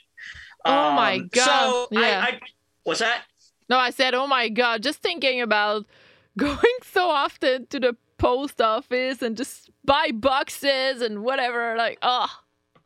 Um, 0.66 0.74
Oh 0.74 0.92
my 0.96 1.20
God, 1.20 1.86
So 1.88 1.88
yeah. 1.92 2.24
I, 2.26 2.28
I 2.36 2.40
what's 2.84 3.02
that? 3.02 3.24
no, 3.70 3.78
I 3.78 3.90
said, 3.92 4.14
oh 4.14 4.28
my 4.28 4.50
God, 4.50 4.84
just 4.84 5.00
thinking 5.02 5.42
about 5.42 5.86
going 6.38 6.78
so 6.84 7.10
often 7.10 7.68
to 7.68 7.80
the 7.80 7.96
post 8.18 8.62
office 8.62 9.22
and 9.22 9.38
just 9.38 9.70
buy 9.86 10.12
boxes 10.14 11.02
and 11.02 11.24
whatever. 11.24 11.76
Like, 11.78 12.00
oh, 12.02 12.28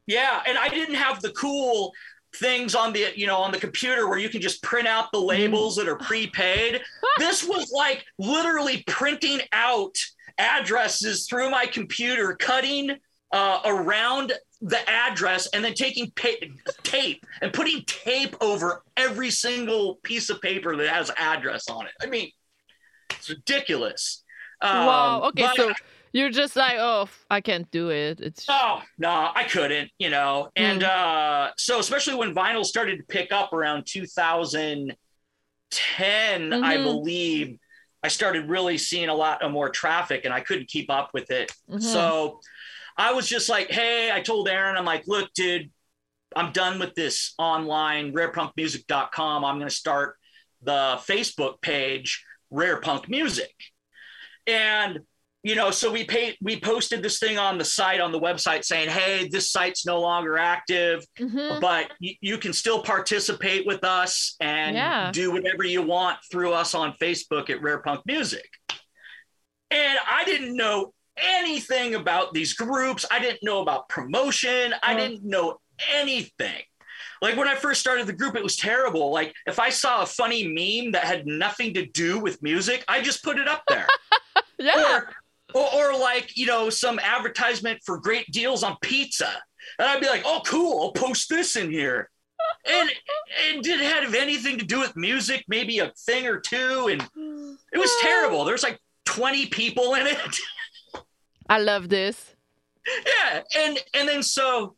Yeah, 0.08 0.42
and 0.48 0.58
I 0.58 0.70
didn't 0.70 0.96
have 0.96 1.22
the 1.22 1.32
cool 1.32 1.94
things 2.38 2.76
on 2.76 2.94
the 2.94 3.08
you 3.16 3.28
know 3.28 3.38
on 3.38 3.52
the 3.52 3.60
computer 3.60 4.08
where 4.08 4.18
you 4.20 4.30
can 4.30 4.42
just 4.42 4.62
print 4.64 4.88
out 4.88 5.12
the 5.12 5.20
labels 5.20 5.76
that 5.76 5.88
are 5.88 5.96
prepaid. 5.98 6.82
this 7.18 7.44
was 7.48 7.72
like 7.74 8.06
literally 8.18 8.84
printing 8.88 9.40
out 9.54 9.96
addresses 10.38 11.28
through 11.28 11.50
my 11.50 11.66
computer, 11.66 12.36
cutting 12.36 12.92
uh, 13.32 13.60
around 13.66 14.34
the 14.62 14.90
address, 14.90 15.48
and 15.54 15.64
then 15.64 15.74
taking 15.74 16.12
pa- 16.12 16.46
tape 16.84 17.24
and 17.42 17.52
putting 17.54 17.84
tape 17.86 18.36
over 18.42 18.84
every 18.96 19.30
single 19.30 19.96
piece 20.04 20.30
of 20.30 20.42
paper 20.42 20.76
that 20.76 20.88
has 20.90 21.12
address 21.18 21.70
on 21.70 21.86
it. 21.86 21.92
I 22.02 22.06
mean, 22.06 22.32
it's 23.12 23.30
ridiculous. 23.30 24.24
wow. 24.62 25.18
Um, 25.18 25.24
Okay, 25.30 25.42
but- 25.44 25.56
so 25.56 25.74
you're 26.18 26.30
just 26.32 26.56
like, 26.56 26.78
oh, 26.80 27.08
I 27.30 27.42
can't 27.42 27.70
do 27.72 27.90
it. 27.90 28.20
It's 28.20 28.46
Oh 28.50 28.82
no, 28.98 29.32
I 29.36 29.44
couldn't, 29.44 29.90
you 30.00 30.10
know. 30.10 30.50
And 30.56 30.84
uh 30.84 31.52
so 31.58 31.80
especially 31.80 32.16
when 32.16 32.34
vinyl 32.36 32.66
started 32.66 32.98
to 32.98 33.04
pick 33.04 33.32
up 33.32 33.54
around 33.54 33.86
2010, 33.86 34.96
I 36.54 36.78
Mhm. 36.78 36.84
believe, 36.84 37.58
I 38.04 38.08
started 38.10 38.50
really 38.50 38.78
seeing 38.78 39.10
a 39.10 39.14
lot 39.16 39.42
of 39.42 39.52
more 39.52 39.70
traffic 39.70 40.22
and 40.26 40.34
I 40.34 40.40
couldn't 40.42 40.68
keep 40.70 40.90
up 40.90 41.10
with 41.14 41.30
it. 41.32 41.52
Mhm. 41.70 41.82
So 41.82 42.40
I 42.98 43.12
was 43.14 43.28
just 43.28 43.50
like, 43.50 43.70
hey, 43.70 44.12
I 44.12 44.22
told 44.22 44.48
Aaron, 44.50 44.76
I'm 44.78 44.86
like, 44.86 45.04
look, 45.08 45.32
dude, 45.34 45.72
I'm 46.36 46.52
done 46.52 46.80
with 46.80 46.94
this 46.96 47.34
online 47.38 48.14
rarepunkmusic.com. 48.14 49.46
I'm 49.46 49.58
going 49.58 49.70
to 49.70 49.76
start 49.76 50.18
the 50.62 51.00
Facebook 51.08 51.62
page, 51.62 52.24
Rare 52.50 52.80
Punk 52.82 53.08
Music. 53.08 53.54
And, 54.46 55.00
you 55.44 55.56
know, 55.56 55.72
so 55.72 55.92
we 55.92 56.04
paid, 56.04 56.36
we 56.42 56.60
posted 56.60 57.02
this 57.02 57.20
thing 57.20 57.38
on 57.38 57.58
the 57.58 57.64
site, 57.64 58.02
on 58.02 58.12
the 58.12 58.20
website 58.20 58.66
saying, 58.66 58.90
hey, 58.90 59.30
this 59.32 59.52
site's 59.52 59.86
no 59.86 60.00
longer 60.02 60.38
active, 60.38 61.06
Mhm. 61.18 61.62
but 61.62 61.92
you, 62.00 62.16
you 62.22 62.38
can 62.38 62.52
still 62.54 62.82
participate 62.82 63.66
with 63.66 63.84
us 63.84 64.36
and 64.42 64.76
Yeah. 64.76 65.12
do 65.12 65.32
whatever 65.32 65.64
you 65.64 65.82
want 65.84 66.18
through 66.32 66.54
us 66.54 66.74
on 66.76 66.94
Facebook 67.02 67.50
at 67.50 67.62
Rare 67.62 67.80
Punk 67.82 68.02
Music. 68.06 68.50
And 69.72 70.00
I 70.10 70.24
didn't 70.26 70.56
know 70.56 70.94
anything 71.18 71.96
about 71.96 72.34
these 72.34 72.54
groups. 72.54 73.06
I 73.10 73.20
didn't 73.20 73.44
know 73.44 73.62
about 73.62 73.90
promotion. 73.90 74.74
I 74.84 74.96
didn't 74.96 75.24
know 75.24 75.60
anything. 75.94 76.64
Like 77.22 77.36
when 77.36 77.48
I 77.48 77.56
first 77.56 77.82
started 77.82 78.06
the 78.08 78.14
group, 78.14 78.36
it 78.36 78.44
was 78.44 78.56
terrible. 78.56 79.12
Like 79.12 79.34
if 79.46 79.60
I 79.60 79.70
saw 79.70 80.02
a 80.02 80.06
funny 80.06 80.44
meme 80.48 80.92
that 80.92 81.04
had 81.06 81.26
nothing 81.26 81.74
to 81.76 81.86
do 81.86 82.20
with 82.20 82.42
music, 82.44 82.84
I 82.88 83.02
just 83.02 83.24
put 83.24 83.40
it 83.40 83.48
up 83.48 83.64
there. 83.68 83.88
yeah. 84.60 84.98
or, 84.98 85.10
or, 85.58 85.94
or 85.94 86.00
like, 86.00 86.36
you 86.38 86.46
know, 86.46 86.70
some 86.70 87.00
advertisement 87.00 87.80
for 87.86 87.98
great 88.00 88.30
deals 88.32 88.64
on 88.64 88.78
pizza. 88.82 89.30
And 89.80 89.88
I'd 89.90 90.02
be 90.02 90.08
like, 90.08 90.24
oh, 90.26 90.42
cool, 90.46 90.82
I'll 90.82 90.92
post 90.92 91.30
this 91.30 91.56
in 91.56 91.72
here. 91.72 92.10
and 92.70 92.90
it 93.50 93.64
didn't 93.64 93.86
have 93.86 94.14
anything 94.14 94.58
to 94.58 94.66
do 94.66 94.80
with 94.80 94.96
music, 94.96 95.44
maybe 95.48 95.80
a 95.80 95.92
thing 96.06 96.28
or 96.28 96.40
two, 96.40 96.88
and 96.92 97.02
it 97.74 97.78
was 97.78 97.92
terrible. 98.02 98.46
There's 98.46 98.64
like 98.64 98.80
20 99.06 99.48
people 99.48 99.96
in 99.96 100.08
it. 100.08 100.38
I 101.50 101.60
love 101.60 101.90
this. 101.90 102.36
yeah, 103.06 103.42
and 103.58 103.80
and 103.94 104.08
then 104.08 104.24
so 104.24 104.76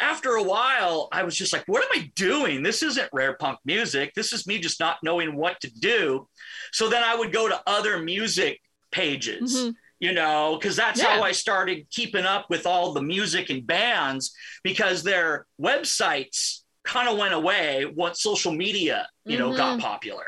after 0.00 0.30
a 0.36 0.42
while, 0.42 1.08
I 1.12 1.22
was 1.22 1.36
just 1.36 1.52
like, 1.52 1.64
what 1.66 1.82
am 1.84 1.90
I 2.02 2.10
doing? 2.16 2.62
This 2.62 2.82
isn't 2.82 3.08
rare 3.12 3.34
punk 3.34 3.58
music. 3.64 4.14
This 4.14 4.32
is 4.32 4.46
me 4.46 4.58
just 4.58 4.80
not 4.80 4.96
knowing 5.02 5.36
what 5.36 5.60
to 5.60 5.70
do. 5.78 6.28
So 6.72 6.88
then 6.88 7.04
I 7.04 7.14
would 7.14 7.32
go 7.32 7.48
to 7.48 7.60
other 7.66 7.98
music 8.02 8.60
pages. 8.90 9.54
Mhm. 9.54 9.74
You 10.02 10.12
know, 10.12 10.58
because 10.58 10.74
that's 10.74 11.00
Yeah. 11.00 11.14
how 11.14 11.22
I 11.22 11.30
started 11.30 11.88
keeping 11.90 12.26
up 12.26 12.50
with 12.50 12.66
all 12.66 12.92
the 12.92 13.00
music 13.00 13.50
and 13.50 13.64
bands 13.64 14.34
because 14.64 15.04
their 15.04 15.46
websites 15.60 16.62
kind 16.82 17.08
of 17.08 17.16
went 17.16 17.34
away 17.34 17.86
once 17.86 18.20
social 18.20 18.50
media, 18.50 19.08
you 19.24 19.38
know, 19.38 19.56
got 19.56 19.78
mm-hmm. 19.78 19.86
popular. 19.86 20.26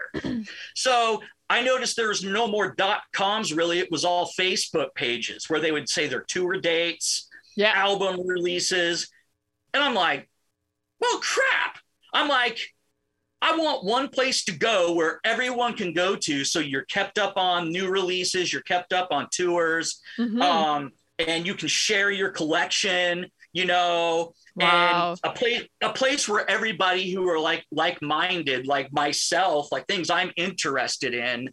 so 0.76 1.20
I 1.50 1.62
noticed 1.62 1.96
there 1.96 2.08
was 2.08 2.22
no 2.22 2.46
more 2.46 2.72
dot 2.76 3.02
coms 3.12 3.52
really. 3.52 3.80
It 3.80 3.90
was 3.90 4.04
all 4.04 4.30
Facebook 4.38 4.94
pages 4.94 5.50
where 5.50 5.58
they 5.58 5.72
would 5.72 5.88
say 5.88 6.06
their 6.06 6.24
tour 6.28 6.60
dates, 6.60 7.28
Yeah. 7.56 7.72
album 7.74 8.24
releases. 8.24 9.10
And 9.72 9.82
I'm 9.82 9.94
like, 9.94 10.30
well, 11.00 11.18
crap. 11.18 11.78
I'm 12.12 12.28
like, 12.28 12.60
I 13.46 13.54
want 13.56 13.84
one 13.84 14.08
place 14.08 14.42
to 14.46 14.52
go 14.52 14.94
where 14.94 15.20
everyone 15.22 15.74
can 15.74 15.92
go 15.92 16.16
to. 16.16 16.44
So 16.46 16.60
you're 16.60 16.86
kept 16.86 17.18
up 17.18 17.34
on 17.36 17.70
new 17.70 17.88
releases, 17.88 18.50
you're 18.50 18.62
kept 18.62 18.94
up 18.94 19.08
on 19.10 19.28
tours, 19.30 20.00
Mhm. 20.18 20.40
um, 20.42 20.92
and 21.18 21.46
you 21.46 21.54
can 21.54 21.68
share 21.68 22.10
your 22.10 22.30
collection, 22.30 23.30
you 23.52 23.66
know, 23.66 24.32
Wow. 24.56 25.10
and 25.12 25.20
a 25.30 25.36
place 25.36 25.62
a 25.82 25.92
place 25.92 26.26
where 26.26 26.48
everybody 26.50 27.10
who 27.12 27.28
are 27.28 27.38
like 27.38 27.66
like-minded, 27.70 28.66
like 28.66 28.90
myself, 28.92 29.70
like 29.70 29.86
things 29.88 30.08
I'm 30.08 30.32
interested 30.36 31.12
in, 31.12 31.50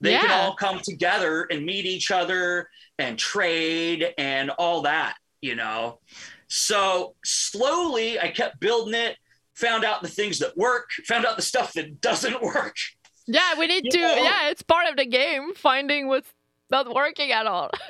they 0.00 0.14
can 0.18 0.30
all 0.32 0.56
come 0.56 0.80
together 0.80 1.46
and 1.50 1.64
meet 1.64 1.86
each 1.86 2.10
other 2.10 2.68
and 2.98 3.16
trade 3.16 4.12
and 4.18 4.50
all 4.50 4.82
that, 4.82 5.14
you 5.40 5.54
know. 5.54 6.00
So 6.48 7.14
slowly 7.24 8.18
I 8.18 8.28
kept 8.30 8.58
building 8.58 8.94
it, 8.94 9.16
found 9.58 9.84
out 9.84 10.02
the 10.02 10.08
things 10.08 10.38
that 10.38 10.56
work, 10.56 10.90
found 11.04 11.26
out 11.26 11.36
the 11.36 11.42
stuff 11.42 11.72
that 11.74 12.00
doesn't 12.00 12.40
work. 12.54 12.76
yeah, 13.26 13.58
we 13.58 13.66
need 13.66 13.84
You 13.86 13.90
to. 13.92 13.98
know? 13.98 14.14
Yeah, 14.22 14.48
it's 14.50 14.62
part 14.62 14.88
of 14.88 14.96
the 14.96 15.06
game. 15.06 15.54
Finding 15.54 16.08
what's 16.08 16.32
not 16.70 16.94
working 16.94 17.32
at 17.32 17.46
all. 17.46 17.70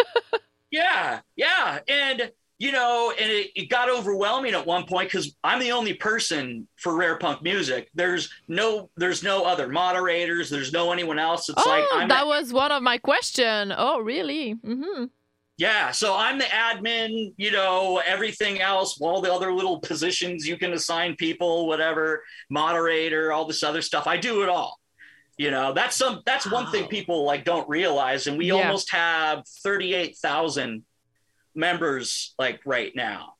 Yeah, 0.70 1.20
yeah. 1.34 1.78
And 1.88 2.30
you 2.58 2.72
know, 2.72 3.10
and 3.18 3.30
it, 3.30 3.52
it 3.56 3.70
got 3.70 3.88
overwhelming 3.88 4.52
at 4.52 4.66
one 4.66 4.84
point 4.84 5.08
because 5.08 5.34
I'm 5.42 5.60
the 5.60 5.72
only 5.72 5.94
person 5.94 6.68
for 6.76 6.94
rare 6.94 7.16
punk 7.16 7.40
music. 7.42 7.88
There's 7.94 8.28
no 8.48 8.90
there's 8.98 9.22
no 9.22 9.44
other 9.44 9.68
moderators, 9.68 10.50
there's 10.50 10.70
no 10.70 10.92
anyone 10.92 11.18
else. 11.18 11.48
It's 11.48 11.62
oh, 11.64 11.70
like 11.70 11.84
I'm 11.94 12.08
that 12.08 12.26
was 12.26 12.52
one 12.52 12.70
of 12.70 12.82
my 12.82 12.98
question. 12.98 13.72
Oh, 13.74 14.00
really? 14.00 14.56
Mm-hmm. 14.56 15.04
Yeah, 15.58 15.90
so 15.90 16.14
I'm 16.16 16.38
the 16.38 16.44
admin, 16.44 17.34
you 17.36 17.50
know, 17.50 18.00
everything 18.06 18.60
else, 18.60 19.00
all 19.00 19.20
the 19.20 19.32
other 19.32 19.52
little 19.52 19.80
positions 19.80 20.46
you 20.46 20.56
can 20.56 20.72
assign 20.72 21.16
people, 21.16 21.66
whatever, 21.66 22.22
moderator, 22.48 23.32
all 23.32 23.44
this 23.44 23.64
other 23.64 23.82
stuff. 23.82 24.06
I 24.06 24.16
do 24.16 24.42
it 24.44 24.48
all. 24.48 24.78
You 25.36 25.50
know, 25.50 25.72
that's 25.72 25.96
some 25.96 26.22
that's 26.24 26.50
one 26.50 26.70
thing 26.70 26.86
people 26.88 27.24
like 27.24 27.44
don't 27.44 27.68
realize. 27.68 28.28
And 28.28 28.38
we 28.38 28.46
Yeah. 28.46 28.54
almost 28.54 28.90
have 28.92 29.42
38,000 29.64 30.84
members 31.54 32.34
like 32.38 32.60
right 32.64 32.92
now. 32.94 33.34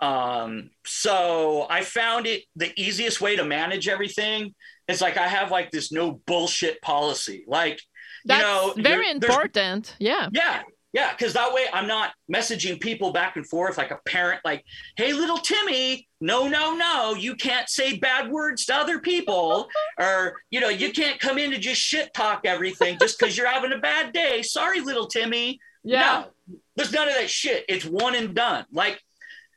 Um, 0.00 0.70
so 0.84 1.66
I 1.70 1.82
found 1.82 2.26
it 2.26 2.42
the 2.56 2.72
easiest 2.76 3.20
way 3.20 3.36
to 3.36 3.44
manage 3.44 3.88
everything 3.88 4.54
is 4.88 5.00
like 5.00 5.16
I 5.16 5.28
have 5.28 5.50
like 5.50 5.70
this 5.70 5.92
no 5.92 6.12
bullshit 6.26 6.82
policy. 6.82 7.44
Like, 7.46 7.80
That's 8.24 8.42
you 8.76 8.82
know, 8.82 8.88
very 8.88 9.10
important. 9.10 9.94
Yeah. 10.00 10.28
yeah, 10.32 10.62
yeah, 10.92 11.12
because 11.12 11.32
that 11.32 11.52
way 11.54 11.64
I'm 11.72 11.86
not 11.86 12.12
messaging 12.32 12.78
people 12.80 13.12
back 13.12 13.36
and 13.36 13.46
forth 13.46 13.78
like 13.78 13.90
a 13.90 13.98
parent, 14.06 14.40
like, 14.44 14.64
hey, 14.96 15.12
little 15.12 15.38
Timmy, 15.38 16.06
no, 16.20 16.46
no, 16.48 16.74
no, 16.74 17.14
you 17.14 17.34
can't 17.34 17.68
say 17.68 17.96
bad 17.98 18.30
words 18.30 18.66
to 18.66 18.74
other 18.74 18.98
people. 19.00 19.68
or, 19.98 20.36
you 20.50 20.60
know, 20.60 20.68
you 20.68 20.92
can't 20.92 21.18
come 21.18 21.38
in 21.38 21.52
and 21.54 21.62
just 21.62 21.80
shit 21.80 22.12
talk 22.14 22.42
everything 22.44 22.98
just 23.00 23.18
because 23.18 23.36
you're 23.36 23.48
having 23.48 23.72
a 23.72 23.78
bad 23.78 24.12
day. 24.12 24.42
Sorry, 24.42 24.80
little 24.80 25.06
Timmy. 25.06 25.58
Yeah. 25.82 26.24
No, 26.48 26.56
there's 26.76 26.92
none 26.92 27.08
of 27.08 27.14
that 27.14 27.30
shit. 27.30 27.64
It's 27.68 27.84
one 27.84 28.14
and 28.14 28.34
done. 28.34 28.66
Like, 28.72 29.00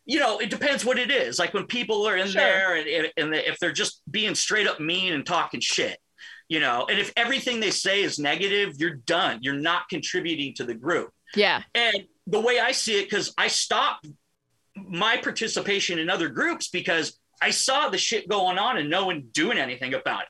you 0.06 0.20
know, 0.20 0.40
it 0.40 0.50
depends 0.50 0.86
what 0.86 0.98
it 1.00 1.12
is. 1.12 1.38
Like 1.38 1.54
when 1.54 1.66
people 1.66 2.08
are 2.08 2.16
in 2.16 2.28
Sure. 2.28 2.42
there 2.42 2.76
and, 2.76 2.88
and, 2.88 3.12
and 3.18 3.36
if 3.36 3.60
they're 3.60 3.72
just 3.72 4.02
being 4.10 4.36
straight 4.36 4.68
up 4.68 4.80
mean 4.80 5.14
and 5.14 5.26
talking 5.26 5.60
shit, 5.60 5.98
you 6.48 6.60
know, 6.60 6.86
and 6.90 7.00
if 7.00 7.12
everything 7.18 7.60
they 7.60 7.72
say 7.72 8.04
is 8.04 8.20
negative, 8.20 8.76
you're 8.78 8.96
done. 8.96 9.40
You're 9.42 9.56
not 9.56 9.90
contributing 9.90 10.54
to 10.56 10.64
the 10.64 10.76
group. 10.76 11.10
Yeah. 11.36 11.64
And 11.74 12.06
the 12.28 12.40
way 12.40 12.60
I 12.60 12.72
see 12.72 13.00
it, 13.00 13.10
because 13.10 13.34
I 13.38 13.48
stopped 13.48 14.08
my 14.76 15.18
participation 15.18 16.00
in 16.00 16.10
other 16.10 16.30
groups 16.30 16.68
because 16.70 17.18
I 17.42 17.52
saw 17.52 17.90
the 17.90 17.98
shit 17.98 18.30
going 18.30 18.58
on 18.58 18.78
and 18.78 18.90
no 18.90 19.06
one 19.06 19.28
doing 19.32 19.58
anything 19.58 19.94
about 19.94 20.24
it. 20.24 20.30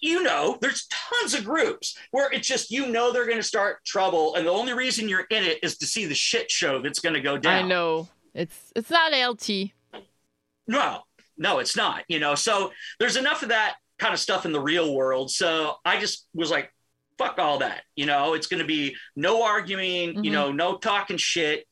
You 0.00 0.22
know, 0.22 0.58
there's 0.60 0.86
tons 0.90 1.34
of 1.34 1.44
groups 1.44 1.96
where 2.10 2.30
it's 2.30 2.46
just 2.46 2.70
you 2.70 2.88
know 2.88 3.10
they're 3.10 3.26
going 3.26 3.38
to 3.38 3.42
start 3.42 3.84
trouble, 3.86 4.34
and 4.34 4.46
the 4.46 4.50
only 4.50 4.74
reason 4.74 5.08
you're 5.08 5.26
in 5.30 5.44
it 5.44 5.60
is 5.62 5.78
to 5.78 5.86
see 5.86 6.04
the 6.04 6.14
shit 6.14 6.50
show 6.50 6.82
that's 6.82 6.98
going 6.98 7.14
to 7.14 7.22
go 7.22 7.38
down. 7.38 7.64
I 7.64 7.66
know. 7.66 8.08
It's 8.34 8.72
it's 8.76 8.90
not 8.90 9.12
LT. 9.12 9.70
No, 10.66 11.00
no, 11.38 11.58
it's 11.58 11.74
not. 11.74 12.02
You 12.08 12.18
know, 12.18 12.34
so 12.34 12.70
there's 12.98 13.16
enough 13.16 13.42
of 13.42 13.48
that 13.48 13.76
kind 13.98 14.12
of 14.12 14.20
stuff 14.20 14.44
in 14.44 14.52
the 14.52 14.60
real 14.60 14.94
world. 14.94 15.30
So 15.30 15.76
I 15.86 15.98
just 15.98 16.26
was 16.34 16.50
like, 16.50 16.70
fuck 17.18 17.38
all 17.38 17.58
that. 17.58 17.82
You 17.96 18.06
know, 18.06 18.34
it's 18.34 18.46
going 18.46 18.60
to 18.60 18.66
be 18.66 18.96
no 19.16 19.42
arguing. 19.42 20.14
Mhm. 20.16 20.24
You 20.24 20.30
know, 20.30 20.52
no 20.52 20.76
talking 20.76 21.16
shit. 21.16 21.66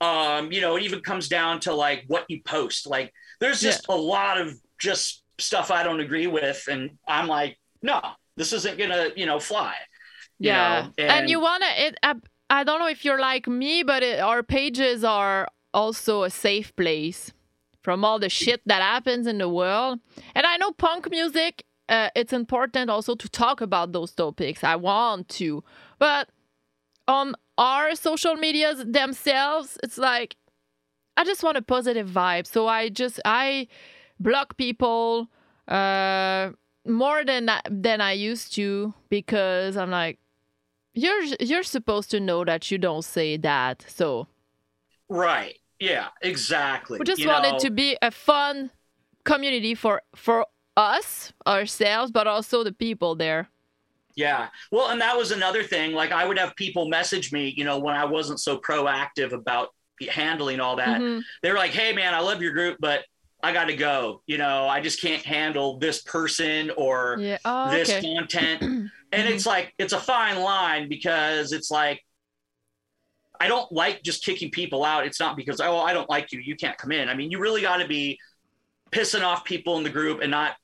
Um, 0.00 0.52
you 0.52 0.60
know, 0.60 0.76
it 0.76 0.82
even 0.82 1.00
comes 1.00 1.28
down 1.28 1.60
to 1.60 1.74
like 1.74 2.04
what 2.06 2.24
you 2.28 2.42
post. 2.42 2.86
Like, 2.86 3.12
there's 3.40 3.60
just 3.60 3.86
a 3.88 3.96
lot 3.96 4.40
of 4.40 4.54
just 4.78 5.22
stuff 5.38 5.70
I 5.70 5.82
don't 5.82 6.00
agree 6.00 6.26
with, 6.26 6.66
and 6.70 6.98
I'm 7.06 7.26
like, 7.26 7.58
no, 7.82 8.00
this 8.36 8.52
isn't 8.52 8.78
gonna, 8.78 9.08
you 9.16 9.26
know, 9.26 9.38
fly. 9.40 9.74
you 10.38 10.50
Yeah. 10.50 10.88
know? 10.98 11.04
and, 11.04 11.30
you 11.30 11.40
wanna 11.40 11.66
it. 11.76 11.96
I, 12.02 12.14
I 12.50 12.64
don't 12.64 12.78
know 12.78 12.88
if 12.88 13.04
you're 13.04 13.18
like 13.20 13.46
me, 13.46 13.82
but 13.82 14.02
it, 14.02 14.20
our 14.20 14.42
pages 14.42 15.02
are 15.04 15.48
also 15.72 16.22
a 16.24 16.30
safe 16.30 16.74
place 16.76 17.32
from 17.82 18.04
all 18.04 18.18
the 18.18 18.28
shit 18.28 18.60
that 18.66 18.82
happens 18.82 19.26
in 19.26 19.38
the 19.38 19.48
world. 19.48 19.98
And 20.34 20.44
I 20.46 20.56
know 20.58 20.72
punk 20.72 21.10
music. 21.10 21.64
Uh, 21.88 22.10
it's 22.16 22.32
important 22.32 22.90
also 22.90 23.14
to 23.14 23.28
talk 23.28 23.60
about 23.60 23.92
those 23.92 24.12
topics. 24.12 24.64
I 24.64 24.76
want 24.76 25.28
to, 25.30 25.62
but 25.98 26.28
on 27.06 27.34
our 27.58 27.94
social 27.94 28.34
medias 28.34 28.84
themselves, 28.84 29.78
it's 29.82 29.96
like 29.98 30.36
I 31.16 31.24
just 31.24 31.42
want 31.42 31.56
a 31.56 31.62
positive 31.62 32.08
vibe. 32.08 32.46
So 32.46 32.66
I 32.66 32.88
just 32.88 33.20
I 33.24 33.68
block 34.18 34.56
people 34.56 35.28
uh, 35.68 36.50
more 36.86 37.24
than 37.24 37.50
than 37.70 38.00
I 38.00 38.12
used 38.12 38.54
to 38.54 38.92
because 39.08 39.76
I'm 39.76 39.90
like, 39.90 40.18
you're 40.94 41.22
you're 41.40 41.62
supposed 41.62 42.10
to 42.10 42.20
know 42.20 42.44
that 42.44 42.70
you 42.70 42.78
don't 42.78 43.04
say 43.04 43.36
that. 43.38 43.84
So 43.88 44.26
right. 45.08 45.56
Yeah, 45.78 46.08
exactly. 46.22 46.98
we 46.98 47.04
just 47.04 47.20
You 47.20 47.28
want 47.28 47.44
know? 47.44 47.58
to 47.58 47.70
be 47.70 47.98
a 48.00 48.10
fun 48.10 48.70
community 49.24 49.74
for 49.74 50.02
for 50.14 50.46
us 50.76 51.32
ourselves, 51.46 52.10
but 52.10 52.26
also 52.26 52.64
the 52.64 52.72
people 52.72 53.14
there. 53.14 53.48
Yeah. 54.14 54.48
Well, 54.72 54.88
and 54.88 55.00
that 55.00 55.16
was 55.16 55.30
another 55.30 55.62
thing. 55.62 55.92
Like 55.92 56.10
I 56.12 56.26
would 56.26 56.38
have 56.38 56.56
people 56.56 56.88
message 56.88 57.32
me, 57.32 57.52
you 57.56 57.64
know, 57.64 57.78
when 57.78 57.94
I 57.94 58.04
wasn't 58.04 58.40
so 58.40 58.58
proactive 58.58 59.32
about 59.32 59.68
handling 60.10 60.60
all 60.60 60.76
that. 60.76 61.00
Mhm. 61.00 61.22
They 61.42 61.50
were 61.50 61.58
like, 61.58 61.72
"Hey, 61.72 61.92
man, 61.92 62.14
I 62.14 62.20
love 62.20 62.40
your 62.42 62.52
group, 62.52 62.78
but 62.80 63.04
I 63.42 63.52
got 63.52 63.66
to 63.66 63.76
go. 63.76 64.22
You 64.26 64.38
know, 64.38 64.66
I 64.68 64.80
just 64.80 65.00
can't 65.00 65.22
handle 65.22 65.78
this 65.78 66.02
person 66.02 66.70
or 66.76 67.16
Yeah. 67.20 67.38
Oh, 67.44 67.70
this 67.70 67.90
okay. 67.90 68.00
content." 68.14 68.62
and 69.12 69.28
it's 69.28 69.46
like 69.46 69.74
it's 69.78 69.92
a 69.92 70.00
fine 70.00 70.38
line 70.40 70.88
because 70.88 71.52
it's 71.52 71.70
like 71.70 72.02
I 73.38 73.48
don't 73.48 73.70
like 73.70 74.02
just 74.02 74.24
kicking 74.24 74.50
people 74.50 74.84
out. 74.84 75.06
It's 75.06 75.20
not 75.20 75.36
because 75.36 75.60
oh 75.60 75.78
I 75.78 75.92
don't 75.92 76.08
like 76.08 76.32
you, 76.32 76.40
you 76.40 76.56
can't 76.56 76.78
come 76.78 76.92
in. 76.92 77.08
I 77.08 77.14
mean, 77.14 77.30
you 77.30 77.38
really 77.38 77.60
got 77.60 77.78
to 77.78 77.86
be 77.86 78.18
pissing 78.96 79.22
off 79.22 79.44
people 79.44 79.76
in 79.78 79.84
the 79.84 79.90
group 79.90 80.20
and 80.22 80.30
not 80.30 80.54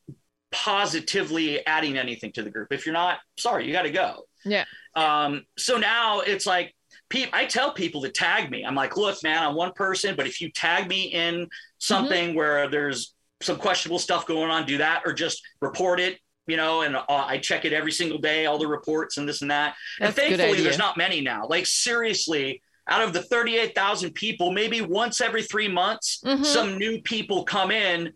positively 0.51 1.65
adding 1.67 1.97
anything 1.99 2.33
to 2.33 2.43
the 2.43 2.51
group. 2.51 2.69
If 2.73 2.87
you're 2.87 2.93
not, 2.93 3.19
sorry, 3.37 3.67
you 3.67 3.73
got 3.73 3.83
to 3.83 3.91
go. 3.91 4.25
Yeah. 4.45 4.65
Um, 4.95 5.45
so 5.57 5.77
now 5.79 6.21
it's 6.21 6.47
like 6.47 6.75
pe- 7.09 7.31
I 7.33 7.47
tell 7.47 7.73
people 7.73 8.03
to 8.03 8.11
tag 8.11 8.51
me. 8.51 8.65
I'm 8.65 8.75
like, 8.75 8.97
look, 8.97 9.23
man, 9.23 9.43
I'm 9.43 9.55
one 9.55 9.73
person, 9.73 10.15
but 10.17 10.27
if 10.27 10.41
you 10.41 10.51
tag 10.51 10.89
me 10.89 11.05
in 11.05 11.49
something 11.79 12.29
Mm-hmm. 12.29 12.37
where 12.37 12.69
there's 12.69 13.15
some 13.41 13.57
questionable 13.57 13.99
stuff 13.99 14.27
going 14.27 14.51
on, 14.51 14.67
do 14.67 14.79
that 14.79 15.03
or 15.05 15.13
just 15.13 15.43
report 15.61 15.99
it. 16.01 16.19
You 16.49 16.57
know, 16.57 16.83
and 16.83 16.97
uh, 16.97 17.03
I 17.09 17.39
check 17.39 17.65
it 17.65 17.73
every 17.73 17.93
single 17.93 18.19
day, 18.19 18.47
all 18.47 18.59
the 18.59 18.67
reports 18.67 19.17
and 19.17 19.29
this 19.29 19.43
and 19.43 19.51
that. 19.53 19.77
That's 20.01 20.19
and 20.19 20.29
thankfully, 20.37 20.61
there's 20.61 20.77
not 20.77 20.97
many 20.97 21.21
now. 21.21 21.47
Like 21.49 21.67
seriously, 21.67 22.61
out 22.89 23.01
of 23.01 23.13
the 23.13 23.23
38,000 23.23 24.13
people, 24.13 24.51
maybe 24.51 24.81
once 24.81 25.21
every 25.21 25.45
three 25.45 25.69
months, 25.69 26.21
Mhm. 26.27 26.45
some 26.45 26.79
new 26.79 27.01
people 27.03 27.45
come 27.45 27.71
in 27.71 28.13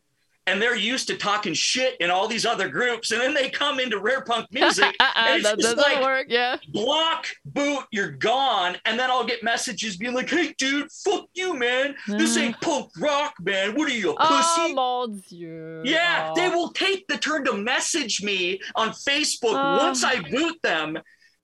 and 0.46 0.60
they're 0.62 0.76
used 0.76 1.08
to 1.08 1.16
talking 1.16 1.54
shit 1.54 1.96
in 2.00 2.10
all 2.10 2.28
these 2.28 2.46
other 2.46 2.68
groups, 2.68 3.10
and 3.10 3.20
then 3.20 3.34
they 3.34 3.50
come 3.50 3.80
into 3.80 3.98
rare 3.98 4.22
punk 4.22 4.46
music. 4.52 4.94
uh-uh, 5.00 5.12
and 5.16 5.34
it's 5.36 5.44
that 5.44 5.58
just 5.58 5.76
doesn't 5.76 5.94
like, 5.94 6.02
work. 6.04 6.26
Yeah. 6.28 6.56
block, 6.68 7.26
boot, 7.44 7.84
you're 7.90 8.12
gone. 8.12 8.76
And 8.84 8.98
then 8.98 9.10
I'll 9.10 9.24
get 9.26 9.42
messages 9.42 9.96
being 9.96 10.14
like, 10.14 10.28
hey, 10.30 10.54
dude, 10.58 10.90
fuck 10.92 11.26
you, 11.34 11.54
man. 11.54 11.94
This 12.06 12.36
hmm. 12.36 12.42
ain't 12.42 12.60
punk 12.60 12.90
rock, 12.98 13.34
man. 13.40 13.74
What 13.74 13.90
are 13.90 13.94
you, 13.94 14.12
a 14.12 14.16
Oh 14.18 14.26
pussy? 14.26 14.74
mon 14.74 15.22
dieu. 15.28 15.82
yeah, 15.84 16.30
Oh. 16.30 16.34
they 16.36 16.48
will 16.48 16.70
take 16.72 17.06
the 17.08 17.16
turn 17.18 17.44
to 17.44 17.52
message 17.54 18.22
me 18.22 18.60
on 18.74 18.90
Facebook 18.90 19.54
Oh. 19.54 19.78
once 19.78 20.04
I 20.04 20.20
boot 20.20 20.60
them. 20.62 20.98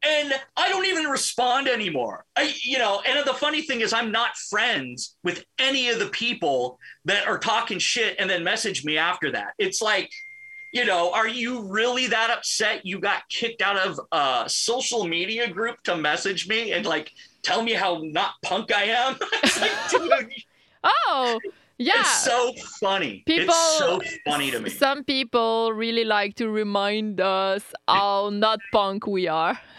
And 0.05 0.33
I 0.57 0.69
don't 0.69 0.87
even 0.87 1.05
respond 1.05 1.69
anymore. 1.69 2.25
I, 2.37 2.53
you 2.63 2.79
know, 2.79 3.03
and 3.07 3.25
the 3.27 3.35
funny 3.35 3.63
thing 3.63 3.83
is, 3.83 3.93
I'm 3.93 4.11
not 4.11 4.37
friends 4.37 5.17
with 5.23 5.45
any 5.59 5.91
of 5.91 6.01
the 6.01 6.09
people 6.09 6.79
that 7.05 7.29
are 7.29 7.39
talking 7.39 7.79
shit 7.79 8.17
and 8.19 8.29
then 8.29 8.43
message 8.43 8.85
me 8.85 8.99
after 8.99 9.31
that. 9.33 9.55
It's 9.59 9.81
like, 9.81 10.11
you 10.73 10.87
know, 10.87 11.13
are 11.13 11.29
you 11.29 11.69
really 11.69 12.09
that 12.09 12.31
upset 12.31 12.85
you 12.85 12.99
got 12.99 13.29
kicked 13.29 13.63
out 13.63 13.77
of 13.77 14.01
a 14.11 14.49
social 14.49 15.07
media 15.07 15.49
group 15.49 15.83
to 15.85 15.97
message 15.97 16.49
me 16.49 16.73
and 16.73 16.87
like 16.87 17.13
tell 17.43 17.63
me 17.63 17.73
how 17.73 18.01
not 18.03 18.33
punk 18.43 18.73
I 18.73 18.85
am? 18.85 19.17
like, 19.61 19.91
dude, 19.91 20.33
Oh, 20.85 21.39
yeah. 21.79 22.01
it's 22.01 22.25
so 22.25 22.53
funny. 22.81 23.23
People- 23.27 23.55
it's 23.55 23.79
so 23.79 24.01
funny 24.27 24.51
to 24.51 24.61
me. 24.61 24.71
Some 24.71 25.05
people 25.05 25.73
really 25.73 26.05
like 26.05 26.35
to 26.37 26.49
remind 26.49 27.21
us 27.21 27.63
how 27.89 28.31
not 28.33 28.61
punk 28.73 29.07
we 29.07 29.29
are. 29.29 29.59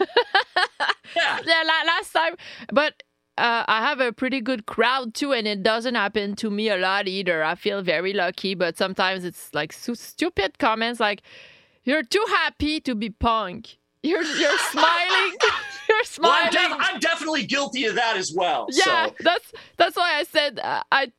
Yeah. 1.16 1.38
yeah, 1.46 1.62
la- 1.64 1.86
last 1.86 2.12
time, 2.12 2.34
but 2.72 3.02
uh, 3.38 3.64
I 3.68 3.80
have 3.82 4.00
a 4.00 4.12
pretty 4.12 4.40
good 4.40 4.66
crowd 4.66 5.14
too, 5.14 5.32
and 5.32 5.46
it 5.46 5.62
doesn't 5.62 5.94
happen 5.94 6.34
to 6.36 6.50
me 6.50 6.68
a 6.70 6.76
lot 6.76 7.06
either. 7.06 7.44
I 7.44 7.54
feel 7.54 7.82
very 7.82 8.12
lucky, 8.12 8.54
but 8.56 8.76
sometimes 8.76 9.24
it's 9.24 9.52
like 9.54 9.72
so 9.72 9.94
stupid 9.94 10.58
comments 10.58 10.98
like, 10.98 11.22
"You're 11.84 12.02
too 12.02 12.24
happy 12.28 12.80
to 12.80 12.96
be 12.96 13.10
punk. 13.10 13.78
You're 14.02 14.22
you're 14.24 14.58
smiling. 14.72 15.36
you're 15.88 16.02
Well, 16.20 16.32
I'm, 16.32 16.50
smiling." 16.50 16.50
def- 16.50 16.78
I'm 16.80 16.98
definitely 16.98 17.46
guilty 17.46 17.84
of 17.84 17.94
that 17.94 18.16
as 18.16 18.32
well. 18.34 18.66
yeah, 18.72 19.06
So. 19.06 19.14
that's 19.20 19.52
that's 19.76 19.96
why 19.96 20.18
I 20.18 20.24
said 20.24 20.58
uh, 20.58 20.82
I 20.90 21.12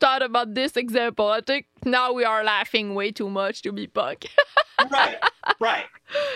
thought 0.00 0.22
about 0.22 0.54
this 0.54 0.76
example. 0.76 1.28
I 1.28 1.40
think 1.40 1.66
now 1.84 2.12
we 2.12 2.24
are 2.24 2.44
laughing 2.44 2.94
way 2.94 3.10
too 3.12 3.28
much 3.30 3.62
to 3.62 3.72
be 3.72 3.86
punk. 3.86 4.26
right, 4.90 5.18
right. 5.60 5.86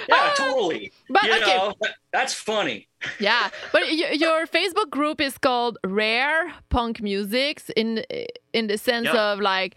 Yeah, 0.08 0.14
ah, 0.18 0.34
totally. 0.36 0.92
but 1.08 1.22
you 1.24 1.34
okay, 1.36 1.56
know, 1.56 1.74
that's 2.12 2.34
funny. 2.34 2.88
Yeah, 3.18 3.50
but 3.72 3.82
y- 3.82 4.12
your 4.12 4.46
Facebook 4.46 4.90
group 4.90 5.20
is 5.20 5.36
called 5.38 5.78
Rare 5.84 6.52
Punk 6.68 7.00
Musics 7.02 7.70
in 7.76 8.04
in 8.52 8.66
the 8.68 8.78
sense 8.78 9.06
Yep. 9.06 9.14
of 9.16 9.40
like 9.40 9.74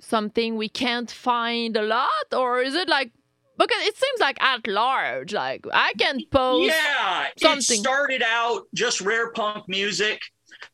something 0.00 0.56
we 0.56 0.68
can't 0.68 1.10
find 1.10 1.76
a 1.76 1.82
lot, 1.82 2.26
or 2.32 2.62
is 2.62 2.74
it 2.74 2.88
like 2.88 3.10
because 3.58 3.82
it 3.82 3.96
seems 3.96 4.20
like 4.20 4.42
at 4.42 4.66
large, 4.66 5.32
like 5.34 5.66
I 5.72 5.92
can 5.98 6.20
post. 6.30 6.72
Yeah, 6.72 7.26
it 7.36 7.62
started 7.62 8.22
out 8.22 8.62
just 8.74 9.00
rare 9.00 9.32
punk 9.32 9.68
music. 9.68 10.20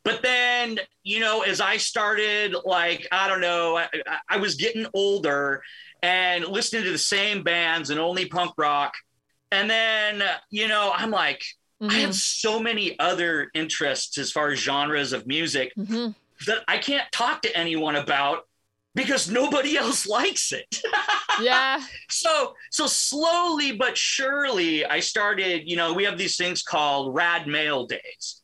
But 0.06 0.22
then, 0.22 0.80
you 1.04 1.20
know, 1.20 1.42
as 1.42 1.60
I 1.60 1.78
started, 1.78 2.56
like, 2.64 3.08
I 3.12 3.28
don't 3.28 3.42
know, 3.42 3.78
I, 3.78 3.88
I- 4.08 4.20
I 4.30 4.38
was 4.38 4.56
getting 4.56 4.86
older 4.94 5.62
and 6.02 6.46
listening 6.46 6.84
to 6.84 6.92
the 6.92 6.98
same 6.98 7.44
bands 7.44 7.90
and 7.90 8.00
only 8.00 8.26
punk 8.26 8.52
rock. 8.58 8.94
And 9.52 9.70
then, 9.70 10.22
you 10.50 10.68
know, 10.68 10.92
I'm 10.94 11.10
like, 11.12 11.42
I 11.88 11.96
Mhm, 11.96 12.00
have 12.00 12.14
so 12.14 12.60
many 12.60 12.98
other 13.00 13.50
interests 13.54 14.18
as 14.18 14.32
far 14.32 14.50
as 14.50 14.60
genres 14.60 15.14
of 15.14 15.26
music 15.26 15.72
mhm. 15.76 16.14
that 16.46 16.64
I 16.68 16.78
can't 16.78 17.10
talk 17.12 17.42
to 17.42 17.56
anyone 17.56 17.96
about 17.96 18.40
because 18.94 19.30
nobody 19.30 19.76
else 19.78 20.06
likes 20.06 20.52
it. 20.52 20.82
Yeah, 21.36 21.86
so 22.10 22.54
so 22.70 22.86
slowly 22.86 23.72
but 23.72 23.96
surely 23.96 24.84
I 24.84 25.00
started, 25.00 25.62
you 25.66 25.76
know, 25.76 25.92
we 25.92 26.04
have 26.04 26.18
these 26.18 26.36
things 26.36 26.62
called 26.62 27.14
rad 27.14 27.46
mail 27.46 27.86
days. 27.86 28.42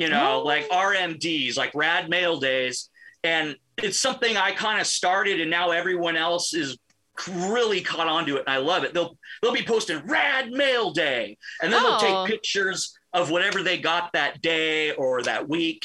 You 0.00 0.08
know, 0.08 0.40
Oh. 0.40 0.42
like 0.52 0.66
RMDs, 0.70 1.56
like 1.56 1.72
rad 1.74 2.08
mail 2.08 2.38
days. 2.40 2.88
And 3.22 3.56
it's 3.76 3.98
something 3.98 4.36
I 4.36 4.52
kind 4.52 4.80
of 4.80 4.86
started 4.86 5.40
and 5.42 5.50
now 5.50 5.70
everyone 5.72 6.16
else 6.16 6.54
is 6.54 6.78
really 7.28 7.82
caught 7.82 8.06
on 8.08 8.24
to 8.26 8.36
it 8.36 8.44
and 8.46 8.54
I 8.54 8.56
love 8.58 8.82
it. 8.84 8.94
They'll 8.94 9.14
they'll 9.42 9.52
be 9.52 9.62
posting 9.74 9.98
rad 10.06 10.50
mail 10.50 10.90
day 10.90 11.36
and 11.62 11.70
then 11.72 11.82
they'll 11.82 11.98
Oh. 12.00 12.24
take 12.26 12.34
pictures 12.34 12.96
of 13.12 13.30
whatever 13.30 13.62
they 13.62 13.76
got 13.76 14.04
that 14.14 14.40
day 14.40 14.92
or 14.92 15.20
that 15.22 15.46
week 15.48 15.84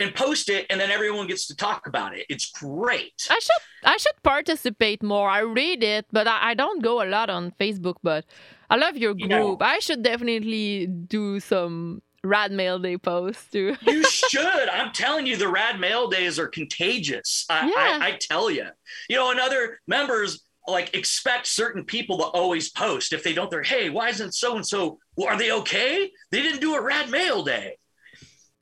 and 0.00 0.14
post 0.14 0.50
it 0.50 0.66
and 0.68 0.78
then 0.78 0.90
everyone 0.90 1.26
gets 1.26 1.46
to 1.46 1.56
talk 1.56 1.86
about 1.86 2.14
it. 2.18 2.26
It's 2.28 2.50
great. 2.50 3.14
I 3.30 3.38
should 3.46 3.62
I 3.84 3.96
should 3.96 4.18
participate 4.22 5.02
more. 5.02 5.30
I 5.30 5.38
read 5.40 5.82
it, 5.82 6.04
but 6.12 6.26
I, 6.28 6.50
I 6.50 6.54
don't 6.54 6.82
go 6.82 6.94
a 7.02 7.06
lot 7.08 7.30
on 7.30 7.52
Facebook. 7.58 7.96
But 8.02 8.26
I 8.68 8.76
love 8.76 8.98
your 8.98 9.14
You 9.16 9.28
know. 9.28 9.46
group. 9.46 9.62
I 9.62 9.78
should 9.78 10.02
definitely 10.02 10.86
do 10.88 11.40
some 11.40 12.02
Rad 12.26 12.52
Mail 12.52 12.78
Day 12.78 12.96
post 12.98 13.52
too. 13.52 13.76
You 13.82 14.02
should. 14.10 14.68
I'm 14.68 14.92
telling 14.92 15.26
you, 15.26 15.36
the 15.36 15.48
rad 15.48 15.78
mail 15.80 16.08
days 16.08 16.38
are 16.38 16.48
contagious. 16.48 17.46
I, 17.48 17.66
Yeah. 17.66 17.98
I, 18.04 18.06
I 18.08 18.18
tell 18.20 18.50
you. 18.50 18.66
You 19.08 19.16
know, 19.16 19.30
and 19.30 19.40
other 19.40 19.80
members 19.86 20.42
like 20.68 20.94
expect 20.96 21.46
certain 21.46 21.84
people 21.84 22.18
to 22.18 22.24
always 22.24 22.70
post. 22.70 23.12
If 23.12 23.22
they 23.22 23.32
don't, 23.32 23.50
they're 23.50 23.62
hey, 23.62 23.88
why 23.90 24.08
isn't 24.08 24.34
so 24.34 24.56
and 24.56 24.66
so? 24.66 24.98
Are 25.26 25.38
they 25.38 25.52
okay? 25.52 26.10
They 26.32 26.42
didn't 26.42 26.60
do 26.60 26.74
a 26.74 26.82
rad 26.82 27.08
mail 27.10 27.44
day. 27.44 27.78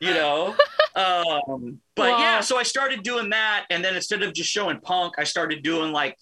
You 0.00 0.12
know. 0.20 0.54
um, 0.96 1.80
but 1.96 2.10
Wow. 2.12 2.18
yeah, 2.18 2.40
so 2.40 2.58
I 2.58 2.62
started 2.62 3.02
doing 3.02 3.30
that, 3.30 3.64
and 3.70 3.82
then 3.84 3.96
instead 3.96 4.22
of 4.22 4.34
just 4.34 4.50
showing 4.50 4.80
punk, 4.80 5.14
I 5.18 5.24
started 5.24 5.62
doing 5.62 5.92
like 5.92 6.16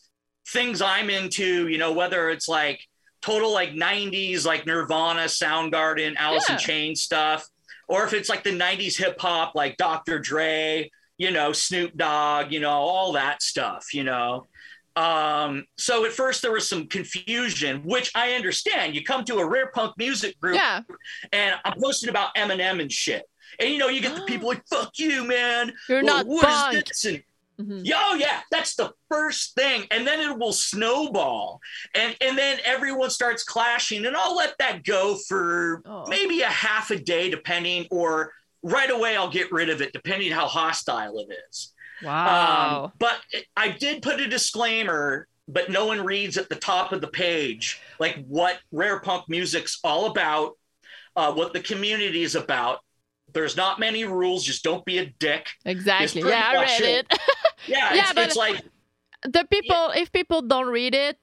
things 0.48 0.80
I'm 0.80 1.10
into. 1.10 1.66
You 1.68 1.78
know, 1.78 1.92
whether 1.92 2.30
it's 2.30 2.48
like 2.48 2.80
total 3.22 3.52
like 3.52 3.70
90s 3.70 4.44
like 4.44 4.66
Nirvana, 4.66 5.22
Soundgarden, 5.22 6.16
Alice 6.16 6.48
in 6.50 6.58
Chains 6.58 7.02
stuff, 7.02 7.48
or 7.88 8.04
if 8.04 8.12
it's 8.12 8.28
like 8.28 8.44
the 8.44 8.50
90s 8.50 8.96
hip 8.96 9.20
hop 9.20 9.54
like 9.54 9.76
Dr. 9.76 10.18
Dre, 10.18 10.90
you 11.18 11.30
know, 11.30 11.52
Snoop 11.52 11.96
Dogg, 11.96 12.52
you 12.52 12.60
know, 12.60 12.70
all 12.70 13.12
that 13.12 13.42
stuff, 13.42 13.94
you 13.94 14.04
know. 14.04 14.46
Um, 14.94 15.64
so 15.78 16.04
at 16.04 16.12
first 16.12 16.42
there 16.42 16.52
was 16.52 16.68
some 16.68 16.86
confusion, 16.86 17.82
which 17.84 18.10
I 18.14 18.32
understand. 18.34 18.94
You 18.94 19.02
come 19.02 19.24
to 19.24 19.36
a 19.38 19.46
rare 19.48 19.70
punk 19.72 19.96
music 19.96 20.38
group 20.40 20.56
Yeah, 20.56 20.80
and 21.32 21.54
I'm 21.64 21.74
posting 21.80 22.10
about 22.10 22.34
Eminem 22.34 22.80
and 22.80 22.92
shit. 22.92 23.24
And 23.58 23.70
you 23.70 23.78
know, 23.78 23.88
you 23.88 24.00
get 24.00 24.14
the 24.14 24.22
people 24.22 24.48
like, 24.50 24.62
fuck 24.68 24.98
you, 24.98 25.24
man. 25.24 25.72
you're 25.88 26.02
Well, 26.02 26.24
not 26.24 26.26
what 26.26 26.74
is 26.74 26.84
this? 26.84 27.04
And 27.06 27.22
Mhm. 27.60 27.84
Yo, 27.84 27.96
oh, 27.98 28.14
yeah, 28.14 28.40
that's 28.50 28.74
the 28.74 28.92
first 29.10 29.54
thing. 29.54 29.86
And 29.90 30.06
then 30.06 30.20
it 30.20 30.38
will 30.38 30.52
snowball. 30.52 31.60
And 31.94 32.16
and 32.20 32.36
then 32.36 32.58
everyone 32.64 33.10
starts 33.10 33.44
clashing. 33.44 34.06
And 34.06 34.16
I'll 34.16 34.34
let 34.36 34.56
that 34.58 34.84
go 34.84 35.16
for 35.28 35.82
Oh. 35.86 36.06
maybe 36.08 36.40
a 36.40 36.46
half 36.46 36.90
a 36.90 36.96
day, 36.96 37.30
depending, 37.30 37.86
or 37.90 38.32
right 38.62 38.90
away 38.90 39.16
I'll 39.16 39.30
get 39.30 39.52
rid 39.52 39.68
of 39.70 39.80
it, 39.82 39.92
depending 39.92 40.32
how 40.32 40.46
hostile 40.46 41.18
it 41.18 41.28
is. 41.50 41.72
Wow. 42.02 42.84
Um, 42.84 42.92
but 42.98 43.20
I 43.56 43.68
did 43.68 44.02
put 44.02 44.20
a 44.20 44.26
disclaimer, 44.28 45.28
but 45.48 45.70
no 45.70 45.86
one 45.86 46.04
reads 46.04 46.36
at 46.36 46.48
the 46.48 46.56
top 46.56 46.92
of 46.92 47.00
the 47.00 47.08
page, 47.08 47.80
like 47.98 48.24
what 48.26 48.58
rare 48.72 49.00
punk 49.00 49.28
music's 49.28 49.78
all 49.84 50.06
about, 50.06 50.56
uh, 51.16 51.32
what 51.32 51.52
the 51.52 51.60
community 51.60 52.22
is 52.22 52.34
about. 52.34 52.80
There's 53.32 53.56
not 53.56 53.80
many 53.80 54.04
rules. 54.04 54.44
Just 54.44 54.62
don't 54.62 54.84
be 54.84 54.98
a 54.98 55.06
dick. 55.06 55.48
exactly. 55.64 56.22
Yeah, 56.22 56.50
I 56.50 56.60
read 56.62 56.80
it. 56.82 57.06
it. 57.10 57.18
Yeah, 57.66 57.94
Yeah, 57.94 58.00
it's, 58.02 58.12
but- 58.14 58.26
it's 58.26 58.36
like 58.36 58.64
the 59.24 59.44
people 59.50 59.90
if 59.94 60.10
people 60.10 60.42
don't 60.42 60.66
read 60.68 60.94
it 60.96 61.16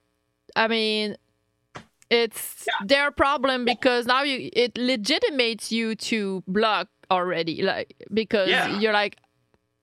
i 0.55 0.67
mean 0.69 1.17
it's 2.09 2.65
their 2.85 3.11
problem 3.11 3.65
because 3.65 4.05
now 4.05 4.23
you 4.23 4.49
it 4.53 4.77
legitimates 4.77 5.71
you 5.71 5.95
to 5.95 6.43
block 6.47 6.87
already 7.11 7.61
like 7.61 7.93
because 8.13 8.49
Yeah. 8.49 8.79
you're 8.79 8.93
like 8.93 9.17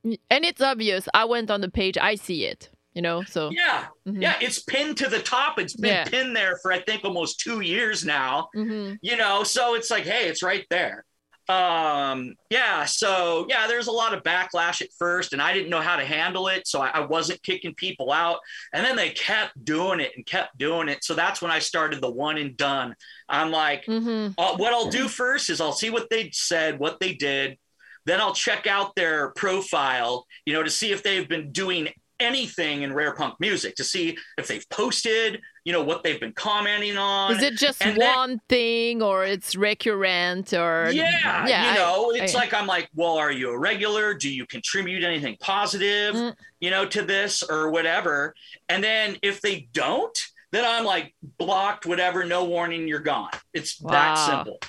and 0.05 0.45
it's 0.45 0.61
obvious 0.63 1.09
i 1.15 1.25
went 1.25 1.51
on 1.51 1.61
the 1.61 1.69
page 1.71 1.99
i 1.99 2.15
see 2.15 2.45
it 2.45 2.71
you 2.95 3.03
know 3.03 3.23
so 3.25 3.51
Yeah, 3.51 3.87
Mhm. 4.09 4.23
yeah, 4.23 4.37
it's 4.41 4.63
pinned 4.63 4.97
to 4.99 5.09
the 5.11 5.21
top. 5.21 5.59
It's 5.59 5.77
been 5.77 5.91
Yeah. 5.93 6.05
pinned 6.05 6.35
there 6.35 6.57
for 6.63 6.73
I 6.73 6.81
think 6.81 7.05
almost 7.05 7.39
two 7.41 7.61
years 7.61 8.05
now. 8.07 8.49
mhm. 8.57 8.97
You 9.03 9.17
know, 9.17 9.43
so 9.45 9.75
it's 9.75 9.91
like, 9.91 10.05
hey, 10.05 10.29
it's 10.31 10.43
right 10.43 10.65
there. 10.71 11.05
Um, 11.49 12.35
yeah, 12.51 12.85
so 12.85 13.47
yeah, 13.49 13.67
there's 13.69 13.87
a 13.87 13.93
lot 13.93 14.15
of 14.15 14.23
backlash 14.23 14.83
at 14.83 14.89
first, 14.99 15.33
and 15.33 15.41
I 15.41 15.53
didn't 15.53 15.71
know 15.71 15.81
how 15.81 15.97
to 15.97 16.05
handle 16.05 16.49
it, 16.49 16.67
so 16.67 16.81
I, 16.81 16.89
I 16.89 17.01
wasn't 17.07 17.43
kicking 17.43 17.75
people 17.75 18.13
out. 18.13 18.39
And 18.73 18.85
then 18.85 18.97
they 18.97 19.11
kept 19.11 19.65
doing 19.65 20.01
it 20.01 20.13
and 20.17 20.27
kept 20.27 20.59
doing 20.59 20.89
it. 20.89 21.05
So 21.05 21.15
that's 21.15 21.41
when 21.41 21.51
I 21.51 21.61
started 21.61 22.01
the 22.01 22.11
one 22.11 22.37
and 22.39 22.57
done. 22.57 22.97
I'm 23.29 23.51
like, 23.51 23.87
Mhm. 23.87 24.35
uh, 24.37 24.57
what 24.57 24.73
I'll 24.73 24.91
do 24.91 25.09
first 25.09 25.51
is 25.51 25.61
I'll 25.61 25.73
see 25.73 25.91
what 25.91 26.11
they 26.11 26.31
said, 26.33 26.79
what 26.79 26.99
they 27.01 27.15
did. 27.15 27.59
Then 28.07 28.21
I'll 28.21 28.35
check 28.35 28.67
out 28.67 28.95
their 28.95 29.31
profile, 29.31 30.27
you 30.45 30.53
know, 30.53 30.63
to 30.63 30.71
see 30.71 30.93
if 30.93 31.03
they've 31.03 31.29
been 31.29 31.53
doing 31.53 31.89
anything 32.19 32.83
in 32.83 32.93
rare 32.95 33.15
punk 33.15 33.35
music 33.41 33.75
to 33.77 33.85
see 33.85 34.17
if 34.39 34.47
they've 34.47 34.69
posted, 34.71 35.41
you 35.67 35.73
know, 35.73 35.83
what 35.83 36.05
they've 36.05 36.21
been 36.21 36.33
commenting 36.33 36.97
on. 36.97 37.33
Is 37.35 37.43
it 37.43 37.55
just 37.57 37.85
and 37.85 38.01
then- 38.01 38.15
one 38.17 38.41
thing 38.49 39.03
or 39.03 39.25
it's 39.25 39.57
recurrent 39.57 40.53
or 40.55 40.91
yeah, 40.93 41.45
yeah, 41.49 41.65
you 41.65 41.71
I- 41.73 41.75
know, 41.75 42.11
it's 42.13 42.37
I- 42.37 42.39
like 42.39 42.55
I'm 42.55 42.69
like, 42.69 42.89
well, 42.95 43.17
are 43.19 43.33
you 43.33 43.51
a 43.51 43.59
regular? 43.59 44.15
Do 44.15 44.31
you 44.33 44.47
contribute 44.47 45.03
anything 45.03 45.37
positive, 45.41 46.15
Mm. 46.15 46.37
you 46.61 46.71
know, 46.71 46.87
to 46.87 47.03
this 47.03 47.43
or 47.43 47.71
whatever? 47.73 48.33
And 48.69 48.83
then 48.83 49.17
if 49.23 49.41
they 49.41 49.69
don't, 49.73 50.17
then 50.53 50.65
I'm 50.65 50.85
like 50.85 51.13
blocked, 51.37 51.85
whatever, 51.85 52.25
no 52.25 52.45
warning, 52.45 52.87
you're 52.87 53.01
gone. 53.01 53.31
It's 53.53 53.77
that 53.79 54.15
simple. 54.15 54.61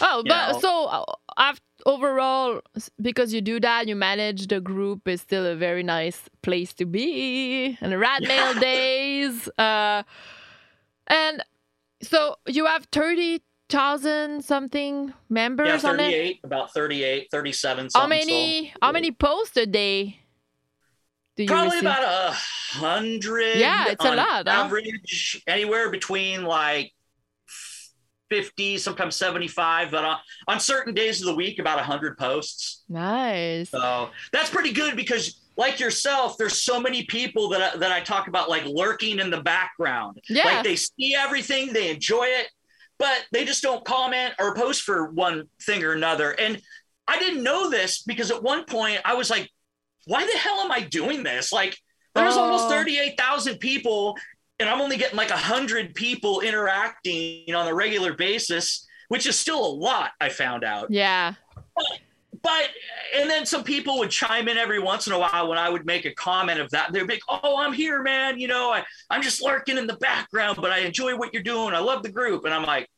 Oh, 0.00 0.18
you 0.18 0.28
but 0.28 0.52
know. 0.52 0.60
so 0.60 0.84
uh, 0.86 1.04
af 1.36 1.60
overall, 1.86 2.60
because 3.00 3.32
you 3.32 3.40
do 3.40 3.60
that, 3.60 3.88
you 3.88 3.96
manage 3.96 4.46
the 4.48 4.60
group 4.60 5.06
is 5.08 5.20
still 5.20 5.46
a 5.46 5.54
very 5.54 5.82
nice 5.82 6.28
place 6.42 6.72
to 6.74 6.86
be. 6.86 7.76
And 7.80 7.98
rad 7.98 8.22
mail 8.22 8.54
days. 8.54 9.48
Uh, 9.58 10.02
and 11.06 11.44
so 12.02 12.36
you 12.46 12.66
have 12.66 12.86
30,000 12.92 14.44
something 14.44 15.12
members 15.28 15.82
Yeah, 15.82 15.90
on 15.90 16.00
it. 16.00 16.04
38, 16.12 16.40
about 16.44 16.72
38, 16.74 17.28
37, 17.30 17.88
How 17.94 18.06
many, 18.06 18.72
how 18.82 18.92
many 18.92 19.10
posts 19.12 19.56
a 19.56 19.66
day 19.66 20.18
do 21.36 21.44
you 21.44 21.48
Probably 21.48 21.68
receive? 21.68 21.82
about 21.82 22.04
a 22.04 22.30
hundred. 22.32 23.56
Yeah, 23.56 23.88
it's 23.88 24.04
a 24.04 24.14
lot, 24.14 24.46
huh? 24.46 24.64
Average 24.64 25.42
anywhere 25.46 25.90
between 25.90 26.44
like 26.44 26.92
50, 28.32 28.78
sometimes 28.78 29.14
75, 29.16 29.90
but 29.90 30.04
on, 30.06 30.16
on 30.48 30.58
certain 30.58 30.94
days 30.94 31.20
of 31.20 31.26
the 31.26 31.34
week, 31.34 31.58
about 31.58 31.76
100 31.76 32.16
posts. 32.16 32.82
nice. 32.88 33.68
So 33.68 34.08
that's 34.32 34.48
pretty 34.48 34.72
good 34.72 34.96
because, 34.96 35.42
like 35.58 35.78
yourself, 35.78 36.38
there's 36.38 36.62
so 36.62 36.80
many 36.80 37.04
people 37.04 37.50
that 37.50 37.74
I, 37.74 37.76
that 37.76 37.92
I 37.92 38.00
talk 38.00 38.26
about 38.28 38.48
like 38.48 38.64
lurking 38.64 39.18
in 39.18 39.28
the 39.28 39.42
background. 39.42 40.18
Yeah. 40.30 40.44
Like 40.46 40.64
they 40.64 40.76
see 40.76 41.14
everything, 41.14 41.74
they 41.74 41.90
enjoy 41.90 42.24
it, 42.24 42.46
but 42.98 43.26
they 43.32 43.44
just 43.44 43.62
don't 43.62 43.84
comment 43.84 44.32
or 44.38 44.54
post 44.54 44.80
for 44.80 45.10
one 45.10 45.48
thing 45.60 45.84
or 45.84 45.92
another. 45.92 46.30
And 46.30 46.58
I 47.06 47.18
didn't 47.18 47.42
know 47.42 47.68
this 47.68 48.02
because 48.02 48.30
at 48.30 48.42
one 48.42 48.64
point 48.64 49.00
I 49.04 49.12
was 49.12 49.28
like, 49.28 49.50
why 50.06 50.24
the 50.24 50.38
hell 50.38 50.60
am 50.60 50.72
I 50.72 50.80
doing 50.80 51.22
this? 51.22 51.52
Like 51.52 51.76
there's 52.14 52.36
almost 52.36 52.64
Oh. 52.66 52.70
38,000 52.70 53.58
people 53.58 54.16
and 54.62 54.70
I'm 54.70 54.80
only 54.80 54.96
getting 54.96 55.16
like 55.16 55.28
a 55.30 55.34
100 55.34 55.94
people 55.94 56.40
interacting 56.40 57.54
on 57.54 57.66
a 57.68 57.74
regular 57.74 58.14
basis, 58.14 58.86
which 59.08 59.26
is 59.26 59.38
still 59.38 59.64
a 59.64 59.72
lot, 59.74 60.12
I 60.20 60.28
found 60.30 60.64
out 60.64 60.90
Yeah. 60.90 61.34
but 62.42 62.70
and 63.14 63.28
then 63.28 63.44
some 63.46 63.62
people 63.62 63.98
would 63.98 64.10
chime 64.10 64.48
in 64.48 64.56
every 64.56 64.78
once 64.80 65.06
in 65.06 65.12
a 65.12 65.18
while 65.18 65.48
when 65.48 65.58
I 65.58 65.68
would 65.68 65.84
make 65.84 66.06
a 66.06 66.14
comment 66.14 66.58
of 66.60 66.70
that. 66.70 66.92
They'd 66.92 67.06
be 67.06 67.14
like, 67.14 67.22
"Oh, 67.28 67.58
I'm 67.58 67.72
here, 67.74 68.02
man. 68.02 68.38
You 68.40 68.48
know, 68.48 68.70
I 68.72 68.82
I'm 69.10 69.20
just 69.22 69.42
lurking 69.42 69.76
in 69.78 69.86
the 69.86 69.96
background, 69.98 70.58
but 70.60 70.70
I 70.72 70.78
enjoy 70.78 71.14
what 71.16 71.32
you're 71.34 71.42
doing. 71.42 71.74
I 71.74 71.78
love 71.80 72.02
the 72.02 72.10
group." 72.10 72.44
And 72.46 72.54
I'm 72.54 72.64
like, 72.64 72.88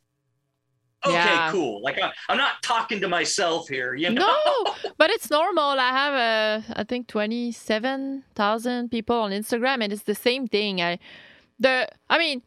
"Okay, 1.04 1.14
Yeah. 1.14 1.50
cool. 1.50 1.82
Like 1.82 2.00
I, 2.00 2.12
I'm 2.28 2.38
not 2.38 2.62
talking 2.62 3.00
to 3.00 3.08
myself 3.08 3.68
here, 3.68 3.94
you 3.94 4.10
know." 4.10 4.24
No, 4.46 4.74
but 4.98 5.10
it's 5.10 5.30
normal. 5.30 5.64
I 5.80 5.90
have 5.90 6.14
a, 6.14 6.64
I 6.80 6.84
think 6.84 7.08
twenty 7.08 7.50
seven 7.52 8.24
thousand 8.34 8.90
people 8.90 9.16
on 9.16 9.32
Instagram, 9.32 9.82
and 9.82 9.92
it's 9.92 10.04
the 10.04 10.14
same 10.14 10.46
thing. 10.46 10.80
I, 10.80 10.98
the, 11.58 11.88
I 12.08 12.18
mean, 12.18 12.42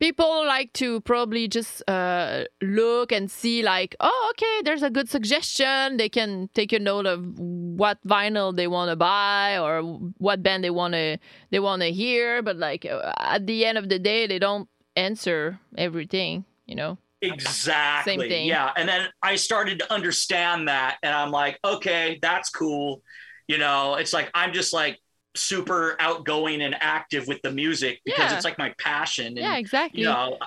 people 0.00 0.46
like 0.46 0.72
to 0.72 1.00
probably 1.02 1.46
just 1.46 1.82
uh, 1.88 2.44
look 2.62 3.12
and 3.12 3.30
see, 3.30 3.62
like, 3.62 3.94
oh, 4.00 4.32
okay, 4.32 4.62
there's 4.64 4.82
a 4.82 4.90
good 4.90 5.08
suggestion. 5.08 5.98
They 5.98 6.08
can 6.08 6.48
take 6.54 6.72
a 6.72 6.78
note 6.78 7.06
of 7.06 7.38
what 7.38 7.98
vinyl 8.06 8.56
they 8.56 8.66
want 8.66 8.90
to 8.90 8.96
buy 8.96 9.58
or 9.58 9.82
what 10.18 10.42
band 10.42 10.64
they 10.64 10.70
want 10.70 10.94
to 10.94 11.18
they 11.50 11.60
want 11.60 11.82
to 11.82 11.92
hear. 11.92 12.42
But 12.42 12.56
like 12.56 12.84
uh, 12.86 13.12
at 13.18 13.46
the 13.46 13.64
end 13.64 13.78
of 13.78 13.88
the 13.88 13.98
day, 13.98 14.26
they 14.26 14.38
don't 14.38 14.68
answer 14.96 15.60
everything. 15.76 16.44
You 16.66 16.76
know. 16.76 16.98
Exactly. 17.22 18.14
Same 18.14 18.28
thing. 18.30 18.46
Yeah. 18.46 18.72
And 18.76 18.88
then 18.88 19.08
I 19.22 19.36
started 19.36 19.80
to 19.80 19.92
understand 19.92 20.68
that. 20.68 20.96
And 21.02 21.14
I'm 21.14 21.30
like, 21.30 21.58
okay, 21.62 22.18
that's 22.22 22.48
cool. 22.48 23.02
You 23.46 23.58
know, 23.58 23.96
it's 23.96 24.14
like 24.14 24.30
I'm 24.32 24.54
just 24.54 24.72
like 24.72 24.98
super 25.34 25.96
outgoing 26.00 26.62
and 26.62 26.74
active 26.80 27.26
with 27.28 27.40
the 27.42 27.50
music 27.50 28.00
because 28.04 28.30
Yeah. 28.30 28.36
it's 28.36 28.44
like 28.44 28.58
my 28.58 28.74
passion. 28.78 29.26
And, 29.28 29.38
Yeah, 29.38 29.56
exactly. 29.56 30.00
You 30.00 30.06
know, 30.06 30.38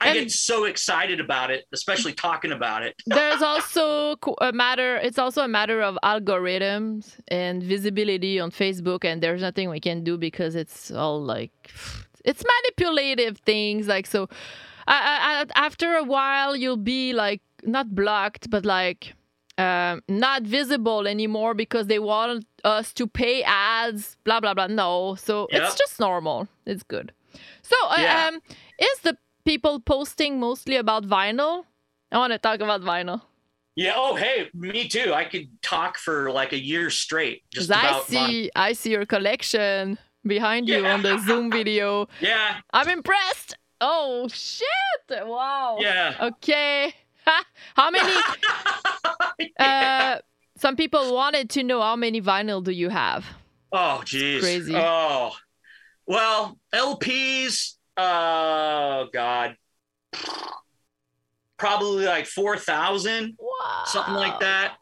I 0.00 0.10
And- 0.10 0.14
get 0.20 0.30
so 0.30 0.64
excited 0.64 1.18
about 1.18 1.50
it, 1.50 1.64
especially 1.72 2.12
talking 2.12 2.52
about 2.52 2.84
it. 2.84 2.94
there's 3.06 3.42
also 3.42 4.16
a 4.40 4.52
matter 4.52 4.96
it's 4.98 5.18
also 5.18 5.42
a 5.42 5.48
matter 5.48 5.82
of 5.82 5.98
algorithms 6.04 7.16
and 7.28 7.62
visibility 7.62 8.38
on 8.38 8.50
facebook 8.52 9.04
and 9.04 9.20
there's 9.22 9.40
nothing 9.42 9.68
we 9.70 9.80
can 9.80 10.04
do 10.04 10.16
because 10.16 10.54
it's 10.54 10.90
all 10.92 11.20
like 11.20 11.50
it's 12.24 12.44
manipulative 12.52 13.38
things 13.38 13.88
like 13.88 14.06
so 14.06 14.28
I, 14.86 15.44
I, 15.44 15.46
after 15.66 15.94
a 15.96 16.04
while 16.04 16.54
you'll 16.56 16.76
be 16.96 17.12
like 17.12 17.42
not 17.64 17.94
blocked 17.94 18.48
but 18.50 18.64
like 18.64 19.14
um, 19.58 20.02
not 20.08 20.42
visible 20.42 21.06
anymore 21.06 21.52
because 21.54 21.86
they 21.88 21.98
want 21.98 22.46
us 22.64 22.92
to 22.94 23.06
pay 23.06 23.42
ads 23.44 24.16
blah 24.24 24.40
blah 24.40 24.54
blah 24.54 24.66
no 24.68 25.14
so 25.16 25.46
it's 25.50 25.74
just 25.74 25.98
normal 26.00 26.46
it's 26.66 26.82
good 26.84 27.12
so 27.62 27.76
uh, 27.88 27.96
Yeah. 27.98 28.28
um 28.28 28.40
is 28.78 28.98
the 29.02 29.16
people 29.44 29.80
posting 29.80 30.38
mostly 30.40 30.76
about 30.76 31.04
vinyl 31.04 31.64
I 32.10 32.16
want 32.18 32.32
to 32.32 32.38
talk 32.38 32.60
about 32.60 32.80
vinyl. 32.80 33.20
Yeah. 33.76 33.92
Oh, 33.94 34.16
hey, 34.16 34.48
me 34.54 34.88
too. 34.88 35.12
I 35.12 35.24
could 35.24 35.46
talk 35.62 35.98
for 35.98 36.30
like 36.32 36.52
a 36.54 36.58
year 36.58 36.88
straight 36.88 37.42
just 37.52 37.70
I 37.70 37.80
about. 37.80 38.10
my- 38.10 38.26
see, 38.28 38.50
I 38.56 38.72
see 38.72 38.90
your 38.92 39.04
collection 39.04 39.98
behind 40.26 40.68
you 40.70 40.86
on 40.86 41.02
the 41.02 41.18
Zoom 41.18 41.50
video. 41.50 42.08
yeah. 42.20 42.56
I'm 42.72 42.88
impressed. 42.88 43.56
Oh 43.82 44.26
shit! 44.28 44.66
Wow. 45.10 45.76
Yeah. 45.80 46.14
Okay. 46.28 46.94
How 47.74 47.90
many? 47.90 48.12
Uh, 49.58 50.18
some 50.56 50.74
people 50.74 51.14
wanted 51.14 51.50
to 51.50 51.62
know 51.62 51.80
how 51.80 51.94
many 51.94 52.20
vinyl 52.20 52.62
do 52.62 52.72
you 52.72 52.88
have? 52.88 53.24
Oh, 53.70 54.02
geez. 54.04 54.42
crazy. 54.42 54.74
Oh, 54.74 55.32
well, 56.06 56.58
LPs. 56.74 57.74
Oh 57.96 59.08
God. 59.12 59.56
Probably 61.56 62.06
like 62.06 62.26
four 62.26 62.56
thousand. 62.56 63.36
Wow. 63.38 63.82
something 63.86 64.14
like 64.14 64.40
that. 64.40 64.76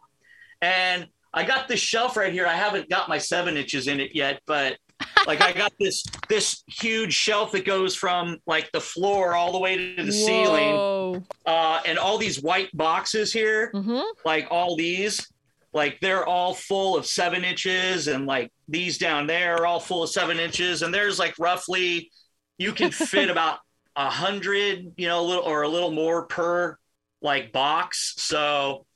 And 0.62 1.08
I 1.34 1.44
got 1.44 1.68
this 1.68 1.80
shelf 1.80 2.16
right 2.16 2.32
here. 2.32 2.46
I 2.46 2.54
haven't 2.54 2.88
got 2.88 3.08
my 3.08 3.18
seven 3.18 3.56
inches 3.58 3.88
in 3.88 4.00
it 4.00 4.12
yet, 4.14 4.40
but 4.46 4.78
like 5.26 5.40
I 5.40 5.52
got 5.52 5.72
this 5.78 6.04
this 6.28 6.62
huge 6.66 7.12
shelf 7.12 7.52
that 7.52 7.64
goes 7.64 7.94
from 7.94 8.38
like 8.46 8.70
the 8.72 8.80
floor 8.80 9.34
all 9.34 9.52
the 9.52 9.58
way 9.58 9.96
to 9.96 10.02
the 10.04 10.12
ceiling, 10.12 11.24
uh, 11.46 11.80
and 11.86 11.98
all 11.98 12.18
these 12.18 12.40
white 12.42 12.74
boxes 12.76 13.32
here, 13.32 13.70
Mhm. 13.74 14.04
like 14.24 14.46
all 14.50 14.76
these, 14.76 15.26
like 15.72 15.98
they're 16.00 16.26
all 16.26 16.54
full 16.54 16.96
of 16.96 17.06
seven 17.06 17.44
inches, 17.44 18.08
and 18.08 18.26
like 18.26 18.52
these 18.68 18.98
down 18.98 19.26
there 19.26 19.56
are 19.56 19.66
all 19.66 19.80
full 19.80 20.02
of 20.02 20.10
seven 20.10 20.38
inches, 20.40 20.82
and 20.82 20.92
there's 20.94 21.18
like 21.18 21.34
roughly 21.38 22.10
you 22.58 22.72
can 22.72 22.90
fit 22.90 23.28
about 23.36 23.58
a 23.96 24.08
hundred, 24.10 24.92
you 24.96 25.08
know, 25.08 25.20
a 25.20 25.26
little 25.26 25.44
or 25.44 25.62
a 25.62 25.68
little 25.68 25.90
more 25.90 26.26
per 26.26 26.78
like 27.22 27.52
box. 27.52 28.14
So, 28.18 28.86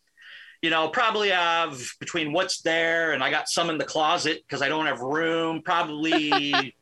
you 0.63 0.71
know, 0.71 0.89
probably 0.89 1.31
have 1.31 1.81
between 2.01 2.33
what's 2.33 2.61
there 2.61 3.13
and 3.13 3.23
I 3.25 3.31
got 3.31 3.49
some 3.49 3.71
in 3.71 3.79
the 3.79 3.85
closet 3.85 4.43
because 4.47 4.61
I 4.63 4.69
don't 4.69 4.87
have 4.87 5.01
room. 5.01 5.63
Probably 5.63 6.21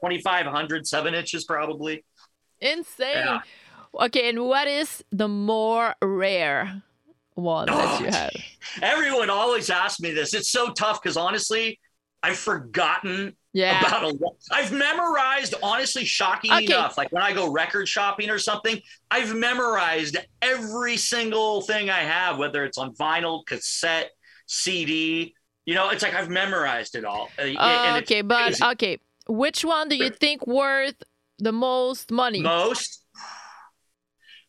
2,500 0.00 0.86
seven 0.86 1.14
inches, 1.14 1.44
probably. 1.44 2.04
Insane. 2.60 3.16
Yeah. 3.16 3.40
Okay, 3.94 4.28
and 4.28 4.44
what 4.44 4.68
is 4.68 5.02
the 5.10 5.28
more 5.28 5.94
rare 6.02 6.82
one 7.34 7.66
that 7.66 8.00
Oh, 8.00 8.04
you 8.04 8.10
have? 8.10 8.30
Everyone 8.82 9.30
always 9.30 9.70
asks 9.70 10.00
me 10.00 10.12
this. 10.12 10.34
It's 10.34 10.50
so 10.50 10.72
tough 10.72 11.02
because 11.02 11.16
honestly, 11.16 11.80
I've 12.22 12.36
forgotten 12.38 13.36
Yeah. 13.56 13.80
about 13.80 14.04
a. 14.04 14.18
I've 14.52 14.70
memorized, 14.70 15.54
honestly, 15.62 16.04
shocking 16.04 16.52
Okay. 16.52 16.64
enough. 16.66 16.98
Like 16.98 17.10
when 17.10 17.22
I 17.22 17.32
go 17.32 17.50
record 17.50 17.88
shopping 17.88 18.28
or 18.28 18.38
something, 18.38 18.80
I've 19.10 19.34
memorized 19.34 20.18
every 20.42 20.98
single 20.98 21.62
thing 21.62 21.88
I 21.88 22.00
have, 22.00 22.36
whether 22.36 22.64
it's 22.64 22.76
on 22.76 22.94
vinyl, 22.94 23.46
cassette, 23.46 24.10
CD. 24.46 25.34
You 25.64 25.74
know, 25.74 25.88
it's 25.88 26.02
like 26.02 26.14
I've 26.14 26.28
memorized 26.28 26.94
it 26.96 27.04
all. 27.06 27.30
Uh, 27.38 27.98
okay, 28.02 28.20
but 28.20 28.44
crazy. 28.44 28.64
okay, 28.64 28.98
which 29.26 29.64
one 29.64 29.88
do 29.88 29.96
you 29.96 30.10
think 30.10 30.46
worth 30.46 31.02
the 31.38 31.52
most 31.52 32.10
money? 32.10 32.40
most. 32.42 33.02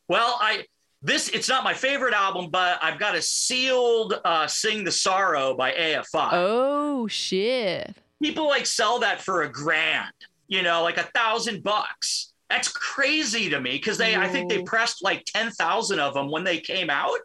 Well, 0.09 0.37
I 0.41 0.65
this 1.01 1.29
it's 1.29 1.47
not 1.47 1.63
my 1.63 1.73
favorite 1.73 2.13
album, 2.13 2.49
but 2.49 2.79
I've 2.81 2.99
got 2.99 3.15
a 3.15 3.21
sealed 3.21 4.19
uh, 4.25 4.47
"Sing 4.47 4.83
the 4.83 4.91
Sorrow" 4.91 5.55
by 5.55 5.71
AFI. 5.71 6.29
Oh 6.33 7.07
shit! 7.07 7.95
People 8.21 8.47
like 8.47 8.65
sell 8.65 8.99
that 8.99 9.21
for 9.21 9.43
a 9.43 9.51
grand, 9.51 10.11
you 10.47 10.61
know, 10.63 10.83
like 10.83 10.97
a 10.97 11.03
thousand 11.13 11.63
bucks. 11.63 12.33
That's 12.49 12.69
crazy 12.69 13.49
to 13.49 13.59
me 13.59 13.71
because 13.71 13.97
they, 13.97 14.15
I 14.15 14.27
think 14.27 14.49
they 14.49 14.61
pressed 14.63 15.03
like 15.03 15.25
10,000 15.25 15.99
of 15.99 16.13
them 16.13 16.31
when 16.31 16.43
they 16.45 16.59
came 16.59 16.89
out. 16.89 17.19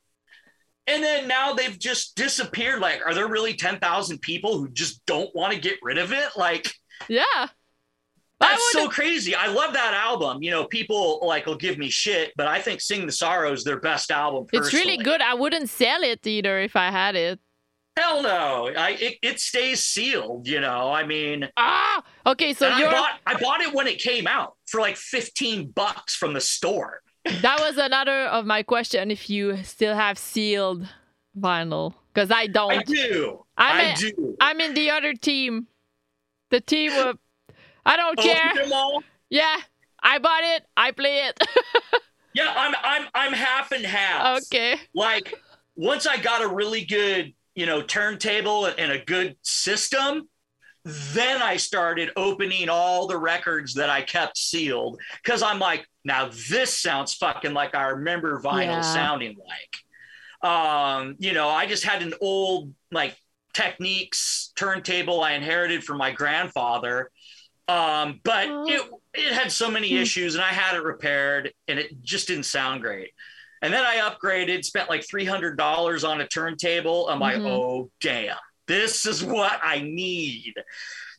and 0.88 1.00
then 1.02 1.28
now 1.28 1.52
they've 1.52 1.78
just 1.78 2.16
disappeared. 2.16 2.80
Like, 2.80 3.00
are 3.06 3.14
there 3.14 3.28
really 3.28 3.54
10,000 3.54 4.18
people 4.20 4.58
who 4.58 4.68
just 4.70 5.04
don't 5.06 5.32
want 5.34 5.52
to 5.52 5.60
get 5.60 5.78
rid 5.80 5.98
of 5.98 6.12
it? 6.12 6.30
Like, 6.36 6.72
Yeah. 7.08 7.46
That's 8.40 8.72
so 8.72 8.88
crazy. 8.88 9.36
I 9.36 9.46
love 9.46 9.72
that 9.74 9.94
album. 9.94 10.42
You 10.42 10.50
know, 10.50 10.64
people 10.64 11.20
like 11.22 11.46
will 11.46 11.54
give 11.54 11.78
me 11.78 11.88
shit, 11.88 12.32
but 12.36 12.48
I 12.48 12.60
think 12.60 12.80
Sing 12.80 13.06
the 13.06 13.12
Sorrow 13.12 13.52
is 13.52 13.62
their 13.62 13.78
best 13.78 14.10
album. 14.10 14.46
It's 14.52 14.72
really 14.72 14.96
good. 14.96 15.20
I 15.20 15.34
wouldn't 15.34 15.70
sell 15.70 16.02
it 16.02 16.26
either 16.26 16.58
if 16.58 16.74
I 16.74 16.90
had 16.90 17.14
it. 17.14 17.38
Hell 17.96 18.22
no. 18.22 18.70
I 18.76 18.90
it, 19.00 19.18
it 19.22 19.40
stays 19.40 19.82
sealed, 19.82 20.46
you 20.48 20.60
know. 20.60 20.90
I 20.92 21.04
mean, 21.04 21.48
Ah, 21.56 22.02
okay. 22.26 22.54
So 22.54 22.68
I 22.68 22.78
you're 22.78 22.90
bought 22.90 23.20
I 23.26 23.38
bought 23.38 23.60
it 23.60 23.72
when 23.74 23.86
it 23.86 23.98
came 23.98 24.26
out 24.26 24.54
for 24.66 24.80
like 24.80 24.96
15 24.96 25.70
bucks 25.70 26.14
from 26.14 26.32
the 26.32 26.40
store. 26.40 27.00
that 27.24 27.60
was 27.60 27.76
another 27.76 28.26
of 28.26 28.46
my 28.46 28.62
question. 28.62 29.10
If 29.10 29.28
you 29.30 29.62
still 29.62 29.94
have 29.94 30.16
sealed 30.18 30.88
vinyl, 31.38 31.94
because 32.12 32.30
I 32.30 32.46
don't. 32.46 32.72
I 32.72 32.82
do. 32.82 33.44
I'm 33.58 33.76
I 33.76 33.82
a- 33.92 33.96
do. 33.96 34.36
I'm 34.40 34.60
in 34.60 34.74
the 34.74 34.90
other 34.90 35.12
team. 35.14 35.66
The 36.50 36.60
team 36.60 36.92
of 36.92 37.18
I 37.84 37.96
don't 37.96 38.18
care. 38.18 38.52
Open. 38.64 39.02
Yeah, 39.30 39.56
I 40.02 40.18
bought 40.18 40.44
it. 40.44 40.64
I 40.76 40.92
play 40.92 41.26
it. 41.28 41.38
Yeah, 42.34 42.50
I'm 42.56 42.74
I'm 42.82 43.08
I'm 43.14 43.32
half 43.34 43.72
and 43.72 43.84
half. 43.84 44.38
okay. 44.44 44.76
Like 44.94 45.34
once 45.76 46.06
I 46.06 46.16
got 46.16 46.40
a 46.42 46.48
really 46.48 46.82
good, 46.86 47.34
you 47.54 47.66
know, 47.66 47.82
turntable 47.82 48.66
and 48.66 48.92
a 48.92 49.04
good 49.04 49.36
system, 49.42 50.28
then 50.84 51.42
I 51.42 51.58
started 51.58 52.10
opening 52.16 52.68
all 52.68 53.06
the 53.06 53.18
records 53.18 53.74
that 53.74 53.90
I 53.90 54.02
kept 54.02 54.36
sealed 54.38 55.00
because 55.22 55.42
I'm 55.42 55.58
like, 55.60 55.86
now 56.04 56.30
this 56.50 56.76
sounds 56.78 57.14
fucking 57.14 57.52
like 57.54 57.74
I 57.74 57.88
remember 57.88 58.40
vinyl 58.40 58.82
Yeah. 58.82 58.84
sounding 58.84 59.36
like. 59.46 60.50
Um, 60.50 61.16
you 61.18 61.32
know, 61.32 61.48
I 61.48 61.66
just 61.66 61.84
had 61.84 62.02
an 62.02 62.14
old 62.20 62.74
like 62.90 63.16
Technics 63.54 64.52
turntable 64.56 65.22
I 65.22 65.32
inherited 65.32 65.84
from 65.84 65.98
my 65.98 66.10
grandfather. 66.10 67.10
Um, 67.68 68.20
but 68.24 68.48
Oh. 68.48 68.66
it 68.66 68.82
it 69.14 69.32
had 69.32 69.52
so 69.52 69.70
many 69.70 69.94
Hmm. 69.94 69.96
issues 69.96 70.34
and 70.36 70.44
I 70.44 70.48
had 70.48 70.76
it 70.76 70.82
repaired 70.82 71.52
and 71.68 71.78
it 71.78 72.02
just 72.02 72.28
didn't 72.28 72.44
sound 72.44 72.82
great. 72.82 73.10
And 73.62 73.72
then 73.72 73.84
I 73.84 73.96
upgraded, 73.98 74.64
spent 74.64 74.90
like 74.90 75.06
$300 75.06 76.08
on 76.08 76.20
a 76.20 76.26
turntable. 76.26 77.08
I'm 77.08 77.20
like, 77.20 77.36
Mhm. 77.36 77.48
oh, 77.48 77.90
damn, 78.00 78.36
this 78.66 79.06
is 79.06 79.24
what 79.24 79.58
I 79.62 79.80
need. 79.80 80.54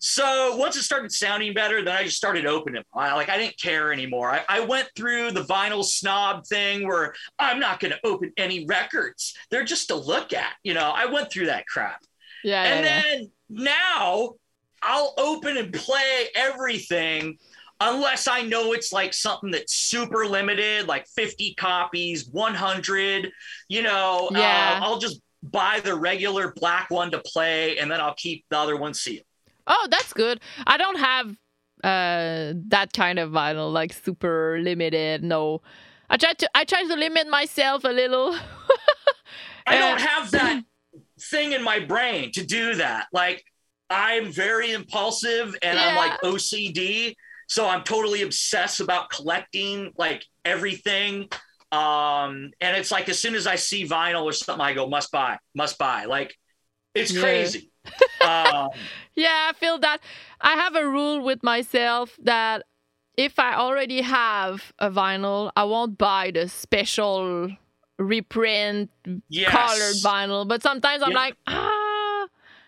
So 0.01 0.57
once 0.57 0.75
it 0.75 0.83
started 0.83 1.13
sounding 1.13 1.53
better, 1.53 1.81
then 1.81 1.95
I 1.95 2.03
just 2.03 2.17
started 2.17 2.45
opening. 2.45 2.83
I, 2.93 3.13
like 3.13 3.29
I 3.29 3.37
didn't 3.37 3.57
care 3.57 3.93
anymore. 3.93 4.29
I, 4.31 4.43
I 4.49 4.59
went 4.59 4.89
through 4.97 5.31
the 5.31 5.43
vinyl 5.45 5.85
snob 5.85 6.45
thing 6.45 6.85
where 6.85 7.13
I'm 7.39 7.57
not 7.57 7.79
going 7.79 7.91
to 7.93 7.99
open 8.05 8.33
any 8.35 8.65
records. 8.65 9.33
They're 9.49 9.63
just 9.63 9.87
to 9.87 9.95
look 9.95 10.33
at. 10.33 10.51
You 10.63 10.73
know, 10.73 10.91
I 10.93 11.05
went 11.05 11.31
through 11.31 11.45
that 11.45 11.65
crap. 11.67 12.01
Yeah. 12.43 12.63
And 12.63 12.85
yeah, 12.85 12.97
yeah. 12.97 13.01
then 13.17 13.31
now 13.49 14.33
I'll 14.81 15.13
open 15.17 15.55
and 15.55 15.71
play 15.71 16.27
everything 16.35 17.37
unless 17.83 18.27
I 18.27 18.43
know 18.43 18.73
it's 18.73 18.93
like 18.93 19.13
something 19.13 19.51
that's 19.51 19.73
super 19.73 20.25
limited, 20.25 20.87
like 20.87 21.07
50 21.07 21.55
copies, 21.55 22.27
100, 22.29 23.31
you 23.69 23.81
know, 23.83 24.29
Yeah. 24.29 24.79
uh, 24.81 24.85
I'll 24.85 24.99
just 24.99 25.21
buy 25.43 25.81
the 25.83 25.95
regular 25.95 26.53
black 26.55 26.89
one 26.89 27.11
to 27.11 27.19
play 27.19 27.77
and 27.79 27.91
then 27.91 28.01
I'll 28.01 28.15
keep 28.15 28.45
the 28.49 28.57
other 28.57 28.77
one 28.77 28.93
sealed. 28.93 29.25
Oh, 29.67 29.87
that's 29.89 30.13
good. 30.13 30.39
I 30.67 30.77
don't 30.77 30.99
have 30.99 31.29
uh 31.83 32.53
that 32.69 32.89
kind 32.93 33.19
of 33.19 33.31
vinyl, 33.31 33.71
like 33.71 33.93
super 33.93 34.59
limited. 34.61 35.23
No, 35.23 35.61
I 36.09 36.17
try 36.17 36.33
to 36.33 36.49
I 36.55 36.63
try 36.65 36.83
to 36.83 36.95
limit 36.95 37.27
myself 37.29 37.83
a 37.83 37.89
little. 37.89 38.37
I 39.67 39.77
don't 39.77 39.97
Uh, 39.97 39.97
have 39.99 40.31
that 40.31 40.57
thing 41.19 41.53
in 41.53 41.63
my 41.63 41.79
brain 41.79 42.31
to 42.33 42.45
do 42.45 42.75
that. 42.75 43.07
Like 43.13 43.43
I'm 43.89 44.31
very 44.31 44.71
impulsive 44.71 45.55
and 45.61 45.79
I'm 45.79 45.95
like 45.95 46.17
OCD, 46.23 47.15
so 47.53 47.67
I'm 47.67 47.83
totally 47.83 48.23
obsessed 48.23 48.79
about 48.79 49.11
collecting 49.11 49.91
like 49.97 50.25
everything. 50.43 51.29
Um, 51.71 52.51
and 52.59 52.75
it's 52.77 52.91
like 52.91 53.09
as 53.09 53.19
soon 53.19 53.35
as 53.35 53.45
I 53.47 53.55
see 53.55 53.87
vinyl 53.87 54.23
or 54.23 54.33
something, 54.33 54.61
I 54.65 54.73
go 54.73 54.87
must 54.87 55.11
buy, 55.11 55.37
must 55.53 55.77
buy. 55.77 56.05
Like 56.05 56.35
it's 56.95 57.11
Yeah. 57.11 57.21
crazy. 57.21 57.71
um, 58.21 58.89
Yeah, 59.15 59.49
I 59.49 59.53
feel 59.53 59.77
that. 59.79 59.99
I 60.41 60.53
have 60.53 60.75
a 60.75 60.87
rule 60.87 61.21
with 61.21 61.43
myself 61.43 62.17
that 62.23 62.63
if 63.17 63.39
I 63.39 63.55
already 63.55 64.01
have 64.01 64.73
a 64.79 64.89
vinyl, 64.89 65.51
I 65.55 65.63
won't 65.65 65.97
buy 65.97 66.31
the 66.31 66.49
special 66.49 67.51
reprint 67.99 68.89
yes. 69.29 69.45
colored 69.45 70.01
vinyl. 70.01 70.47
But 70.47 70.63
sometimes 70.63 71.03
I'm 71.03 71.13
Yeah. 71.13 71.15
like, 71.15 71.35
ah, 71.47 72.27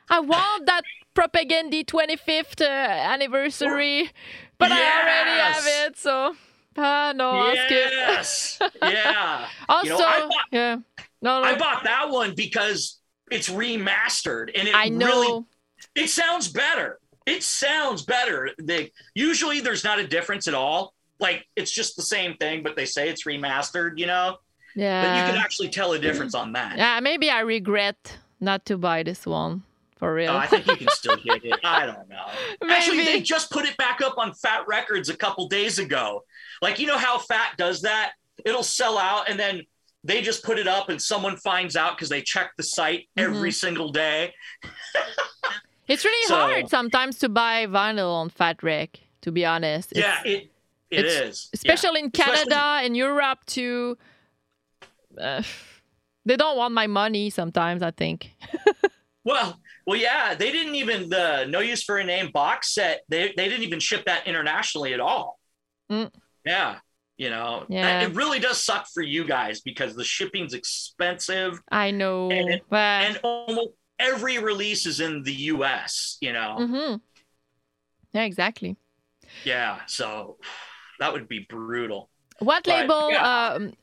I 0.09 0.19
want 0.19 0.67
that 0.67 0.83
Propagandhi 1.15 1.85
25th 1.85 2.61
uh, 2.61 2.65
anniversary, 2.65 4.09
but 4.57 4.71
I 4.71 4.75
already 5.01 5.39
have 5.41 5.63
it. 5.87 5.97
So, 5.97 6.35
ah, 6.77 7.13
no, 7.15 7.29
I'll 7.31 7.55
skip. 7.55 7.91
Yes. 7.91 8.59
yeah. 8.83 9.47
Also, 9.69 9.87
You 9.87 9.97
know, 9.97 10.05
I 10.05 10.19
bought- 10.21 10.31
yeah, 10.51 10.75
no, 11.21 11.39
no, 11.41 11.43
I 11.47 11.55
bought 11.57 11.83
that 11.85 12.09
one 12.09 12.35
because 12.35 12.99
it's 13.31 13.49
remastered 13.49 14.51
and 14.57 14.67
it 14.67 14.75
I 14.75 14.89
know. 14.89 15.05
really 15.07 15.45
it 15.95 16.09
sounds 16.09 16.47
better. 16.49 16.99
It 17.25 17.41
sounds 17.43 18.03
better. 18.03 18.49
They 18.61 18.91
usually 19.15 19.59
there's 19.61 19.83
not 19.83 19.97
a 19.99 20.05
difference 20.05 20.47
at 20.47 20.53
all. 20.53 20.93
Like 21.19 21.45
it's 21.55 21.71
just 21.71 21.95
the 21.95 22.03
same 22.03 22.35
thing, 22.37 22.61
but 22.61 22.75
they 22.75 22.85
say 22.85 23.09
it's 23.09 23.23
remastered, 23.23 23.97
you 23.97 24.05
know. 24.05 24.37
Yeah. 24.75 25.01
But 25.01 25.17
you 25.17 25.33
can 25.33 25.41
actually 25.41 25.69
tell 25.69 25.93
a 25.93 25.99
difference 25.99 26.35
on 26.35 26.51
that. 26.53 26.77
yeah. 26.77 26.99
Maybe 26.99 27.29
I 27.31 27.39
regret 27.39 28.17
not 28.41 28.65
to 28.65 28.77
buy 28.77 29.01
this 29.03 29.25
one 29.25 29.63
for 30.05 30.13
real. 30.13 30.31
Oh, 30.31 30.37
I 30.37 30.45
think 30.45 30.67
you 30.67 30.75
can 30.77 30.87
still 30.89 31.17
get 31.17 31.43
it. 31.43 31.59
I 31.63 31.87
don't 31.87 32.07
know. 32.07 32.27
Actually, 32.69 33.05
they 33.05 33.21
just 33.21 33.49
put 33.49 33.65
it 33.65 33.75
back 33.77 34.01
up 34.01 34.19
on 34.19 34.33
Fat 34.35 34.67
Wreck 34.67 34.87
Chords 34.87 35.09
a 35.09 35.17
couple 35.17 35.47
days 35.47 35.79
ago. 35.79 36.23
Like 36.61 36.77
you 36.77 36.85
know 36.85 36.97
how 36.97 37.17
Fat 37.17 37.53
does 37.57 37.81
that? 37.81 38.11
It'll 38.45 38.61
sell 38.63 38.97
out 38.99 39.27
and 39.29 39.39
then 39.39 39.63
they 40.03 40.21
just 40.21 40.43
put 40.43 40.59
it 40.59 40.67
up 40.67 40.89
and 40.89 41.01
someone 41.01 41.37
finds 41.37 41.75
out 41.75 41.97
because 41.97 42.09
they 42.09 42.21
check 42.21 42.51
the 42.57 42.61
site 42.63 43.09
every 43.17 43.51
single 43.51 43.91
day. 43.91 44.33
It's 45.87 46.03
really 46.03 46.27
So- 46.27 46.35
hard 46.35 46.67
sometimes 46.67 47.19
to 47.19 47.29
buy 47.29 47.67
vinyl 47.67 48.11
on 48.11 48.29
Fat 48.29 48.63
Wreck, 48.63 48.99
to 49.21 49.31
be 49.31 49.45
honest. 49.45 49.91
It's- 49.91 50.03
yeah, 50.25 50.31
it 50.31 50.51
it 50.89 51.05
is. 51.05 51.49
Yeah. 51.51 51.57
Especially 51.57 51.99
in 51.99 52.07
Especially- 52.13 52.33
Canada 52.49 52.79
and 52.83 52.97
Europe 52.97 53.39
too. 53.45 53.95
Uh, 55.15 55.43
they 56.25 56.37
don't 56.37 56.57
want 56.57 56.73
my 56.73 56.87
money 56.87 57.29
sometimes, 57.29 57.81
I 57.83 57.91
think. 57.91 58.31
Well, 59.27 59.59
well, 59.85 59.99
yeah, 59.99 60.35
they 60.35 60.51
didn't 60.51 60.75
even 60.75 61.09
the 61.09 61.45
No 61.49 61.59
Use 61.59 61.83
for 61.83 61.97
a 61.97 62.03
Name 62.03 62.31
box 62.33 62.73
set. 62.73 63.01
They 63.09 63.33
they 63.37 63.47
didn't 63.49 63.63
even 63.63 63.79
ship 63.79 64.05
that 64.05 64.27
internationally 64.27 64.93
at 64.93 64.99
all. 64.99 65.39
Mm. 65.91 66.11
Yeah, 66.45 66.79
you 67.17 67.29
know, 67.29 67.65
Yeah. 67.69 68.01
it 68.01 68.13
really 68.15 68.39
does 68.39 68.57
suck 68.63 68.87
for 68.93 69.01
you 69.03 69.23
guys 69.25 69.61
because 69.61 69.95
the 69.95 70.03
shipping's 70.03 70.53
expensive, 70.53 71.59
I 71.71 71.91
know. 71.91 72.29
And 72.31 72.61
but 72.69 72.77
and 72.77 73.19
almost 73.23 73.69
every 73.99 74.39
release 74.39 74.85
is 74.85 74.99
in 74.99 75.23
the 75.23 75.33
U.S. 75.55 76.17
You 76.21 76.33
know, 76.33 76.57
Mhm. 76.59 77.01
Yeah, 78.13 78.23
exactly. 78.23 78.77
yeah, 79.43 79.81
so 79.87 80.37
that 80.99 81.11
would 81.13 81.27
be 81.27 81.39
brutal. 81.49 82.09
What 82.39 82.67
label? 82.67 83.11
yeah. 83.11 83.53
Um, 83.53 83.73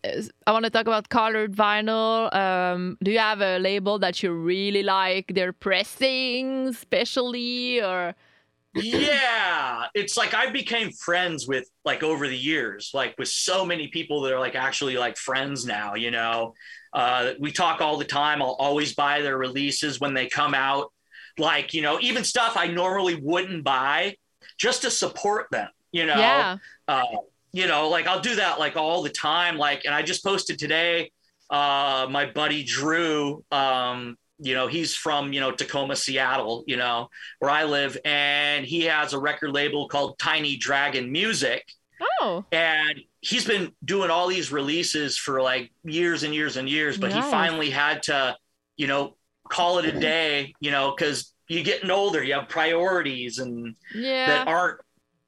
I 0.47 0.53
want 0.53 0.65
to 0.65 0.71
talk 0.71 0.83
about 0.87 1.09
colored 1.09 1.57
vinyl. 1.57 2.33
Um, 2.35 2.99
do 3.03 3.11
you 3.11 3.19
have 3.19 3.41
a 3.41 3.59
label 3.59 3.99
that 4.01 4.23
you 4.23 4.33
really 4.33 4.83
like? 4.83 5.33
Their 5.35 5.53
pressing, 5.53 6.69
especially, 6.69 7.83
or 7.83 8.15
yeah 8.75 9.87
it's 9.95 10.17
like 10.17 10.33
i 10.33 10.51
became 10.51 10.91
friends 10.93 11.47
with 11.47 11.69
like 11.85 12.03
over 12.03 12.27
the 12.27 12.37
years 12.37 12.91
like 12.95 13.15
with 13.19 13.29
so 13.29 13.67
many 13.67 13.89
people 13.89 14.23
that 14.23 14.33
are 14.33 14.39
like 14.39 14.55
actually 14.55 14.97
like 14.97 15.17
friends 15.17 15.67
now 15.67 15.95
you 15.95 16.11
know 16.11 16.55
uh, 16.95 17.33
we 17.39 17.51
talk 17.51 17.81
all 17.81 17.97
the 17.97 18.05
time 18.05 18.43
i'll 18.43 18.57
always 18.59 18.95
buy 18.95 19.21
their 19.21 19.37
releases 19.37 20.01
when 20.01 20.15
they 20.15 20.27
come 20.27 20.55
out 20.55 20.91
like 21.39 21.75
you 21.75 21.83
know 21.83 21.99
even 22.01 22.25
stuff 22.25 22.57
i 22.57 22.67
normally 22.67 23.15
wouldn't 23.15 23.63
buy 23.63 24.17
just 24.59 24.83
to 24.83 24.91
support 24.91 25.47
them 25.51 25.69
you 25.91 26.07
know 26.07 26.17
yeah, 26.17 26.57
uh, 26.89 27.05
you 27.53 27.67
know, 27.67 27.89
like 27.89 28.07
I'll 28.07 28.21
do 28.21 28.37
that 28.37 28.59
like 28.59 28.77
all 28.77 29.03
the 29.03 29.11
time. 29.11 29.59
Like, 29.59 29.85
and 29.85 29.95
I 29.95 30.03
just 30.03 30.25
posted 30.25 30.59
today, 30.59 31.11
uh, 31.51 32.07
my 32.11 32.27
buddy 32.27 32.65
Drew, 32.65 33.45
um, 33.53 34.17
you 34.39 34.55
know, 34.55 34.67
he's 34.67 34.95
from, 34.97 35.33
you 35.33 35.41
know, 35.41 35.53
Tacoma, 35.53 35.95
Seattle, 35.95 36.65
you 36.67 36.77
know, 36.77 37.09
where 37.39 37.51
I 37.51 37.65
live. 37.65 37.97
And 38.05 38.65
he 38.65 38.83
has 38.85 39.13
a 39.13 39.19
record 39.19 39.53
label 39.53 39.87
called 39.89 40.19
Tiny 40.19 40.57
Dragon 40.57 41.13
Music. 41.13 41.65
oh, 42.21 42.45
And 42.51 43.01
he's 43.21 43.45
been 43.45 43.71
doing 43.85 44.11
all 44.11 44.27
these 44.27 44.51
releases 44.51 45.17
for 45.17 45.41
like 45.43 45.71
years 45.85 46.23
and 46.25 46.35
years 46.35 46.57
and 46.57 46.69
years, 46.69 46.99
but 46.99 47.11
Nice. 47.11 47.25
he 47.25 47.31
finally 47.31 47.71
had 47.71 48.03
to, 48.05 48.37
you 48.77 48.87
know, 48.89 49.17
call 49.49 49.79
it 49.79 49.85
a 49.85 49.93
day, 50.01 50.55
you 50.59 50.71
know, 50.71 50.93
because 50.97 51.33
you're 51.49 51.63
getting 51.63 51.91
older, 51.91 52.23
you 52.25 52.35
have 52.35 52.49
priorities 52.49 53.39
and 53.39 53.77
yeah, 53.95 54.27
that 54.27 54.49
aren't 54.49 54.81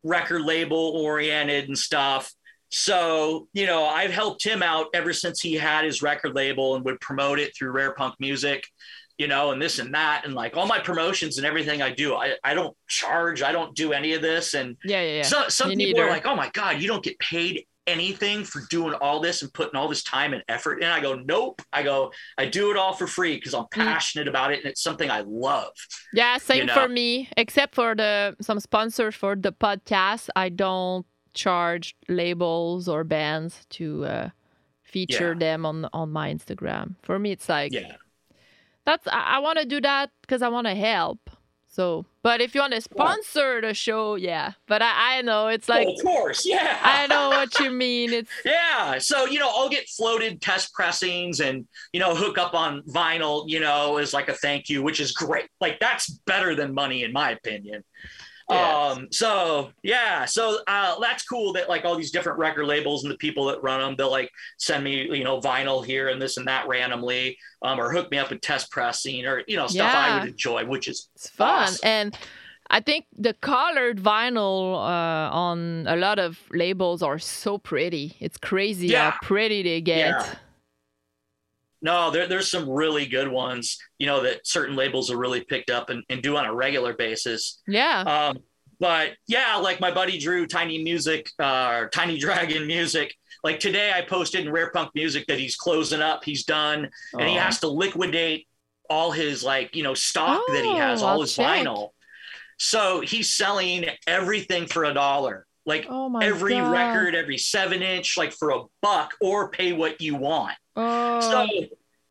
record 0.05 0.43
label 0.43 0.93
oriented 0.97 1.69
and 1.69 1.77
stuff. 1.77 2.33
So, 2.71 3.49
you 3.53 3.67
know, 3.67 3.85
I've 3.87 4.11
helped 4.11 4.45
him 4.45 4.63
out 4.63 4.87
ever 4.95 5.13
since 5.13 5.41
he 5.41 5.55
had 5.55 5.85
his 5.85 6.03
record 6.03 6.35
label 6.35 6.77
and 6.77 6.85
would 6.85 7.01
promote 7.01 7.39
it 7.39 7.57
through 7.57 7.71
Rare 7.71 7.95
Punk 7.95 8.15
Music, 8.19 8.65
you 9.17 9.29
know, 9.29 9.53
and 9.53 9.63
this 9.63 9.79
and 9.79 9.95
that. 9.95 10.23
And 10.25 10.35
like 10.35 10.57
all 10.57 10.67
my 10.67 10.81
promotions 10.81 11.39
and 11.39 11.47
everything 11.47 11.83
I 11.83 11.91
do, 11.91 12.15
I, 12.15 12.35
I 12.43 12.53
don't 12.55 12.77
charge, 12.89 13.43
I 13.43 13.53
don't 13.53 13.75
do 13.75 13.93
any 13.93 14.13
of 14.15 14.23
this. 14.23 14.55
And 14.55 14.77
Yeah, 14.85 15.03
yeah, 15.03 15.17
yeah. 15.17 15.23
so, 15.23 15.49
some 15.49 15.69
Me 15.69 15.77
people 15.77 16.03
are 16.03 16.11
like, 16.11 16.27
oh 16.27 16.35
my 16.35 16.51
God, 16.53 16.83
you 16.83 16.89
don't 16.89 17.03
get 17.03 17.19
paid 17.19 17.65
anything 17.87 18.45
for 18.45 18.63
doing 18.71 18.95
all 18.95 19.21
this 19.21 19.43
and 19.43 19.53
putting 19.53 19.77
all 19.77 19.89
this 19.89 20.03
time 20.03 20.33
and 20.35 20.43
effort 20.49 20.83
in. 20.83 20.89
I 20.89 21.01
go, 21.01 21.15
nope. 21.15 21.61
I 21.73 21.83
go, 21.83 22.13
I 22.39 22.47
do 22.47 22.71
it 22.71 22.77
all 22.77 22.93
for 22.95 23.07
free 23.07 23.35
because 23.37 23.55
I'm 23.55 23.65
Mm. 23.65 23.71
passionate 23.87 24.29
about 24.29 24.53
it 24.53 24.59
and 24.61 24.67
it's 24.67 24.83
something 24.83 25.11
I 25.11 25.21
love. 25.27 25.73
Yeah, 26.13 26.39
same 26.39 26.67
know? 26.67 26.75
for 26.75 26.89
me. 26.89 27.29
Except 27.37 27.75
for 27.75 27.95
the 27.95 28.37
some 28.41 28.61
sponsors 28.61 29.15
for 29.15 29.37
the 29.37 29.53
podcast, 29.53 30.29
I 30.37 30.49
don't 30.49 31.07
charge 31.35 31.97
labels 32.09 32.89
or 32.89 33.05
bands 33.05 33.67
to 33.69 34.05
uh, 34.07 34.29
feature 34.83 35.35
them 35.35 35.67
on 35.67 35.89
on 35.93 36.11
my 36.11 36.33
Instagram. 36.33 36.95
For 37.03 37.19
me, 37.19 37.33
it's 37.33 37.49
like 37.49 37.73
Yeah. 37.73 37.97
that's 38.87 39.07
I, 39.09 39.37
I 39.37 39.39
want 39.41 39.59
to 39.59 39.65
do 39.65 39.81
that 39.81 40.11
because 40.23 40.43
I 40.43 40.49
want 40.49 40.67
to 40.69 40.75
help. 40.75 41.24
So, 41.75 42.07
but 42.23 42.41
if 42.41 42.55
you 42.55 42.61
want 42.61 42.73
to 42.75 42.81
sponsor 42.81 43.61
the 43.61 43.75
show, 43.75 44.15
yeah. 44.15 44.53
But 44.69 44.81
I, 44.81 45.19
I 45.19 45.23
know 45.23 45.49
it's 45.49 45.69
like 45.69 45.89
oh, 45.89 45.95
of 45.95 46.03
course. 46.05 46.47
Yeah. 46.47 46.79
I 46.81 47.09
know 47.09 47.31
what 47.31 47.59
you 47.59 47.69
mean. 47.85 48.13
It's 48.13 48.31
Yeah. 48.45 48.99
So, 48.99 49.27
you 49.27 49.41
know, 49.41 49.51
I'll 49.53 49.69
get 49.69 49.89
floated 49.89 50.41
test 50.41 50.73
pressings 50.73 51.41
and, 51.41 51.67
you 51.93 51.99
know, 51.99 52.15
hook 52.15 52.39
up 52.39 52.55
on 52.55 52.83
vinyl, 52.83 53.43
you 53.49 53.59
know, 53.59 53.97
as 53.97 54.15
like 54.15 54.29
a 54.29 54.35
thank 54.35 54.69
you, 54.69 54.85
which 54.85 55.01
is 55.01 55.11
great. 55.11 55.47
Like 55.61 55.81
that's 55.81 56.11
better 56.27 56.55
than 56.55 56.73
money 56.75 57.03
in 57.03 57.13
my 57.13 57.33
opinion. 57.33 57.83
Yes. 58.51 58.97
Um, 58.99 59.09
so 59.11 59.71
yeah, 59.83 60.27
so 60.27 60.59
uh 60.67 60.99
that's 61.01 61.25
cool 61.25 61.53
that 61.55 61.69
like 61.69 61.85
all 61.87 61.97
these 61.97 62.11
different 62.11 62.39
record 62.39 62.67
labels 62.67 63.03
and 63.05 63.11
the 63.11 63.17
people 63.17 63.47
that 63.47 63.63
run 63.63 63.81
them, 63.81 63.95
they'll 63.97 64.11
like 64.11 64.31
send 64.59 64.85
me, 64.85 65.17
you 65.17 65.25
know, 65.25 65.41
vinyl 65.41 65.85
here 65.85 66.09
and 66.09 66.21
this 66.21 66.37
and 66.37 66.47
that 66.47 66.69
randomly, 66.69 67.39
um, 67.63 67.81
or 67.81 67.91
hook 67.91 68.11
me 68.11 68.19
up 68.19 68.31
with 68.31 68.41
test 68.43 68.71
pressing 68.71 69.25
or 69.27 69.43
you 69.49 69.57
know, 69.57 69.67
stuff 69.67 69.95
I 69.95 70.19
would 70.19 70.29
enjoy, 70.29 70.65
which 70.67 70.89
is 70.89 71.09
it's 71.15 71.31
fun 71.31 71.65
Awesome. 71.65 71.79
and. 71.89 72.19
I 72.71 72.81
think 72.81 73.05
the 73.15 73.35
colored 73.35 73.99
vinyl 74.03 74.75
uh, 74.75 75.31
on 75.31 75.85
a 75.87 75.97
lot 75.97 76.19
of 76.19 76.41
labels 76.51 77.03
are 77.03 77.19
so 77.19 77.59
pretty. 77.59 78.17
It's 78.21 78.39
crazy 78.39 78.87
Yeah. 78.87 79.11
how 79.11 79.19
pretty 79.21 79.63
they 79.63 79.83
get. 79.83 79.99
Yeah. 79.99 80.35
No, 81.85 82.11
there, 82.11 82.27
there's 82.27 82.51
some 82.51 82.69
really 82.69 83.05
good 83.07 83.29
ones, 83.29 83.79
you 83.99 84.07
know, 84.07 84.23
that 84.23 84.47
certain 84.47 84.75
labels 84.75 85.11
are 85.11 85.19
really 85.19 85.45
picked 85.45 85.69
up 85.71 85.91
and, 85.91 86.03
and 86.09 86.23
do 86.23 86.37
on 86.37 86.47
a 86.47 86.55
regular 86.55 86.95
basis. 86.95 87.61
Yeah. 87.69 88.01
Um, 88.01 88.39
but 88.81 89.11
yeah, 89.29 89.57
like 89.57 89.81
my 89.81 89.93
buddy 89.93 90.19
Drew, 90.19 90.47
Tiny 90.47 90.83
Music, 90.83 91.31
uh, 91.39 91.69
or 91.73 91.89
Tiny 91.91 92.19
Dragon 92.19 92.67
Music. 92.67 93.15
Like 93.45 93.61
today, 93.61 93.93
I 93.95 94.01
posted 94.01 94.47
in 94.47 94.51
Rare 94.53 94.71
Punk 94.73 94.91
Music 94.95 95.27
that 95.29 95.39
he's 95.39 95.57
closing 95.57 96.01
up, 96.01 96.25
he's 96.25 96.45
done, 96.45 96.89
and 97.13 97.29
he 97.29 97.37
Oh. 97.37 97.41
has 97.41 97.61
to 97.61 97.69
liquidate 97.69 98.49
all 98.91 99.11
his 99.13 99.45
like 99.45 99.77
you 99.77 99.83
know 99.83 99.95
stock 99.95 100.43
that 100.49 100.65
he 100.65 100.75
has, 100.77 101.03
Oh, 101.03 101.07
all 101.07 101.13
I'll 101.13 101.21
his 101.21 101.35
check. 101.37 101.65
vinyl. 101.67 101.91
So 102.59 103.01
he's 103.01 103.35
selling 103.35 103.85
everything 104.07 104.67
for 104.67 104.85
a 104.85 104.95
dollar, 104.95 105.47
like 105.67 105.87
Oh 105.89 106.13
every 106.21 106.61
God. 106.61 106.71
record, 106.71 107.15
every 107.15 107.39
seven 107.39 107.83
inch, 107.83 108.17
like 108.17 108.33
for 108.33 108.51
a 108.51 108.63
buck, 108.83 109.15
or 109.21 109.51
pay 109.51 109.73
what 109.73 110.01
you 110.01 110.15
want. 110.17 110.55
Oh, 110.77 111.21
So, 111.21 111.47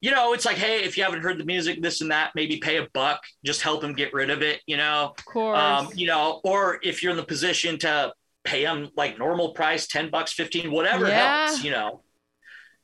you 0.01 0.11
know, 0.11 0.33
it's 0.33 0.45
like, 0.45 0.57
hey, 0.57 0.83
if 0.83 0.97
you 0.97 1.03
haven't 1.03 1.21
heard 1.21 1.37
the 1.37 1.45
music, 1.45 1.81
this 1.81 2.01
and 2.01 2.11
that, 2.11 2.31
maybe 2.35 2.57
pay 2.57 2.77
a 2.77 2.87
buck, 2.93 3.21
just 3.45 3.61
help 3.61 3.81
them 3.81 3.93
get 3.93 4.13
rid 4.13 4.29
of 4.29 4.41
it, 4.41 4.61
you 4.65 4.75
know, 4.77 5.13
of 5.17 5.25
course. 5.25 5.57
um, 5.57 5.89
you 5.95 6.07
know, 6.07 6.41
or 6.43 6.79
if 6.83 7.01
you're 7.01 7.11
in 7.11 7.17
the 7.17 7.23
position 7.23 7.77
to 7.79 8.13
pay 8.43 8.63
them 8.63 8.89
like 8.97 9.17
normal 9.17 9.53
price, 9.53 9.87
10 9.87 10.09
bucks, 10.09 10.33
15, 10.33 10.71
whatever 10.71 11.07
Yeah. 11.07 11.45
helps, 11.47 11.63
you 11.63 11.71
know. 11.71 12.01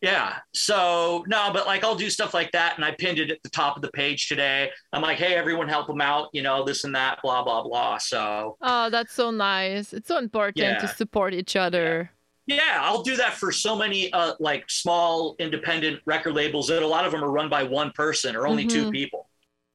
Yeah. 0.01 0.37
So 0.53 1.25
no, 1.27 1.49
but 1.51 1.67
like 1.67 1.83
I'll 1.83 1.95
do 1.95 2.09
stuff 2.09 2.33
like 2.33 2.51
that. 2.53 2.75
And 2.77 2.85
I 2.85 2.91
pinned 2.91 3.19
it 3.19 3.31
at 3.31 3.43
the 3.43 3.49
top 3.49 3.75
of 3.75 3.81
the 3.81 3.91
page 3.91 4.27
today. 4.27 4.69
I'm 4.93 5.01
like, 5.01 5.17
hey, 5.17 5.35
everyone 5.35 5.67
help 5.67 5.87
them 5.87 5.99
out, 6.01 6.29
you 6.31 6.41
know, 6.41 6.63
this 6.63 6.85
and 6.85 6.95
that, 6.95 7.19
blah, 7.21 7.43
blah, 7.43 7.63
blah. 7.63 7.97
So 7.97 8.57
oh, 8.61 8.89
that's 8.89 9.13
so 9.13 9.31
nice. 9.31 9.91
It's 9.93 10.07
so 10.07 10.17
important 10.17 10.79
to 10.79 10.87
support 10.87 11.33
each 11.33 11.55
other. 11.55 12.11
Yeah, 12.47 12.79
I'll 12.81 13.03
do 13.03 13.15
that 13.17 13.33
for 13.33 13.51
so 13.51 13.75
many 13.75 14.11
uh, 14.11 14.33
like 14.39 14.69
small 14.69 15.35
independent 15.37 16.01
record 16.05 16.33
labels 16.33 16.67
that 16.69 16.81
a 16.81 16.87
lot 16.87 17.05
of 17.05 17.11
them 17.11 17.23
are 17.23 17.29
run 17.29 17.47
by 17.49 17.63
one 17.63 17.91
person 17.91 18.35
or 18.35 18.47
only 18.47 18.65
two 18.65 18.85
Mhm. 18.85 18.91
people. 18.91 19.29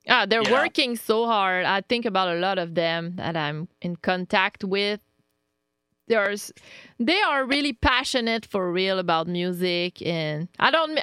Ah, 0.08 0.26
they're 0.26 0.42
Yeah. 0.42 0.50
working 0.52 0.96
so 0.96 1.26
hard. 1.26 1.64
I 1.66 1.82
think 1.82 2.04
about 2.04 2.28
a 2.34 2.40
lot 2.40 2.58
of 2.58 2.74
them 2.74 3.14
that 3.16 3.36
I'm 3.36 3.68
in 3.80 3.96
contact 3.96 4.64
with. 4.64 5.00
There's, 6.06 6.52
they 6.98 7.20
are 7.22 7.46
really 7.46 7.72
passionate 7.72 8.44
for 8.46 8.70
real 8.70 8.98
about 8.98 9.26
music, 9.26 10.02
and 10.06 10.48
I 10.58 10.70
don't 10.70 10.98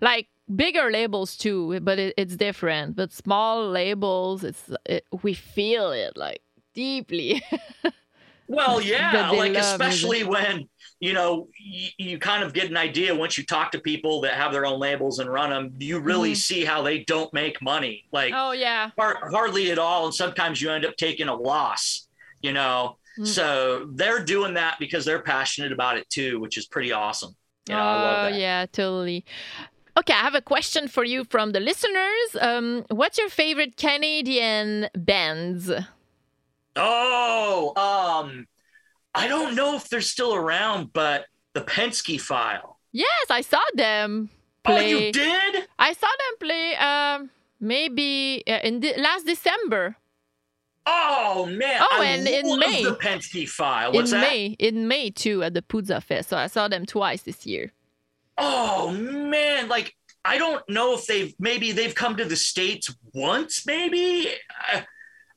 like 0.00 0.28
bigger 0.54 0.90
labels 0.90 1.36
too, 1.36 1.80
but 1.80 1.98
it, 1.98 2.14
it's 2.16 2.36
different. 2.36 2.96
But 2.96 3.12
small 3.12 3.68
labels, 3.68 4.44
it's 4.44 4.70
it, 4.86 5.06
we 5.22 5.34
feel 5.34 5.90
it 5.90 6.16
like 6.16 6.40
deeply. 6.74 7.42
Well, 8.46 8.80
yeah, 8.82 9.30
like 9.30 9.56
especially 9.56 10.22
when 10.22 10.68
you 11.00 11.14
know 11.14 11.48
you, 11.58 11.88
you 11.98 12.18
kind 12.18 12.44
of 12.44 12.52
get 12.52 12.68
an 12.68 12.76
idea 12.76 13.14
once 13.14 13.38
you 13.38 13.44
talk 13.46 13.72
to 13.72 13.80
people 13.80 14.20
that 14.20 14.34
have 14.34 14.52
their 14.52 14.66
own 14.66 14.78
labels 14.78 15.18
and 15.18 15.30
run 15.32 15.48
them. 15.50 15.74
You 15.78 15.98
really 15.98 16.32
Mhm. 16.32 16.36
see 16.36 16.64
how 16.64 16.82
they 16.82 17.00
don't 17.04 17.32
make 17.32 17.62
money, 17.62 18.04
like 18.12 18.34
oh 18.36 18.52
yeah, 18.52 18.90
har- 18.98 19.30
hardly 19.32 19.70
at 19.70 19.78
all, 19.78 20.04
and 20.06 20.14
sometimes 20.14 20.60
you 20.60 20.70
end 20.70 20.84
up 20.84 20.96
taking 20.96 21.28
a 21.28 21.34
loss. 21.34 22.06
You 22.42 22.52
know, 22.52 22.98
Mm. 23.18 23.26
so 23.26 23.88
they're 23.94 24.24
doing 24.24 24.54
that 24.54 24.76
because 24.80 25.04
they're 25.04 25.22
passionate 25.22 25.70
about 25.72 25.96
it 25.98 26.08
too, 26.10 26.40
which 26.40 26.58
is 26.58 26.66
pretty 26.66 26.90
awesome. 26.92 27.34
You 27.68 27.74
know, 27.76 27.80
I 27.80 27.94
love 28.02 28.18
Oh, 28.26 28.30
that. 28.30 28.38
yeah, 28.40 28.66
totally. 28.66 29.24
Okay, 29.96 30.12
I 30.12 30.16
have 30.18 30.34
a 30.34 30.40
question 30.42 30.88
for 30.88 31.04
you 31.04 31.24
from 31.24 31.52
the 31.52 31.60
listeners. 31.60 32.36
Um, 32.40 32.84
what's 32.90 33.16
your 33.16 33.28
favorite 33.28 33.76
Canadian 33.76 34.88
bands? 34.96 35.70
Oh, 36.76 37.72
um, 37.76 38.46
I 39.14 39.28
don't 39.28 39.54
know 39.54 39.76
if 39.76 39.88
they're 39.88 40.00
still 40.00 40.34
around, 40.34 40.92
but 40.92 41.26
the 41.52 41.60
Penske 41.60 42.20
File. 42.20 42.78
Yes, 42.92 43.26
I 43.30 43.40
saw 43.42 43.60
them 43.74 44.30
Oh, 44.66 44.70
play. 44.72 44.90
you 44.90 45.12
did? 45.12 45.68
I 45.78 45.92
saw 45.92 46.08
them 46.08 46.38
play. 46.40 46.74
Um, 46.76 47.30
maybe 47.60 48.42
uh, 48.48 48.58
in 48.64 48.80
the, 48.80 48.94
last 48.96 49.26
December 49.26 49.96
Oh 50.86 51.46
man! 51.46 51.80
Oh, 51.80 52.00
I 52.00 52.04
and 52.06 52.28
in 52.28 52.58
May. 52.58 52.84
the 52.84 52.96
Penske 52.96 53.48
File. 53.48 53.92
What's 53.92 54.12
in 54.12 54.20
that? 54.20 54.28
May. 54.28 54.46
In 54.58 54.86
May 54.88 55.10
too 55.10 55.42
at 55.42 55.54
the 55.54 55.62
Pouzza 55.62 56.02
Fest. 56.02 56.28
So 56.28 56.36
I 56.36 56.46
saw 56.46 56.68
them 56.68 56.84
twice 56.84 57.22
this 57.22 57.46
year. 57.46 57.72
Oh 58.36 58.90
man! 58.90 59.68
Like 59.68 59.94
I 60.24 60.36
don't 60.36 60.62
know 60.68 60.94
if 60.94 61.06
they've 61.06 61.34
maybe 61.38 61.72
they've 61.72 61.94
come 61.94 62.16
to 62.16 62.24
the 62.24 62.36
states 62.36 62.94
once. 63.14 63.66
Maybe 63.66 64.28
I, 64.60 64.84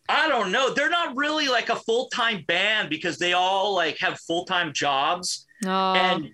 I 0.10 0.28
don't 0.28 0.52
know. 0.52 0.74
They're 0.74 0.90
not 0.90 1.16
really 1.16 1.48
like 1.48 1.70
a 1.70 1.76
full 1.78 2.10
time 2.10 2.44
band 2.48 2.90
because 2.90 3.18
they 3.18 3.34
all 3.34 3.74
like 3.74 3.98
have 4.00 4.20
full 4.20 4.46
time 4.46 4.74
jobs. 4.74 5.46
Oh, 5.66 5.94
and 5.94 6.30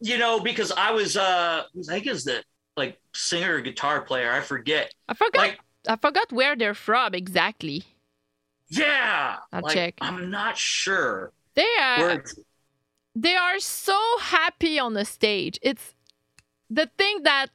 you 0.00 0.16
know 0.16 0.40
because 0.40 0.72
i 0.72 0.90
was 0.90 1.16
uh 1.16 1.62
i 1.62 1.92
think 1.92 2.06
is 2.06 2.24
the 2.24 2.42
like 2.76 2.98
singer 3.14 3.56
or 3.56 3.60
guitar 3.60 4.00
player 4.00 4.32
i 4.32 4.40
forget 4.40 4.94
I 5.08 5.14
forgot. 5.14 5.36
like 5.36 5.60
I 5.88 5.96
forgot 5.96 6.30
where 6.30 6.56
they're 6.56 6.74
from 6.74 7.14
exactly. 7.14 7.84
Yeah 8.70 9.36
I'll 9.52 9.62
like, 9.62 9.74
check. 9.74 9.94
i'm 10.00 10.30
not 10.30 10.56
sure 10.56 11.32
They 11.54 11.66
are. 11.80 12.22
they 13.14 13.34
are 13.36 13.58
so 13.58 13.98
happy 14.20 14.78
on 14.78 14.94
the 14.94 15.04
stage. 15.04 15.58
It's 15.62 15.94
the 16.70 16.88
thing 16.96 17.22
that 17.24 17.48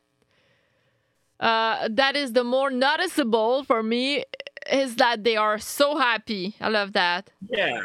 uh, 1.40 1.88
that 1.92 2.16
is 2.16 2.34
the 2.34 2.44
more 2.44 2.70
noticeable 2.70 3.64
for 3.64 3.82
me 3.84 4.24
is 4.72 4.96
that 4.98 5.24
they 5.24 5.36
are 5.38 5.58
so 5.58 5.98
happy. 5.98 6.56
I 6.62 6.70
love 6.70 6.94
that. 6.94 7.30
yeah 7.50 7.80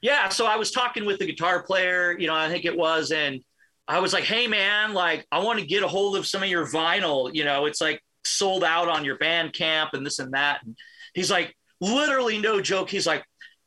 yeah 0.00 0.28
so 0.28 0.46
i 0.46 0.54
was 0.56 0.70
talking 0.70 1.04
with 1.04 1.18
the 1.18 1.26
guitar 1.26 1.60
player 1.64 2.16
you 2.20 2.28
know 2.28 2.34
i 2.34 2.48
think 2.48 2.64
it 2.64 2.76
was 2.76 3.10
and 3.10 3.40
i 3.88 3.98
was 3.98 4.12
like 4.12 4.22
hey 4.22 4.46
man 4.46 4.94
like 4.94 5.26
i 5.32 5.40
want 5.40 5.58
to 5.58 5.66
get 5.66 5.82
a 5.82 5.88
hold 5.88 6.16
of 6.16 6.24
some 6.24 6.40
of 6.40 6.48
your 6.48 6.64
vinyl 6.64 7.28
you 7.34 7.44
know 7.44 7.66
it's 7.66 7.80
like 7.80 8.00
sold 8.24 8.62
out 8.62 8.88
on 8.88 9.04
your 9.04 9.18
band 9.18 9.52
camp 9.52 9.90
and 9.94 10.06
this 10.06 10.20
and 10.20 10.32
that 10.34 10.62
and 10.64 10.76
he's 11.14 11.32
like 11.32 11.52
literally 11.80 12.38
no 12.38 12.60
joke. 12.60 12.90
He's 12.90 13.06
like 13.06 13.24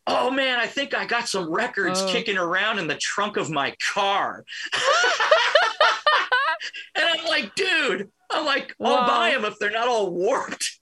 oh 0.08 0.32
man 0.32 0.60
i 0.60 0.66
think 0.66 0.96
i 0.96 1.06
got 1.06 1.28
some 1.30 1.48
records 1.54 2.02
Oh. 2.02 2.08
kicking 2.08 2.36
around 2.36 2.80
in 2.80 2.88
the 2.88 2.96
trunk 2.96 3.38
of 3.38 3.52
my 3.52 3.76
car. 3.94 4.44
And 6.96 7.06
i'm 7.06 7.26
like 7.26 7.54
dude 7.56 8.10
i'm 8.30 8.46
like 8.46 8.76
i'll 8.82 9.02
Wow. 9.02 9.08
buy 9.08 9.32
them 9.32 9.46
if 9.46 9.58
they're 9.60 9.72
not 9.72 9.88
all 9.88 10.12
warped 10.12 10.80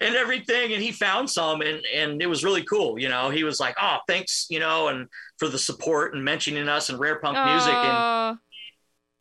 and 0.00 0.14
everything. 0.16 0.72
And 0.72 0.82
he 0.82 0.90
found 0.92 1.30
some 1.30 1.60
and 1.62 1.80
and 1.94 2.20
it 2.22 2.26
was 2.26 2.44
really 2.44 2.62
cool 2.64 2.98
you 2.98 3.08
know? 3.08 3.30
He 3.30 3.44
was 3.44 3.58
like 3.60 3.76
oh 3.80 3.98
thanks 4.08 4.46
you 4.50 4.58
know 4.60 4.88
and 4.88 5.06
for 5.38 5.48
the 5.48 5.58
support 5.58 6.14
and 6.14 6.24
mentioning 6.24 6.68
us 6.68 6.90
and 6.90 6.98
rare 6.98 7.20
punk 7.20 7.38
music 7.44 7.74
and 7.74 8.38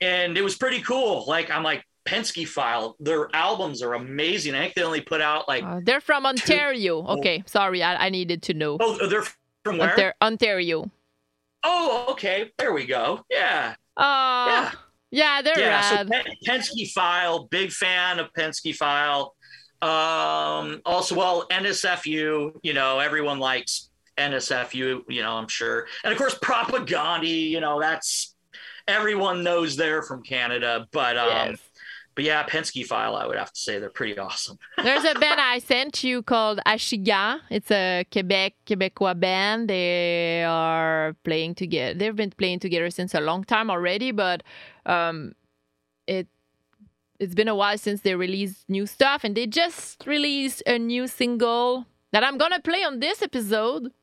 and 0.01 0.37
it 0.37 0.43
was 0.43 0.55
pretty 0.57 0.81
cool. 0.81 1.25
Like 1.27 1.49
i'm 1.51 1.63
like 1.63 1.83
Penske 2.05 2.47
file 2.47 2.95
their 2.99 3.29
albums 3.35 3.81
are 3.83 3.93
amazing 3.93 4.55
i 4.55 4.61
think 4.61 4.73
they 4.75 4.83
only 4.83 5.01
put 5.01 5.21
out 5.21 5.47
like 5.47 5.63
uh, 5.63 5.79
they're 5.83 6.01
from 6.01 6.25
Ontario. 6.25 7.05
Okay, 7.05 7.43
sorry, 7.45 7.83
I, 7.83 8.07
I 8.07 8.09
needed 8.09 8.41
to 8.43 8.53
know. 8.53 8.77
oh 8.79 9.07
they're 9.07 9.23
from 9.65 9.77
where 9.77 9.89
Ontar- 9.95 10.13
Ontario. 10.21 10.89
Oh, 11.63 12.05
okay. 12.11 12.51
There 12.57 12.71
we 12.71 12.85
go. 12.85 13.19
Yeah. 13.29 13.75
Oh, 13.97 14.45
Yeah. 14.47 14.71
yeah, 15.11 15.41
they're 15.41 15.59
yeah. 15.59 15.81
So 15.81 15.95
rad. 15.97 16.07
Pen- 16.09 16.35
Penske 16.47 16.89
File, 16.93 17.47
big 17.51 17.69
fan 17.71 18.17
of 18.17 18.31
Penske 18.33 18.73
File. 18.73 19.35
Um, 19.81 20.81
also, 20.85 21.15
well, 21.15 21.45
SNFU, 21.51 22.51
you 22.63 22.73
know, 22.73 22.99
everyone 22.99 23.39
likes 23.39 23.89
SNFU, 24.17 25.01
you 25.09 25.21
know, 25.21 25.33
I'm 25.33 25.47
sure. 25.47 25.87
And 26.03 26.11
of 26.13 26.17
course, 26.17 26.35
Propagandhi, 26.35 27.49
you 27.49 27.59
know, 27.59 27.79
that's 27.79 28.35
everyone 28.87 29.43
knows 29.43 29.75
they're 29.75 30.01
from 30.03 30.23
Canada. 30.23 30.87
But 30.91 31.17
um, 31.17 31.27
Yes. 31.27 31.59
But 32.19 32.25
yeah, 32.25 32.45
Penske 32.45 32.85
File, 32.85 33.15
I 33.15 33.25
would 33.25 33.37
have 33.37 33.53
to 33.53 33.61
say 33.61 33.79
they're 33.79 33.89
pretty 33.89 34.19
awesome. 34.19 34.59
There's 34.83 35.05
a 35.05 35.17
band 35.17 35.39
I 35.39 35.59
sent 35.59 36.03
you 36.03 36.21
called 36.21 36.59
Achigan. 36.65 37.39
It's 37.49 37.71
a 37.71 38.03
Quebec 38.11 38.55
Quebecois 38.65 39.17
band. 39.17 39.69
They 39.69 40.43
are 40.43 41.15
playing 41.23 41.55
together. 41.55 41.97
They've 41.97 42.13
been 42.13 42.31
playing 42.31 42.59
together 42.59 42.89
since 42.89 43.13
a 43.13 43.21
long 43.21 43.45
time 43.45 43.71
already, 43.71 44.11
but 44.11 44.43
um, 44.85 45.31
it 46.07 46.27
it's 47.21 47.35
been 47.35 47.47
a 47.47 47.55
while 47.55 47.77
since 47.77 48.01
they 48.01 48.15
released 48.15 48.67
new 48.67 48.85
stuff, 48.85 49.23
and 49.23 49.33
they 49.33 49.47
just 49.47 50.05
released 50.05 50.61
a 50.67 50.77
new 50.77 51.07
single 51.07 51.85
that 52.11 52.25
I'm 52.25 52.37
gonna 52.37 52.59
play 52.59 52.83
on 52.83 52.99
this 52.99 53.21
episode. 53.21 53.93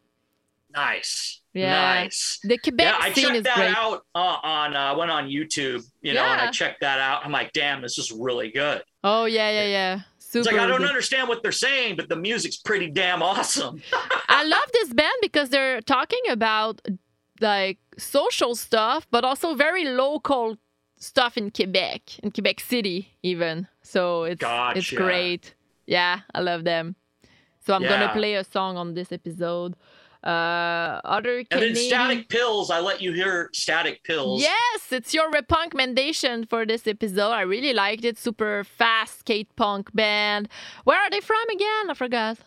Nice. 0.71 1.41
Yeah. 1.55 2.03
Nice. 2.03 2.39
The 2.43 2.59
Quebec 2.59 2.87
yeah, 2.87 2.99
I 3.01 3.13
scene 3.13 3.25
checked 3.25 3.37
is 3.37 3.43
that 3.45 3.57
great. 3.57 3.77
out 3.77 4.03
uh, 4.15 4.19
on 4.43 4.77
uh, 4.77 4.95
went 4.97 5.11
on 5.11 5.27
YouTube, 5.29 5.83
you 6.03 6.13
know, 6.13 6.23
and 6.23 6.41
I 6.41 6.51
checked 6.51 6.81
that 6.83 6.99
out. 6.99 7.25
I'm 7.25 7.33
like, 7.33 7.53
damn, 7.53 7.81
this 7.81 7.99
is 7.99 8.13
really 8.13 8.51
good. 8.51 8.83
Oh 9.03 9.25
yeah, 9.25 9.51
yeah, 9.51 9.67
yeah. 9.67 10.01
Super. 10.19 10.41
It's 10.41 10.53
like 10.53 10.61
I 10.61 10.67
don't 10.67 10.85
understand 10.85 11.29
what 11.29 11.43
they're 11.43 11.53
saying, 11.53 11.97
but 11.97 12.09
the 12.09 12.17
music's 12.17 12.57
pretty 12.57 12.91
damn 12.91 13.23
awesome. 13.23 13.81
I 14.29 14.45
love 14.45 14.71
this 14.73 14.93
band 14.93 15.15
because 15.23 15.49
they're 15.49 15.81
talking 15.81 16.21
about 16.29 16.83
like 17.41 17.79
social 17.97 18.55
stuff, 18.55 19.07
but 19.11 19.25
also 19.25 19.55
very 19.55 19.85
local 19.85 20.59
stuff 20.99 21.37
in 21.37 21.51
Quebec, 21.51 22.19
in 22.19 22.33
Quebec 22.33 22.61
City, 22.61 23.17
even. 23.23 23.69
So 23.83 24.25
it's 24.25 24.43
it's 24.45 24.91
great. 24.91 25.55
Yeah, 25.87 26.21
I 26.35 26.41
love 26.41 26.65
them. 26.65 26.97
So 27.65 27.75
I'm 27.75 27.83
gonna 27.83 28.13
play 28.13 28.35
a 28.35 28.45
song 28.45 28.77
on 28.77 28.95
this 28.95 29.13
episode. 29.13 29.75
Uh, 30.27 31.01
other 31.05 31.45
And 31.53 31.63
then 31.63 31.77
Static 31.77 32.29
Pills, 32.29 32.69
I 32.69 32.81
let 32.81 33.01
you 33.01 33.13
hear 33.13 33.49
Static 33.55 34.03
Pills. 34.03 34.43
Yes, 34.43 34.91
it's 34.91 35.15
your 35.15 35.31
recommendation 35.31 36.45
for 36.47 36.67
this 36.67 36.89
episode. 36.89 37.31
I 37.31 37.43
really 37.43 37.73
liked 37.73 38.05
it. 38.05 38.19
Super 38.19 38.65
fast 38.65 39.21
skate 39.21 39.55
punk 39.55 39.95
band. 39.95 40.49
Where 40.83 41.01
are 41.01 41.11
they 41.11 41.21
from 41.21 41.49
again? 41.49 41.91
I 41.91 41.95
forgot. 41.95 42.39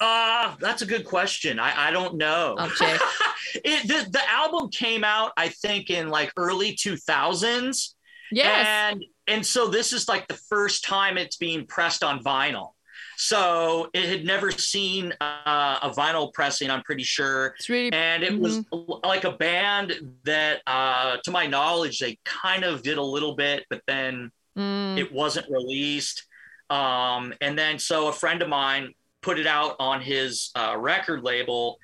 Uh, 0.00 0.54
that's 0.58 0.80
a 0.80 0.86
good 0.86 1.04
question. 1.04 1.58
I, 1.58 1.88
I 1.88 1.90
don't 1.90 2.14
know. 2.14 2.54
I'll 2.56 2.70
it, 3.56 3.86
the, 3.86 4.10
the 4.10 4.30
album 4.30 4.70
came 4.70 5.04
out, 5.04 5.32
I 5.36 5.48
think, 5.48 5.90
in 5.90 6.08
like 6.08 6.32
early 6.38 6.76
2000s. 6.76 7.94
Yes. 8.32 8.66
And 8.66 9.04
and 9.26 9.44
so 9.44 9.68
this 9.68 9.92
is 9.92 10.08
like 10.08 10.28
the 10.28 10.40
first 10.48 10.84
time 10.84 11.18
it's 11.18 11.36
being 11.36 11.66
pressed 11.66 12.02
on 12.02 12.24
vinyl. 12.24 12.72
So 13.20 13.90
it 13.94 14.08
had 14.08 14.24
never 14.24 14.52
seen 14.52 15.12
uh, 15.20 15.78
a 15.82 15.90
vinyl 15.90 16.32
pressing, 16.32 16.70
I'm 16.70 16.82
pretty 16.82 17.02
sure. 17.02 17.54
it's 17.58 17.68
really 17.68 17.92
And 17.92 18.22
it 18.22 18.38
was 18.38 18.64
like 19.02 19.24
a 19.24 19.32
band 19.32 20.16
that, 20.24 20.62
uh, 20.68 21.16
to 21.24 21.30
my 21.32 21.48
knowledge, 21.48 21.98
they 21.98 22.16
kind 22.24 22.62
of 22.62 22.80
did 22.82 22.96
a 22.96 23.02
little 23.02 23.34
bit, 23.34 23.64
but 23.70 23.82
then 23.88 24.30
mm, 24.56 24.96
it 24.96 25.12
wasn't 25.12 25.50
released. 25.50 26.26
Um, 26.70 27.34
and 27.40 27.58
then 27.58 27.80
so 27.80 28.06
a 28.06 28.12
friend 28.12 28.40
of 28.40 28.48
mine 28.48 28.94
put 29.20 29.40
it 29.40 29.48
out 29.48 29.74
on 29.80 30.00
his 30.00 30.52
uh, 30.54 30.76
record 30.78 31.24
label 31.24 31.78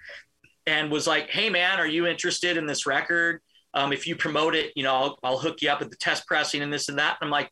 and 0.67 0.89
was 0.89 1.09
like, 1.09 1.31
"Hey 1.31 1.51
man, 1.51 1.81
are 1.81 1.87
you 1.87 2.07
interested 2.07 2.57
in 2.57 2.67
this 2.67 2.87
record? 2.87 3.41
Um, 3.75 3.93
if 3.93 4.07
you 4.07 4.15
promote 4.15 4.55
it, 4.55 4.73
you 4.77 4.85
know, 4.85 4.95
I'll, 4.95 5.19
I'll 5.25 5.39
hook 5.39 5.63
you 5.63 5.71
up 5.71 5.81
with 5.81 5.91
the 5.91 5.97
test 5.97 6.29
pressing 6.29 6.63
and 6.63 6.73
this 6.73 6.89
and 6.89 6.99
that." 6.99 7.17
And 7.21 7.27
I'm 7.27 7.31
like, 7.31 7.51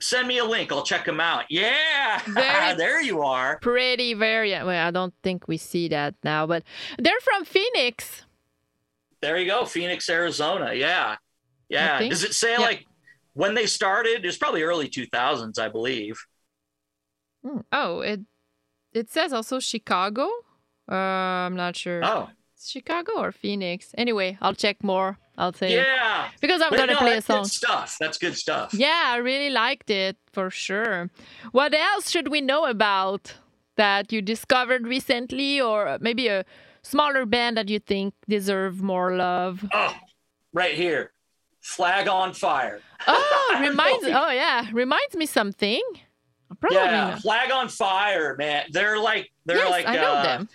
"Send 0.00 0.26
me 0.28 0.38
a 0.38 0.44
link. 0.44 0.72
I'll 0.72 0.82
check 0.82 1.04
them 1.04 1.20
out." 1.20 1.44
Yeah, 1.50 2.20
there 2.76 3.00
you 3.02 3.22
are. 3.22 3.58
pretty 3.58 4.14
very 4.14 4.50
well 4.52 4.68
i 4.88 4.90
don't 4.90 5.14
think 5.22 5.46
we 5.48 5.56
see 5.56 5.88
that 5.88 6.14
now 6.24 6.46
but 6.46 6.62
they're 6.98 7.20
from 7.20 7.44
phoenix 7.44 8.22
There 9.22 9.36
you 9.38 9.46
go, 9.46 9.66
Phoenix, 9.66 10.08
Arizona. 10.08 10.72
Yeah, 10.72 11.16
yeah. 11.68 11.98
think- 11.98 12.10
Does 12.10 12.24
it 12.24 12.32
say 12.34 12.52
yeah. 12.52 12.60
like 12.60 12.86
when 13.34 13.52
they 13.54 13.66
started? 13.66 14.24
It's 14.24 14.38
probably 14.38 14.62
early 14.62 14.88
2000s, 14.88 15.58
I 15.58 15.68
believe. 15.68 16.16
Hmm. 17.44 17.60
oh 17.72 18.00
it 18.00 18.20
it 18.92 19.10
says 19.10 19.32
also 19.32 19.60
chicago 19.60 20.28
uh 20.90 21.46
i'm 21.46 21.56
not 21.56 21.74
sure 21.76 22.00
Oh, 22.04 22.28
It's 22.54 22.68
chicago 22.70 23.12
or 23.18 23.32
phoenix 23.32 23.94
anyway 23.96 24.36
i'll 24.42 24.54
check 24.54 24.82
more 24.84 25.18
i'll 25.40 25.52
say 25.52 25.74
yeah. 25.74 26.28
because 26.40 26.60
i'm 26.62 26.70
But 26.70 26.78
gonna 26.80 26.92
no, 26.92 26.98
play 26.98 27.12
a 27.12 27.14
that's 27.16 27.26
song 27.26 27.42
Good 27.42 27.50
stuff. 27.62 27.96
That's 27.98 28.18
good 28.18 28.36
stuff. 28.36 28.68
yeah 28.74 29.02
i 29.14 29.16
really 29.16 29.50
liked 29.50 29.90
it 29.90 30.16
for 30.32 30.50
sure 30.50 31.10
what 31.52 31.72
else 31.74 32.10
should 32.10 32.28
we 32.28 32.40
know 32.40 32.62
about 32.66 33.34
that 33.76 34.12
you 34.12 34.20
discovered 34.22 34.86
recently 34.86 35.60
or 35.60 35.98
maybe 36.00 36.28
a 36.28 36.44
smaller 36.82 37.24
band 37.26 37.56
that 37.56 37.68
you 37.68 37.78
think 37.78 38.14
deserve 38.28 38.82
more 38.82 39.16
love 39.16 39.64
Oh, 39.72 39.94
right 40.52 40.74
here. 40.74 41.12
Flag 41.60 42.08
on 42.08 42.32
fire. 42.32 42.80
oh 43.06 43.56
reminds 43.68 44.04
oh 44.06 44.30
yeah 44.30 44.66
reminds 44.72 45.14
me 45.16 45.26
something 45.26 45.82
Probably 46.58 46.78
yeah, 46.78 46.90
not. 47.14 47.20
Flag 47.20 47.52
on 47.52 47.68
Fire, 47.68 48.34
man. 48.36 48.66
They're 48.72 48.98
like 48.98 49.30
they're 49.46 49.58
yes, 49.58 49.70
like 49.70 49.86
I 49.86 49.94
know 49.94 50.14
uh, 50.14 50.22
them. 50.24 50.48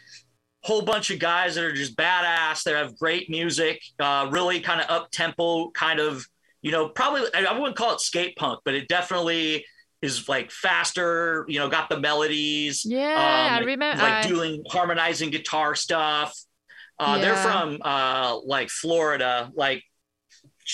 Whole 0.65 0.81
bunch 0.81 1.11
of 1.11 1.19
guys 1.19 1.53
that 1.53 1.63
are 1.63 1.71
just 1.73 1.95
badass. 1.95 2.63
They 2.63 2.71
have 2.71 2.97
great 2.97 3.29
music, 3.29 3.79
uh, 3.99 4.27
really 4.31 4.59
kind 4.59 4.81
of 4.81 4.89
up 4.89 5.11
tempo, 5.11 5.69
kind 5.71 5.99
of 5.99 6.25
you 6.63 6.71
know 6.71 6.89
probably 6.89 7.21
I 7.35 7.57
wouldn't 7.57 7.77
call 7.77 7.93
it 7.93 8.01
skate 8.01 8.35
punk, 8.35 8.61
but 8.65 8.73
it 8.73 8.87
definitely 8.87 9.63
is 10.01 10.27
like 10.27 10.49
faster. 10.51 11.45
You 11.47 11.59
know, 11.59 11.69
got 11.69 11.89
the 11.89 11.99
melodies. 11.99 12.83
Yeah, 12.83 13.57
I 13.59 13.63
remember. 13.63 14.01
Like 14.01 14.25
I- 14.25 14.27
doing 14.27 14.63
harmonizing 14.69 15.29
guitar 15.29 15.75
stuff. 15.75 16.35
Uh, 16.97 17.19
They're 17.19 17.35
from 17.35 17.79
uh, 17.83 18.39
like 18.45 18.69
Florida, 18.69 19.51
like 19.53 19.83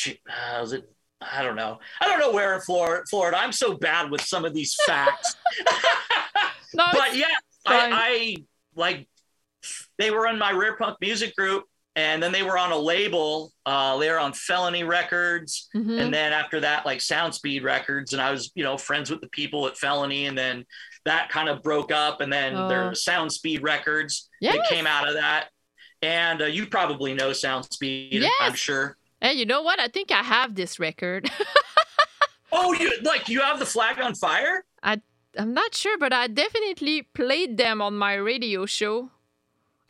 uh, 0.07 0.61
is 0.63 0.71
it? 0.73 0.89
I 1.19 1.43
don't 1.43 1.55
know. 1.55 1.79
I 1.99 2.07
don't 2.07 2.19
know 2.19 2.31
where 2.31 2.55
in 2.55 2.61
Florida. 2.61 3.03
Florida. 3.09 3.37
I'm 3.37 3.51
so 3.51 3.75
bad 3.75 4.09
with 4.09 4.21
some 4.21 4.45
of 4.45 4.53
these 4.53 4.75
facts. 4.87 5.35
no, 6.73 6.85
but 6.93 7.15
yeah, 7.15 7.25
fine. 7.67 7.91
I, 7.91 7.97
I 7.97 8.35
like 8.75 9.07
they 10.02 10.12
were 10.12 10.28
in 10.28 10.38
my 10.38 10.52
rare 10.52 10.76
punk 10.78 10.97
music 11.02 11.36
group, 11.36 11.66
and 11.95 12.22
then 12.24 12.32
they 12.32 12.43
were 12.43 12.58
on 12.58 12.72
a 12.72 12.78
label. 12.78 13.52
Uh, 13.66 13.97
they 13.97 14.10
were 14.10 14.20
on 14.20 14.34
Felony 14.34 14.84
Records, 14.84 15.70
Mhm. 15.76 15.99
and 16.02 16.14
then 16.14 16.32
after 16.34 16.60
that, 16.62 16.86
like 16.86 16.99
Soundspeed 16.99 17.64
Records, 17.64 18.14
and 18.14 18.22
I 18.22 18.32
was 18.32 18.52
you 18.56 18.64
know 18.64 18.78
friends 18.78 19.10
with 19.12 19.22
the 19.22 19.30
people 19.30 19.68
at 19.68 19.78
Felony, 19.78 20.26
and 20.28 20.38
then 20.38 20.66
that 21.06 21.30
kind 21.30 21.49
of 21.49 21.62
broke 21.64 21.91
up, 21.91 22.22
and 22.22 22.32
then 22.32 22.56
Oh. 22.56 22.68
there's 22.70 23.04
Soundspeed 23.04 23.62
Records 23.64 24.30
yes. 24.39 24.56
that 24.56 24.68
came 24.68 24.88
out 24.88 25.08
of 25.08 25.16
that. 25.16 25.49
And 26.04 26.41
uh, 26.41 26.45
you 26.45 26.66
probably 26.66 27.14
know 27.14 27.32
Sound 27.34 27.66
Soundspeed, 27.66 28.28
I'm 28.39 28.56
sure. 28.56 28.97
Hey, 29.22 29.34
you 29.34 29.45
know 29.45 29.62
what? 29.62 29.80
I 29.80 29.88
think 29.88 30.12
I 30.12 30.24
have 30.24 30.56
this 30.56 30.80
record. 30.80 31.30
Oh, 32.54 32.74
you 32.74 32.91
like 33.04 33.30
you 33.30 33.39
have 33.41 33.60
the 33.60 33.66
flag 33.66 33.99
on 34.02 34.14
fire? 34.14 34.66
I 34.84 35.02
I'm 35.38 35.54
not 35.54 35.74
sure, 35.74 35.97
but 35.97 36.12
I 36.12 36.28
definitely 36.28 37.04
played 37.04 37.56
them 37.58 37.82
on 37.82 37.97
my 37.97 38.16
radio 38.16 38.66
show. 38.66 39.10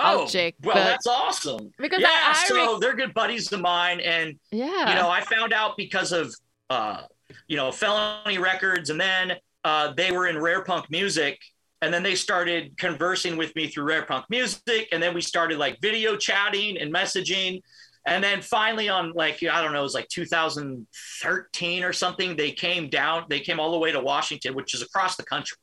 Oh, 0.03 0.27
check, 0.27 0.55
Well, 0.63 0.75
but- 0.75 0.83
that's 0.83 1.07
awesome. 1.07 1.71
Because 1.77 2.01
yeah, 2.01 2.07
I, 2.09 2.31
I 2.31 2.47
so 2.47 2.73
rec- 2.73 2.81
they're 2.81 2.95
good 2.95 3.13
buddies 3.13 3.51
of 3.51 3.61
mine, 3.61 3.99
and 3.99 4.39
yeah. 4.51 4.89
you 4.89 4.95
know, 4.95 5.09
I 5.09 5.21
found 5.21 5.53
out 5.53 5.77
because 5.77 6.11
of 6.11 6.33
uh, 6.69 7.03
you 7.47 7.57
know, 7.57 7.71
felony 7.71 8.37
records, 8.37 8.89
and 8.89 8.99
then 8.99 9.33
uh, 9.63 9.93
they 9.93 10.11
were 10.11 10.27
in 10.27 10.37
rare 10.37 10.63
punk 10.63 10.89
music, 10.89 11.39
and 11.81 11.93
then 11.93 12.03
they 12.03 12.15
started 12.15 12.77
conversing 12.77 13.37
with 13.37 13.55
me 13.55 13.67
through 13.67 13.83
rare 13.83 14.05
punk 14.05 14.25
music, 14.29 14.87
and 14.91 15.01
then 15.01 15.13
we 15.13 15.21
started 15.21 15.57
like 15.57 15.77
video 15.81 16.15
chatting 16.15 16.77
and 16.77 16.93
messaging. 16.93 17.61
And 18.07 18.23
then 18.23 18.41
finally, 18.41 18.89
on 18.89 19.11
like 19.13 19.43
I 19.43 19.61
don't 19.61 19.73
know, 19.73 19.79
it 19.79 19.83
was 19.83 19.93
like 19.93 20.07
2013 20.09 21.83
or 21.83 21.93
something. 21.93 22.35
They 22.35 22.51
came 22.51 22.89
down. 22.89 23.25
They 23.29 23.39
came 23.39 23.59
all 23.59 23.71
the 23.71 23.77
way 23.77 23.91
to 23.91 23.99
Washington, 23.99 24.55
which 24.55 24.73
is 24.73 24.81
across 24.81 25.15
the 25.17 25.23
country, 25.23 25.57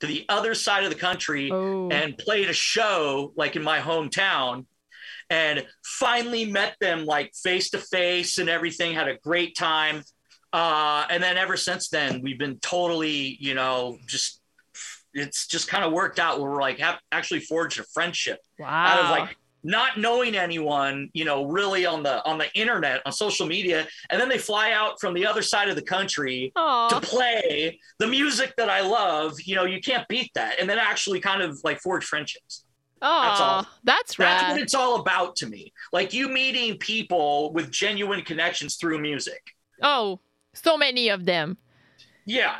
to 0.00 0.06
the 0.06 0.24
other 0.28 0.54
side 0.54 0.84
of 0.84 0.90
the 0.90 0.96
country, 0.96 1.50
oh. 1.52 1.88
and 1.90 2.16
played 2.16 2.48
a 2.48 2.54
show 2.54 3.32
like 3.36 3.56
in 3.56 3.62
my 3.62 3.80
hometown 3.80 4.66
and 5.30 5.64
finally 5.84 6.44
met 6.44 6.76
them 6.80 7.06
like 7.06 7.32
face 7.34 7.70
to 7.70 7.78
face 7.78 8.38
and 8.38 8.48
everything 8.50 8.92
had 8.92 9.08
a 9.08 9.16
great 9.18 9.56
time 9.56 10.02
uh, 10.52 11.06
and 11.08 11.22
then 11.22 11.38
ever 11.38 11.56
since 11.56 11.88
then 11.88 12.20
we've 12.22 12.38
been 12.38 12.58
totally 12.58 13.36
you 13.40 13.54
know 13.54 13.96
just 14.06 14.42
it's 15.14 15.46
just 15.46 15.68
kind 15.68 15.84
of 15.84 15.92
worked 15.92 16.18
out 16.18 16.40
where 16.40 16.50
we're 16.50 16.60
like 16.60 16.78
have 16.78 16.98
actually 17.12 17.40
forged 17.40 17.78
a 17.78 17.84
friendship 17.94 18.38
wow. 18.58 18.66
out 18.68 18.98
of 18.98 19.10
like 19.10 19.36
not 19.62 19.98
knowing 19.98 20.36
anyone 20.36 21.08
you 21.12 21.24
know 21.24 21.44
really 21.44 21.84
on 21.86 22.02
the 22.02 22.24
on 22.26 22.38
the 22.38 22.50
internet 22.54 23.00
on 23.04 23.12
social 23.12 23.46
media 23.46 23.86
and 24.08 24.20
then 24.20 24.28
they 24.28 24.38
fly 24.38 24.72
out 24.72 25.00
from 25.00 25.14
the 25.14 25.26
other 25.26 25.42
side 25.42 25.68
of 25.68 25.76
the 25.76 25.82
country 25.82 26.52
Aw. 26.56 26.88
to 26.88 27.00
play 27.00 27.78
the 27.98 28.06
music 28.06 28.54
that 28.56 28.70
I 28.70 28.80
love, 28.80 29.40
you 29.44 29.54
know, 29.54 29.64
you 29.64 29.80
can't 29.80 30.06
beat 30.08 30.30
that. 30.34 30.58
And 30.58 30.68
then 30.68 30.78
actually 30.78 31.20
kind 31.20 31.42
of 31.42 31.58
like 31.64 31.80
forge 31.80 32.04
friendships. 32.04 32.64
Oh, 33.02 33.22
that's, 33.22 33.40
all. 33.40 33.66
that's 33.84 34.16
That's 34.16 34.52
what 34.52 34.60
it's 34.60 34.74
all 34.74 35.00
about 35.00 35.36
to 35.36 35.46
me. 35.46 35.72
Like 35.92 36.12
you 36.12 36.28
meeting 36.28 36.76
people 36.78 37.52
with 37.52 37.70
genuine 37.70 38.22
connections 38.22 38.76
through 38.76 39.00
music. 39.00 39.40
Oh, 39.82 40.20
so 40.52 40.76
many 40.76 41.08
of 41.08 41.24
them. 41.24 41.56
Yeah. 42.26 42.56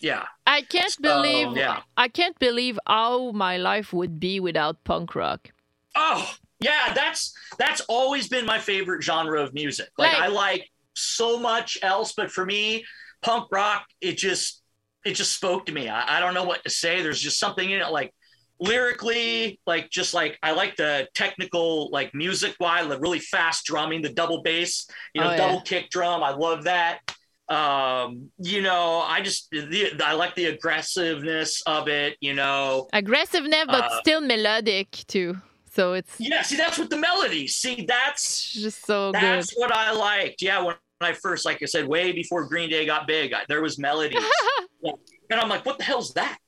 Yeah. 0.00 0.26
I 0.46 0.62
can't 0.62 1.00
believe 1.00 1.56
yeah. 1.56 1.80
I 1.96 2.08
can't 2.08 2.38
believe 2.38 2.78
how 2.86 3.32
my 3.32 3.56
life 3.56 3.92
would 3.92 4.20
be 4.20 4.40
without 4.40 4.84
punk 4.84 5.14
rock. 5.14 5.52
Oh, 5.94 6.30
yeah, 6.60 6.92
that's 6.94 7.32
that's 7.58 7.80
always 7.88 8.28
been 8.28 8.46
my 8.46 8.58
favorite 8.58 9.02
genre 9.02 9.42
of 9.42 9.52
music. 9.54 9.88
Like 9.98 10.12
Like- 10.12 10.22
I 10.22 10.26
like 10.28 10.68
so 10.94 11.38
much 11.38 11.78
else, 11.82 12.12
but 12.16 12.30
for 12.30 12.44
me, 12.44 12.84
punk 13.22 13.48
rock, 13.50 13.84
it 14.00 14.16
just 14.16 14.62
it 15.04 15.14
just 15.14 15.32
spoke 15.34 15.66
to 15.66 15.72
me. 15.72 15.88
I, 15.88 16.18
I 16.18 16.20
don't 16.20 16.34
know 16.34 16.44
what 16.44 16.62
to 16.64 16.70
say. 16.70 17.02
There's 17.02 17.20
just 17.20 17.38
something 17.40 17.68
in 17.68 17.80
it 17.80 17.90
like 17.90 18.12
lyrically, 18.60 19.58
like 19.66 19.90
just 19.90 20.14
like 20.14 20.38
I 20.42 20.52
like 20.52 20.76
the 20.76 21.08
technical, 21.14 21.90
like 21.90 22.14
music 22.14 22.54
wise, 22.60 22.86
the 22.88 22.98
really 22.98 23.18
fast 23.18 23.64
drumming, 23.64 24.02
the 24.02 24.08
double 24.12 24.42
bass, 24.42 24.86
you 25.14 25.20
know, 25.20 25.28
Oh, 25.28 25.30
yeah. 25.32 25.36
double 25.36 25.60
kick 25.62 25.90
drum. 25.90 26.22
I 26.22 26.30
love 26.30 26.64
that. 26.64 27.00
Um, 27.48 28.30
you 28.38 28.62
know, 28.62 29.00
I 29.06 29.20
just 29.20 29.50
the, 29.50 29.92
I 30.04 30.12
like 30.14 30.34
the 30.36 30.46
aggressiveness 30.46 31.62
of 31.66 31.88
it, 31.88 32.16
you 32.20 32.34
know. 32.34 32.88
Aggressiveness, 32.92 33.64
but 33.66 33.84
Uh, 33.84 34.00
still 34.00 34.20
melodic 34.20 34.90
too. 35.06 35.36
So 35.72 35.94
it's 35.94 36.14
Yeah, 36.18 36.42
see 36.42 36.56
that's 36.56 36.78
what 36.78 36.90
the 36.90 36.98
melody. 36.98 37.48
See, 37.48 37.84
that's 37.88 38.52
just 38.52 38.84
so 38.84 39.12
good. 39.12 39.22
That's 39.22 39.52
what 39.52 39.72
I 39.72 39.92
liked. 39.92 40.42
Yeah, 40.42 40.62
when 40.62 40.74
I 41.00 41.12
first, 41.12 41.44
like 41.46 41.62
I 41.62 41.66
said, 41.66 41.88
way 41.88 42.12
before 42.12 42.44
Green 42.44 42.68
Day 42.68 42.84
got 42.84 43.06
big, 43.06 43.32
I, 43.32 43.44
there 43.48 43.62
was 43.62 43.78
melodies, 43.78 44.22
and 44.82 45.40
I'm 45.40 45.48
like, 45.48 45.64
what 45.64 45.78
the 45.78 45.84
hell's 45.84 46.12
that? 46.14 46.38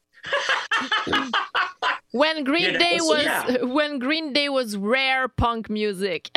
when 2.13 2.45
Green 2.45 2.65
You 2.65 2.73
know, 2.73 2.79
Day 2.79 2.99
so 2.99 3.07
was 3.07 3.25
yeah. 3.25 3.63
when 3.63 3.99
Green 3.99 4.33
Day 4.35 4.51
was 4.51 4.77
rare 4.77 5.29
punk 5.29 5.71
music. 5.71 6.31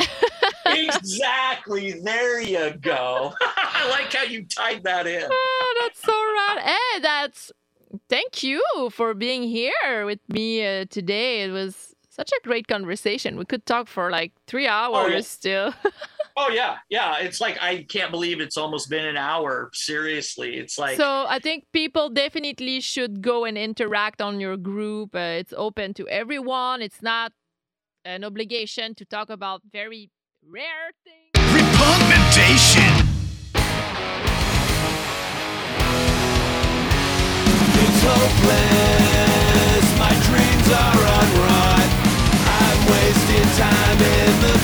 exactly. 0.66 2.00
There 2.00 2.40
you 2.40 2.70
go. 2.80 3.34
I 3.40 3.88
like 3.90 4.12
how 4.12 4.24
you 4.24 4.46
tied 4.46 4.82
that 4.84 5.06
in. 5.06 5.28
oh, 5.30 5.76
that's 5.80 6.02
so 6.02 6.12
rad. 6.12 6.64
Hey, 6.64 7.00
that's 7.00 7.52
thank 8.08 8.42
you 8.42 8.62
for 8.92 9.14
being 9.14 9.42
here 9.42 10.06
with 10.06 10.20
me 10.28 10.64
uh, 10.64 10.86
today. 10.88 11.42
It 11.42 11.50
was 11.50 11.87
such 12.18 12.32
a 12.32 12.40
great 12.42 12.66
conversation. 12.66 13.36
We 13.36 13.44
could 13.44 13.64
talk 13.64 13.86
for 13.86 14.10
like 14.10 14.32
three 14.46 14.66
hours 14.66 15.12
yeah. 15.12 15.20
still. 15.20 15.74
Oh 16.40 16.50
yeah, 16.50 16.76
yeah. 16.88 17.18
It's 17.18 17.40
like 17.40 17.58
I 17.60 17.82
can't 17.82 18.12
believe 18.12 18.38
it's 18.40 18.56
almost 18.56 18.88
been 18.88 19.04
an 19.04 19.16
hour. 19.16 19.70
Seriously, 19.74 20.56
it's 20.56 20.78
like 20.78 20.96
so 20.96 21.26
I 21.28 21.40
think 21.40 21.64
people 21.72 22.10
definitely 22.10 22.80
should 22.80 23.22
go 23.22 23.44
and 23.44 23.58
interact 23.58 24.22
on 24.22 24.38
your 24.38 24.56
group. 24.56 25.16
Uh, 25.16 25.42
it's 25.42 25.52
open 25.56 25.94
to 25.94 26.06
everyone. 26.06 26.80
It's 26.80 27.02
not 27.02 27.32
an 28.04 28.22
obligation 28.22 28.94
to 28.94 29.04
talk 29.04 29.30
about 29.30 29.62
very 29.72 30.12
rare 30.46 30.92
things. 31.02 31.34
Repugnation. 31.34 32.94
It's 37.82 38.00
hopeless, 38.06 39.86
my 39.98 40.14
dreams 40.30 40.68
are 40.70 40.97
in 44.00 44.40
the 44.40 44.57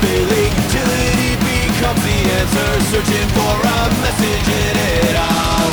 failing, 0.00 0.52
utility 0.66 1.32
becomes 1.40 2.02
the 2.02 2.18
answer. 2.40 2.70
Searching 2.92 3.28
for 3.36 3.54
a 3.54 3.80
message 4.04 4.48
in 4.48 4.74
it 4.76 5.16
all. 5.16 5.70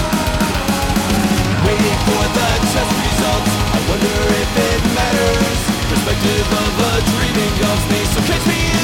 Waiting 1.66 2.00
for 2.08 2.24
the 2.38 2.50
test 2.72 2.94
results, 3.04 3.52
I 3.76 3.80
wonder 3.90 4.18
if 4.44 4.52
it 4.70 4.82
matters. 4.96 5.60
Perspective 5.92 6.48
of 6.64 6.74
a 6.90 6.94
dreaming 7.12 7.56
of 7.72 7.80
me, 7.92 8.00
so 8.14 8.20
catch 8.30 8.46
me 8.48 8.77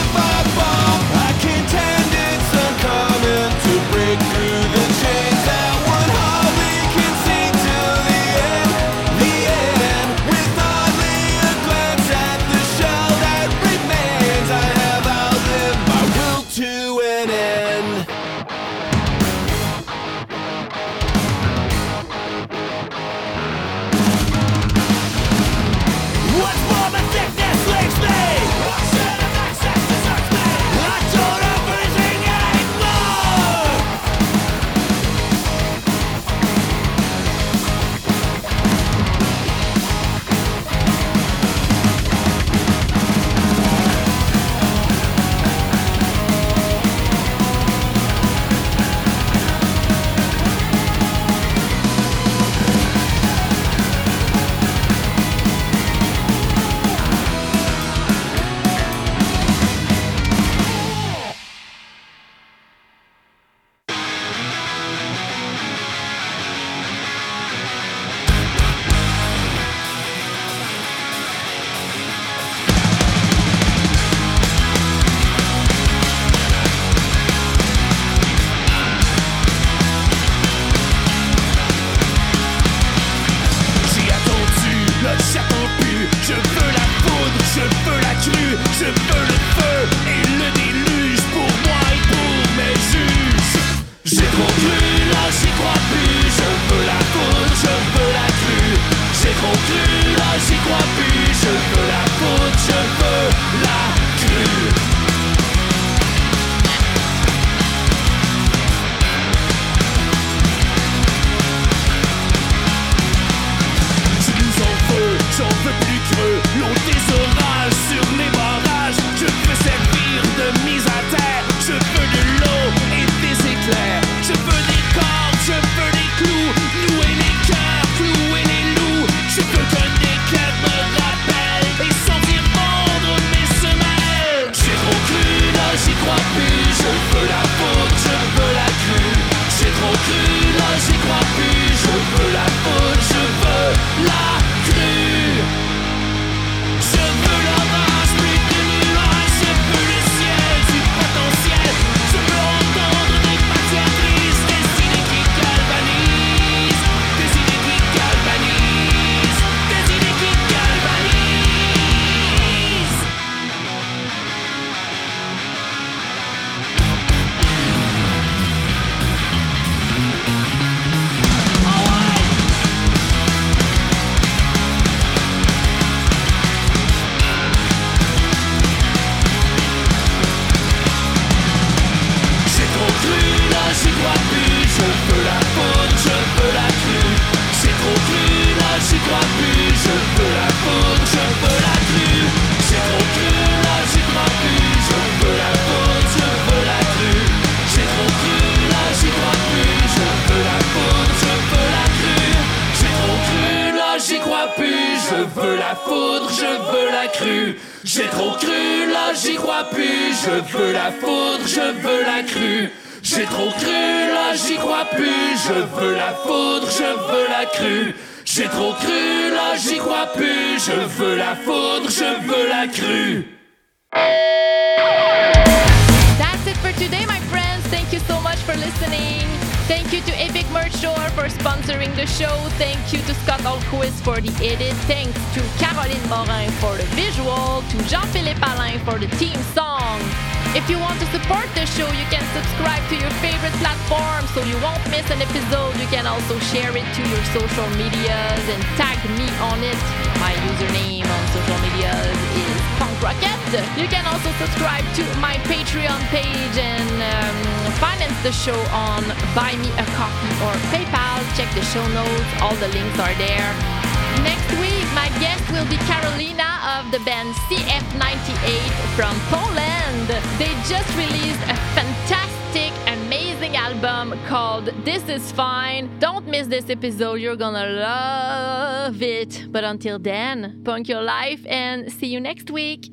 this 276.53 276.69
episode. 276.69 277.15
You're 277.15 277.35
gonna 277.35 277.65
love 277.65 279.01
it. 279.01 279.47
But 279.49 279.63
until 279.63 279.97
then, 279.97 280.61
punk 280.63 280.87
your 280.87 281.01
life 281.01 281.43
and 281.47 281.91
see 281.91 282.05
you 282.05 282.19
next 282.19 282.51
week. 282.51 282.92